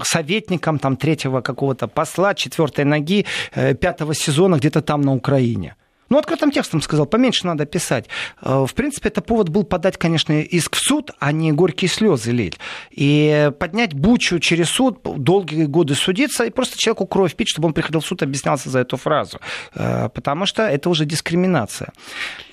советником 0.04 0.78
там, 0.78 0.96
третьего 0.96 1.40
какого-то 1.40 1.88
посла, 1.88 2.34
четвертой 2.34 2.84
ноги, 2.84 3.26
э, 3.54 3.74
пятого 3.74 4.14
сезона 4.14 4.56
где-то 4.56 4.82
там 4.82 5.02
на 5.02 5.14
Украине. 5.14 5.74
Ну, 6.08 6.18
открытым 6.18 6.50
текстом 6.50 6.80
сказал, 6.80 7.06
поменьше 7.06 7.46
надо 7.46 7.66
писать. 7.66 8.06
Э, 8.40 8.64
в 8.66 8.74
принципе, 8.74 9.08
это 9.08 9.20
повод 9.20 9.48
был 9.48 9.64
подать, 9.64 9.96
конечно, 9.96 10.40
иск 10.40 10.76
в 10.76 10.78
суд, 10.78 11.10
а 11.18 11.32
не 11.32 11.52
горькие 11.52 11.88
слезы 11.88 12.30
лить. 12.30 12.58
И 12.90 13.50
поднять 13.58 13.94
бучу 13.94 14.38
через 14.38 14.68
суд, 14.68 15.00
долгие 15.02 15.64
годы 15.64 15.94
судиться, 15.94 16.44
и 16.44 16.50
просто 16.50 16.78
человеку 16.78 17.06
кровь 17.06 17.34
пить, 17.34 17.48
чтобы 17.48 17.66
он 17.66 17.74
приходил 17.74 18.00
в 18.00 18.06
суд, 18.06 18.22
объяснялся 18.22 18.70
за 18.70 18.80
эту 18.80 18.96
фразу. 18.96 19.40
Э, 19.74 20.08
потому 20.08 20.46
что 20.46 20.62
это 20.62 20.88
уже 20.90 21.04
дискриминация. 21.04 21.92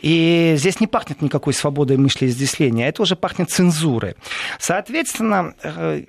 И 0.02 0.56
здесь 0.58 0.80
не 0.80 0.88
пахнет 0.88 1.22
никакой 1.22 1.54
свободой 1.54 1.98
мысли 1.98 2.26
и 2.26 2.30
изъяснения, 2.30 2.88
это 2.88 3.02
уже 3.02 3.16
пахнет 3.16 3.50
цензурой. 3.50 4.16
Соответственно, 4.60 5.54
э, 5.64 6.04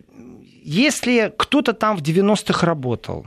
если 0.65 1.33
кто-то 1.37 1.75
там 1.75 1.97
в 1.97 2.01
90-х 2.01 2.67
работал, 2.67 3.27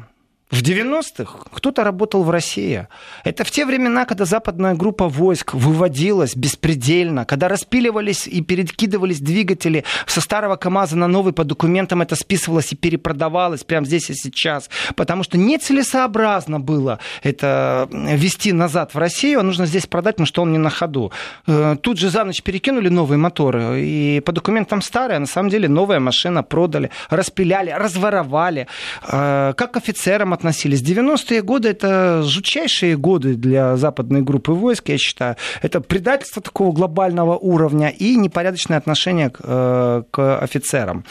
в 0.50 0.62
90-х 0.62 1.50
кто-то 1.52 1.84
работал 1.84 2.24
в 2.24 2.30
России. 2.30 2.88
Это 3.26 3.44
в 3.44 3.52
те 3.52 3.66
времена, 3.66 4.06
когда 4.06 4.24
западная 4.24 4.76
группа 4.76 5.10
войск 5.10 5.54
выводилась 5.54 6.38
беспредельно, 6.38 7.26
когда 7.26 7.50
распиливались 7.50 8.28
и 8.28 8.42
перекидывались 8.42 9.20
двигатели 9.20 9.84
со 10.06 10.22
старого 10.22 10.56
КАМАЗа 10.56 10.96
на 10.96 11.08
новый, 11.08 11.34
по 11.34 11.44
документам 11.44 12.02
это 12.02 12.16
списывалось 12.16 12.72
и 12.72 12.78
перепродавалось 12.78 13.66
прямо 13.66 13.86
здесь 13.86 14.10
и 14.10 14.14
сейчас. 14.14 14.70
Потому 14.96 15.24
что 15.24 15.38
нецелесообразно 15.38 16.62
было 16.62 17.00
это 17.24 17.90
вести 17.92 18.54
назад 18.54 18.94
в 18.94 18.98
Россию, 18.98 19.42
а 19.42 19.44
нужно 19.44 19.66
здесь 19.66 19.86
продать, 19.86 20.16
потому 20.16 20.28
что 20.28 20.44
он 20.44 20.54
не 20.54 20.60
на 20.60 20.70
ходу. 20.70 21.12
Э, 21.46 21.76
тут 21.82 22.00
же 22.00 22.10
за 22.10 22.24
ночь 22.24 22.42
перекинули 22.42 22.88
новые 22.88 23.18
моторы, 23.18 23.82
и 23.82 24.22
по 24.22 24.32
документам 24.32 24.82
старые, 24.82 25.18
а 25.18 25.20
на 25.20 25.26
самом 25.26 25.50
деле 25.50 25.68
новая 25.68 26.00
машина 26.00 26.42
продали, 26.42 26.90
распиляли, 27.10 27.72
разворовали. 27.72 28.68
Э, 29.12 29.54
как 29.58 29.76
офицерам 29.76 30.37
относились. 30.38 30.82
90-е 30.82 31.42
годы 31.42 31.70
это 31.70 32.22
жутчайшие 32.24 32.96
годы 32.96 33.36
для 33.36 33.76
западной 33.78 34.22
группы 34.22 34.52
войск, 34.52 34.90
я 34.90 34.98
считаю. 34.98 35.36
Это 35.62 35.82
предательство 35.82 36.42
такого 36.42 36.72
глобального 36.72 37.38
уровня 37.38 37.90
и 37.90 38.16
непорядочное 38.16 38.78
отношение 38.78 39.30
к, 39.30 39.40
э, 39.44 40.04
к 40.12 40.40
офицерам. 40.40 41.04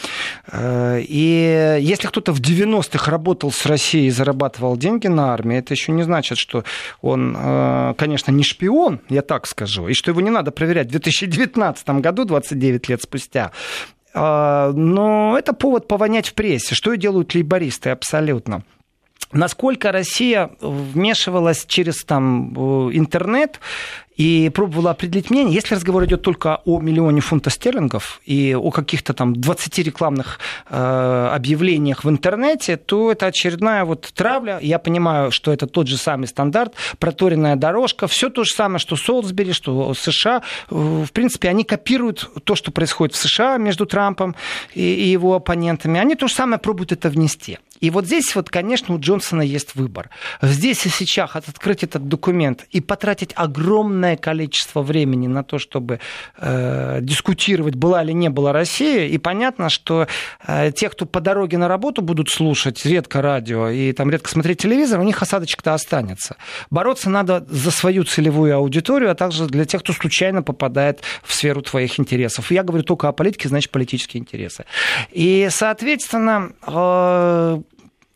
Э, 0.53 1.01
и 1.01 1.79
если 1.81 2.09
кто-то 2.09 2.33
в 2.33 2.41
90-х 2.41 3.11
работал 3.11 3.51
с 3.51 3.67
Россией 3.67 4.07
и 4.07 4.11
зарабатывал 4.11 4.77
деньги 4.77 5.09
на 5.09 5.33
армии, 5.33 5.59
это 5.59 5.75
еще 5.75 5.93
не 5.93 6.05
значит, 6.05 6.39
что 6.39 6.65
он, 7.03 7.37
э, 7.39 7.95
конечно, 7.99 8.33
не 8.33 8.45
шпион, 8.45 9.01
я 9.09 9.23
так 9.23 9.47
скажу, 9.47 9.89
и 9.89 9.95
что 9.95 10.11
его 10.11 10.21
не 10.21 10.31
надо 10.31 10.51
проверять 10.51 10.89
в 10.89 10.91
2019 10.91 12.01
году, 12.01 12.25
29 12.25 12.89
лет 12.89 13.03
спустя. 13.03 13.51
Но 14.15 15.37
это 15.39 15.53
повод 15.53 15.89
повонять 15.89 16.29
в 16.29 16.33
прессе. 16.33 16.75
Что 16.75 16.95
и 16.95 16.97
делают 16.97 17.35
лейбористы 17.35 17.91
абсолютно. 17.91 18.63
Насколько 19.33 19.93
Россия 19.93 20.51
вмешивалась 20.61 21.65
через 21.67 22.05
там, 22.05 22.55
интернет 22.95 23.61
и 24.17 24.51
пробовала 24.51 24.91
определить 24.91 25.31
мнение. 25.31 25.55
Если 25.55 25.75
разговор 25.75 26.05
идет 26.07 26.23
только 26.23 26.61
о 26.65 26.81
миллионе 26.81 27.21
фунтов 27.21 27.53
стерлингов 27.53 28.21
и 28.25 28.55
о 28.55 28.71
каких-то 28.71 29.13
там 29.13 29.35
20 29.37 29.79
рекламных 29.79 30.39
э, 30.69 31.31
объявлениях 31.33 32.05
в 32.05 32.09
интернете, 32.09 32.77
то 32.77 33.13
это 33.13 33.27
очередная 33.27 33.85
вот 33.85 34.11
травля. 34.15 34.59
Я 34.61 34.79
понимаю, 34.79 35.31
что 35.31 35.53
это 35.53 35.67
тот 35.67 35.87
же 35.87 35.97
самый 35.97 36.27
стандарт, 36.27 36.75
проторенная 36.99 37.57
дорожка, 37.57 38.07
все 38.07 38.31
то 38.31 38.45
же 38.45 38.53
самое, 38.53 38.79
что 38.79 38.97
Солсбери, 38.97 39.53
что 39.53 39.93
США. 39.95 40.43
В 40.71 41.09
принципе, 41.13 41.49
они 41.49 41.65
копируют 41.65 42.31
то, 42.45 42.55
что 42.55 42.71
происходит 42.71 43.15
в 43.15 43.19
США 43.19 43.59
между 43.59 43.87
Трампом 43.87 44.35
и, 44.75 44.83
и 44.83 45.09
его 45.09 45.35
оппонентами. 45.35 46.01
Они 46.01 46.15
то 46.15 46.29
же 46.29 46.35
самое 46.35 46.59
пробуют 46.59 46.93
это 46.93 47.11
внести. 47.11 47.59
И 47.81 47.91
вот 47.91 48.07
здесь 48.07 48.35
вот, 48.35 48.49
конечно, 48.49 48.95
у 48.95 48.99
Джонсона 48.99 49.43
есть 49.43 49.75
выбор. 49.75 50.11
Здесь 50.41 50.87
и 50.87 50.89
сейчас 50.89 51.37
открыть 51.37 51.83
этот 51.83 52.09
документ 52.09 52.67
и 52.71 52.81
потратить 52.81 53.33
огромное 53.35 54.06
огромное 54.07 54.17
количество 54.17 54.83
времени 54.83 55.27
на 55.27 55.43
то, 55.43 55.59
чтобы 55.59 55.99
э, 56.39 56.99
дискутировать, 57.03 57.75
была 57.75 58.03
или 58.03 58.13
не 58.13 58.29
была 58.29 58.53
Россия. 58.53 59.07
И 59.07 59.19
понятно, 59.19 59.69
что 59.69 60.07
э, 60.47 60.73
те, 60.73 60.89
кто 60.89 61.07
по 61.07 61.21
дороге 61.21 61.59
на 61.59 61.69
работу 61.69 62.03
будут 62.03 62.29
слушать 62.29 62.87
редко 62.87 63.23
радио 63.23 63.69
и 63.69 63.93
там 63.93 64.11
редко 64.11 64.29
смотреть 64.29 64.63
телевизор, 64.63 65.01
у 65.01 65.03
них 65.03 65.23
осадочек-то 65.23 65.75
останется. 65.75 66.37
Бороться 66.71 67.11
надо 67.11 67.45
за 67.49 67.71
свою 67.71 68.05
целевую 68.05 68.57
аудиторию, 68.57 69.11
а 69.11 69.15
также 69.15 69.47
для 69.47 69.65
тех, 69.65 69.83
кто 69.83 69.93
случайно 69.93 70.43
попадает 70.43 71.03
в 71.25 71.33
сферу 71.35 71.63
твоих 71.63 71.99
интересов. 71.99 72.51
Я 72.51 72.63
говорю 72.63 72.85
только 72.85 73.09
о 73.09 73.13
политике, 73.13 73.49
значит, 73.49 73.71
политические 73.71 74.21
интересы. 74.21 74.65
И, 75.11 75.49
соответственно, 75.51 76.53
э, 76.67 77.63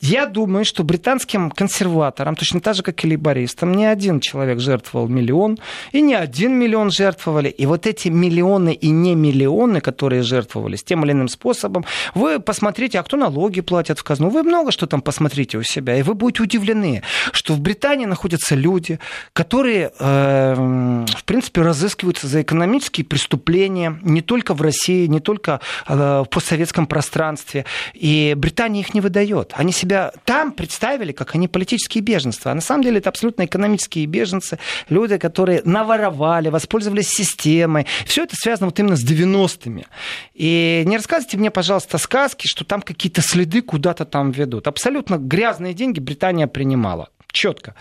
я 0.00 0.24
думаю, 0.26 0.64
что 0.64 0.82
британским 0.82 1.50
консерваторам, 1.50 2.34
точно 2.34 2.60
так 2.60 2.74
же, 2.74 2.82
как 2.82 3.04
и 3.04 3.06
лейбористам, 3.08 3.72
не 3.72 3.84
один 3.84 4.20
человек 4.20 4.58
жертвовал 4.58 5.08
миллион, 5.08 5.58
и 5.92 6.00
не 6.00 6.14
один 6.14 6.58
миллион 6.58 6.90
жертвовали. 6.90 7.50
И 7.50 7.66
вот 7.66 7.86
эти 7.86 8.08
миллионы 8.08 8.72
и 8.72 8.88
не 8.88 9.14
миллионы, 9.14 9.82
которые 9.82 10.22
жертвовались 10.22 10.82
тем 10.82 11.04
или 11.04 11.12
иным 11.12 11.28
способом, 11.28 11.84
вы 12.14 12.40
посмотрите, 12.40 12.98
а 12.98 13.02
кто 13.02 13.18
налоги 13.18 13.60
платят 13.60 13.98
в 13.98 14.04
казну, 14.04 14.30
вы 14.30 14.42
много 14.42 14.72
что 14.72 14.86
там 14.86 15.02
посмотрите 15.02 15.58
у 15.58 15.62
себя, 15.62 15.96
и 15.98 16.02
вы 16.02 16.14
будете 16.14 16.44
удивлены, 16.44 17.02
что 17.32 17.52
в 17.52 17.60
Британии 17.60 18.06
находятся 18.06 18.54
люди, 18.54 18.98
которые, 19.34 19.92
э, 19.98 20.54
в 20.54 21.24
принципе, 21.24 21.60
разыскиваются 21.60 22.26
за 22.26 22.40
экономические 22.40 23.04
преступления 23.04 23.98
не 24.02 24.22
только 24.22 24.54
в 24.54 24.62
России, 24.62 25.06
не 25.06 25.20
только 25.20 25.60
э, 25.86 26.22
в 26.24 26.28
постсоветском 26.30 26.86
пространстве, 26.86 27.66
и 27.92 28.34
Британия 28.36 28.80
их 28.80 28.94
не 28.94 29.02
выдает. 29.02 29.52
Они 29.56 29.72
себя 29.72 29.89
себя 29.90 30.12
там 30.24 30.52
представили, 30.52 31.12
как 31.12 31.34
они 31.34 31.48
политические 31.48 32.02
беженцы. 32.02 32.46
А 32.46 32.54
на 32.54 32.60
самом 32.60 32.84
деле 32.84 32.98
это 32.98 33.08
абсолютно 33.08 33.44
экономические 33.44 34.06
беженцы, 34.06 34.58
люди, 34.88 35.18
которые 35.18 35.62
наворовали, 35.64 36.48
воспользовались 36.48 37.08
системой. 37.08 37.86
Все 38.06 38.22
это 38.24 38.36
связано 38.36 38.66
вот 38.66 38.78
именно 38.78 38.96
с 38.96 39.04
90-ми. 39.04 39.86
И 40.34 40.84
не 40.86 40.96
рассказывайте 40.96 41.36
мне, 41.38 41.50
пожалуйста, 41.50 41.98
сказки, 41.98 42.46
что 42.46 42.64
там 42.64 42.82
какие-то 42.82 43.20
следы 43.20 43.62
куда-то 43.62 44.04
там 44.04 44.30
ведут. 44.30 44.68
Абсолютно 44.68 45.16
грязные 45.16 45.74
деньги 45.74 45.98
Британия 46.00 46.46
принимала. 46.46 47.10
Четко. 47.32 47.74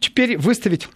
Теперь 0.00 0.38
выставить 0.38 0.88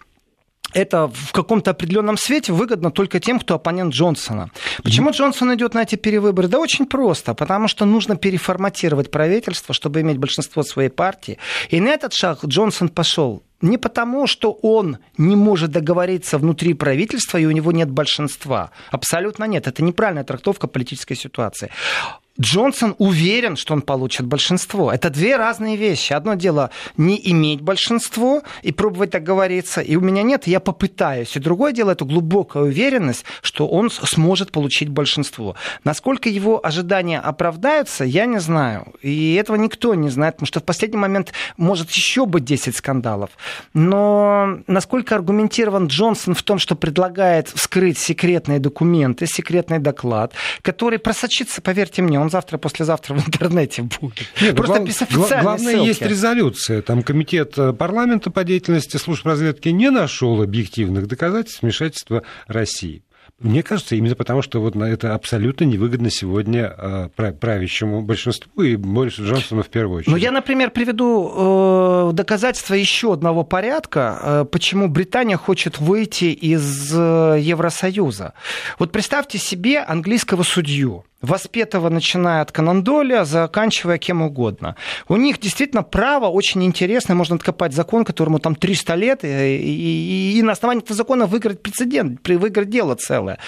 это 0.73 1.07
в 1.07 1.31
каком-то 1.31 1.71
определенном 1.71 2.17
свете 2.17 2.53
выгодно 2.53 2.91
только 2.91 3.19
тем, 3.19 3.39
кто 3.39 3.55
оппонент 3.55 3.93
Джонсона. 3.93 4.49
Почему 4.83 5.09
mm-hmm. 5.09 5.13
Джонсон 5.13 5.55
идет 5.55 5.73
на 5.73 5.83
эти 5.83 5.95
перевыборы? 5.95 6.47
Да 6.47 6.59
очень 6.59 6.85
просто, 6.85 7.33
потому 7.33 7.67
что 7.67 7.85
нужно 7.85 8.15
переформатировать 8.15 9.11
правительство, 9.11 9.73
чтобы 9.73 10.01
иметь 10.01 10.17
большинство 10.17 10.63
своей 10.63 10.89
партии. 10.89 11.37
И 11.69 11.79
на 11.79 11.89
этот 11.89 12.13
шаг 12.13 12.45
Джонсон 12.45 12.89
пошел 12.89 13.43
не 13.63 13.77
потому, 13.77 14.27
что 14.27 14.51
он 14.61 14.97
не 15.17 15.35
может 15.35 15.71
договориться 15.71 16.37
внутри 16.37 16.73
правительства 16.73 17.37
и 17.37 17.45
у 17.45 17.51
него 17.51 17.71
нет 17.71 17.89
большинства. 17.89 18.71
Абсолютно 18.91 19.45
нет. 19.45 19.67
Это 19.67 19.81
неправильная 19.81 20.25
трактовка 20.25 20.67
политической 20.67 21.15
ситуации. 21.15 21.69
Джонсон 22.41 22.95
уверен, 22.97 23.55
что 23.55 23.73
он 23.73 23.83
получит 23.83 24.25
большинство. 24.25 24.91
Это 24.91 25.11
две 25.11 25.35
разные 25.35 25.75
вещи. 25.75 26.13
Одно 26.13 26.33
дело 26.33 26.71
не 26.97 27.19
иметь 27.31 27.61
большинство 27.61 28.41
и 28.63 28.71
пробовать 28.71 29.11
договориться, 29.11 29.81
и 29.81 29.95
у 29.95 30.01
меня 30.01 30.23
нет, 30.23 30.47
я 30.47 30.59
попытаюсь. 30.59 31.35
И 31.35 31.39
другое 31.39 31.73
дело 31.73 31.91
это 31.91 32.05
глубокая 32.05 32.63
уверенность, 32.63 33.23
что 33.43 33.67
он 33.67 33.91
сможет 33.91 34.51
получить 34.51 34.89
большинство. 34.89 35.55
Насколько 35.83 36.29
его 36.29 36.59
ожидания 36.65 37.19
оправдаются, 37.19 38.03
я 38.03 38.25
не 38.25 38.39
знаю. 38.39 38.93
И 39.03 39.35
этого 39.35 39.55
никто 39.55 39.93
не 39.93 40.09
знает, 40.09 40.35
потому 40.35 40.47
что 40.47 40.59
в 40.59 40.63
последний 40.63 40.97
момент 40.97 41.33
может 41.57 41.91
еще 41.91 42.25
быть 42.25 42.45
10 42.45 42.75
скандалов. 42.75 43.29
Но 43.75 44.57
насколько 44.65 45.13
аргументирован 45.13 45.85
Джонсон 45.85 46.33
в 46.33 46.41
том, 46.41 46.57
что 46.57 46.75
предлагает 46.75 47.49
вскрыть 47.49 47.99
секретные 47.99 48.57
документы, 48.57 49.27
секретный 49.27 49.77
доклад, 49.77 50.33
который 50.63 50.97
просочится, 50.97 51.61
поверьте 51.61 52.01
мне, 52.01 52.22
он 52.23 52.29
завтра, 52.29 52.57
послезавтра 52.57 53.13
в 53.13 53.27
интернете 53.27 53.83
будет. 53.83 54.27
Нет, 54.41 54.55
Просто 54.55 54.75
глав... 54.75 54.87
без 54.87 55.01
официальной 55.01 55.43
Главное, 55.43 55.73
ссылки. 55.73 55.87
есть 55.87 56.01
резолюция. 56.01 56.81
Там 56.81 57.03
комитет 57.03 57.57
э, 57.57 57.73
парламента 57.73 58.31
по 58.31 58.43
деятельности 58.43 58.97
служб 58.97 59.25
разведки 59.25 59.69
не 59.69 59.89
нашел 59.91 60.41
объективных 60.41 61.07
доказательств 61.07 61.61
вмешательства 61.61 62.23
России. 62.47 63.03
Мне 63.39 63.61
кажется, 63.61 63.95
именно 63.95 64.15
потому, 64.15 64.41
что 64.41 64.61
вот 64.61 64.75
это 64.75 65.15
абсолютно 65.15 65.65
невыгодно 65.65 66.09
сегодня 66.09 66.73
э, 66.77 67.09
правящему 67.15 68.01
большинству 68.01 68.63
и 68.63 68.77
Борису 68.77 69.25
Джонсону 69.25 69.63
в 69.63 69.69
первую 69.69 69.99
очередь. 69.99 70.11
Ну, 70.11 70.17
я, 70.17 70.31
например, 70.31 70.71
приведу 70.71 72.09
э, 72.09 72.13
доказательства 72.13 72.75
еще 72.75 73.13
одного 73.13 73.43
порядка, 73.43 74.47
почему 74.51 74.87
Британия 74.87 75.35
хочет 75.35 75.79
выйти 75.79 76.25
из 76.25 76.93
Евросоюза. 76.93 78.33
Вот 78.79 78.91
представьте 78.91 79.37
себе 79.39 79.79
английского 79.79 80.43
судью 80.43 81.03
воспетого, 81.23 81.89
начиная 81.89 82.41
от 82.41 82.51
Канандоля, 82.51 83.23
заканчивая 83.23 83.97
кем 83.97 84.21
угодно. 84.21 84.75
У 85.07 85.15
них 85.15 85.39
действительно 85.39 85.81
право 85.81 86.27
очень 86.27 86.63
интересное, 86.63 87.15
можно 87.15 87.37
откопать 87.37 87.73
закон, 87.73 88.03
которому 88.03 88.39
там 88.39 88.55
300 88.55 88.95
лет, 88.95 89.23
и, 89.23 89.27
и, 89.27 90.37
и 90.37 90.41
на 90.43 90.51
основании 90.51 90.83
этого 90.83 90.95
закона 90.95 91.25
выиграть 91.25 91.61
прецедент, 91.61 92.27
выиграть 92.27 92.69
дело 92.69 92.95
целое. 92.95 93.39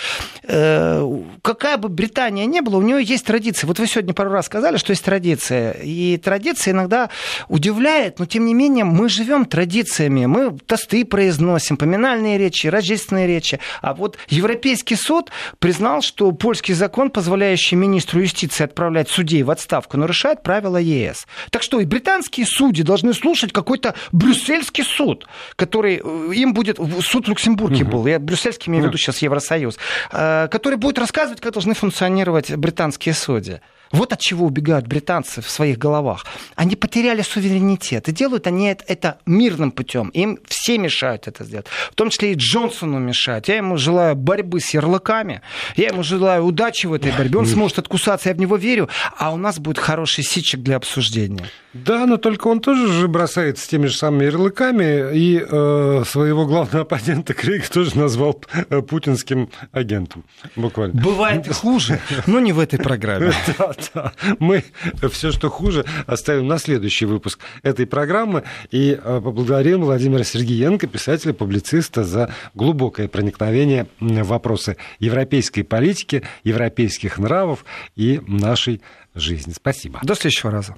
Э, 0.44 1.06
какая 1.42 1.78
бы 1.78 1.90
Британия 1.90 2.46
ни 2.46 2.62
была, 2.62 2.78
у 2.78 2.82
нее 2.82 3.04
есть 3.04 3.26
традиция. 3.26 3.68
Вот 3.68 3.78
вы 3.78 3.88
сегодня 3.88 4.14
пару 4.14 4.32
раз 4.32 4.46
сказали, 4.46 4.78
что 4.78 4.92
есть 4.92 5.04
традиция. 5.04 5.74
И 5.84 6.18
традиция 6.18 6.72
иногда 6.72 7.10
удивляет, 7.50 8.20
но 8.20 8.26
тем 8.26 8.46
не 8.46 8.54
менее 8.54 8.86
мы 8.86 9.10
живем 9.10 9.46
традициями. 9.46 10.26
Мы 10.26 10.58
тосты 10.66 11.04
произносим, 11.04 11.76
поминальные 11.76 12.38
речи, 12.38 12.68
рождественные 12.68 13.28
речи. 13.28 13.60
А 13.82 13.94
вот 13.94 14.18
Европейский 14.30 14.96
суд 14.96 15.30
признал, 15.60 16.02
что 16.02 16.32
польский 16.32 16.74
закон, 16.74 17.10
позволяющий 17.10 17.65
министру 17.74 18.22
юстиции 18.22 18.64
отправлять 18.64 19.10
судей 19.10 19.44
в 19.44 19.50
отставку, 19.50 19.98
нарушает 19.98 20.44
правила 20.44 20.78
ЕС. 20.78 21.28
Так 21.50 21.64
что 21.64 21.80
и 21.80 21.86
британские 21.86 22.46
судьи 22.46 22.84
должны 22.84 23.14
слушать 23.14 23.52
какой-то 23.52 23.96
брюссельский 24.12 24.84
суд, 24.84 25.28
который 25.56 26.02
э, 26.04 26.34
им 26.34 26.54
будет... 26.54 26.80
Суд 27.02 27.26
в 27.26 27.30
Люксембурге 27.30 27.84
угу. 27.84 27.92
был, 27.92 28.06
я 28.08 28.20
брюссельский 28.20 28.70
имею 28.70 28.84
в 28.84 28.88
виду 28.88 28.98
сейчас 28.98 29.22
Евросоюз, 29.22 29.78
э, 30.12 30.48
который 30.52 30.78
будет 30.78 31.00
рассказывать, 31.00 31.42
как 31.42 31.54
должны 31.54 31.74
функционировать 31.74 32.56
британские 32.56 33.16
судьи. 33.16 33.62
Вот 33.96 34.12
от 34.12 34.20
чего 34.20 34.46
убегают 34.46 34.88
британцы 34.88 35.42
в 35.42 35.50
своих 35.50 35.78
головах. 35.78 36.26
Они 36.56 36.76
потеряли 36.76 37.22
суверенитет. 37.22 38.10
И 38.10 38.12
делают 38.12 38.46
они 38.46 38.76
это 38.88 39.20
мирным 39.26 39.72
путем. 39.72 40.10
Им 40.10 40.40
все 40.48 40.78
мешают 40.78 41.28
это 41.28 41.46
сделать. 41.46 41.68
В 41.92 41.96
том 41.96 42.10
числе 42.10 42.34
и 42.34 42.36
Джонсону 42.36 43.00
мешают. 43.00 43.48
Я 43.48 43.58
ему 43.58 43.78
желаю 43.78 44.16
борьбы 44.16 44.60
с 44.60 44.74
ярлыками. 44.74 45.42
Я 45.78 45.88
ему 45.88 46.04
желаю 46.04 46.44
удачи 46.44 46.88
в 46.88 46.94
этой 46.94 47.14
борьбе. 47.14 47.40
Он 47.40 47.46
сможет 47.46 47.80
откусаться, 47.80 48.30
я 48.30 48.36
в 48.36 48.40
него 48.40 48.58
верю. 48.58 48.90
А 49.18 49.34
у 49.34 49.38
нас 49.38 49.60
будет 49.60 49.80
хороший 49.80 50.26
сичек 50.26 50.60
для 50.60 50.76
обсуждения. 50.76 51.46
Да, 51.74 52.06
но 52.06 52.18
только 52.18 52.48
он 52.48 52.60
тоже 52.60 52.92
же 52.92 53.08
бросается 53.08 53.68
теми 53.68 53.88
же 53.88 53.96
самыми 53.96 54.26
ярлыками. 54.26 55.16
И 55.16 55.40
э, 55.40 56.04
своего 56.06 56.46
главного 56.46 56.82
оппонента 56.82 57.34
Крейга 57.34 57.68
тоже 57.68 57.98
назвал 57.98 58.42
э, 58.70 58.82
путинским 58.82 59.50
агентом. 59.72 60.26
Буквально. 60.56 61.02
Бывает 61.02 61.48
хуже, 61.54 62.00
но 62.28 62.40
не 62.40 62.52
в 62.52 62.60
этой 62.60 62.80
программе. 62.80 63.32
да. 63.94 64.14
Мы 64.40 64.64
все, 65.12 65.32
что 65.32 65.50
хуже, 65.50 65.86
оставим 66.08 66.48
на 66.48 66.58
следующий 66.58 67.06
выпуск 67.06 67.40
этой 67.64 67.86
программы. 67.86 68.44
И 68.72 69.00
э, 69.02 69.22
поблагодарим 69.24 69.82
Владимира 69.82 70.24
Сергеенко, 70.24 70.88
писателя, 70.88 71.34
публициста, 71.34 72.04
за 72.04 72.34
глубокое 72.54 73.08
проникновение 73.08 73.88
в 74.00 74.24
вопросы 74.24 74.78
европейской 75.00 75.64
политики, 75.64 76.24
европейских 76.44 77.18
нравов 77.18 77.66
и 77.96 78.22
нашей 78.28 78.82
жизни. 79.14 79.54
Спасибо. 79.54 80.00
До 80.04 80.16
следующего 80.16 80.52
раза. 80.52 80.76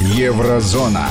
Еврозона. 0.00 1.08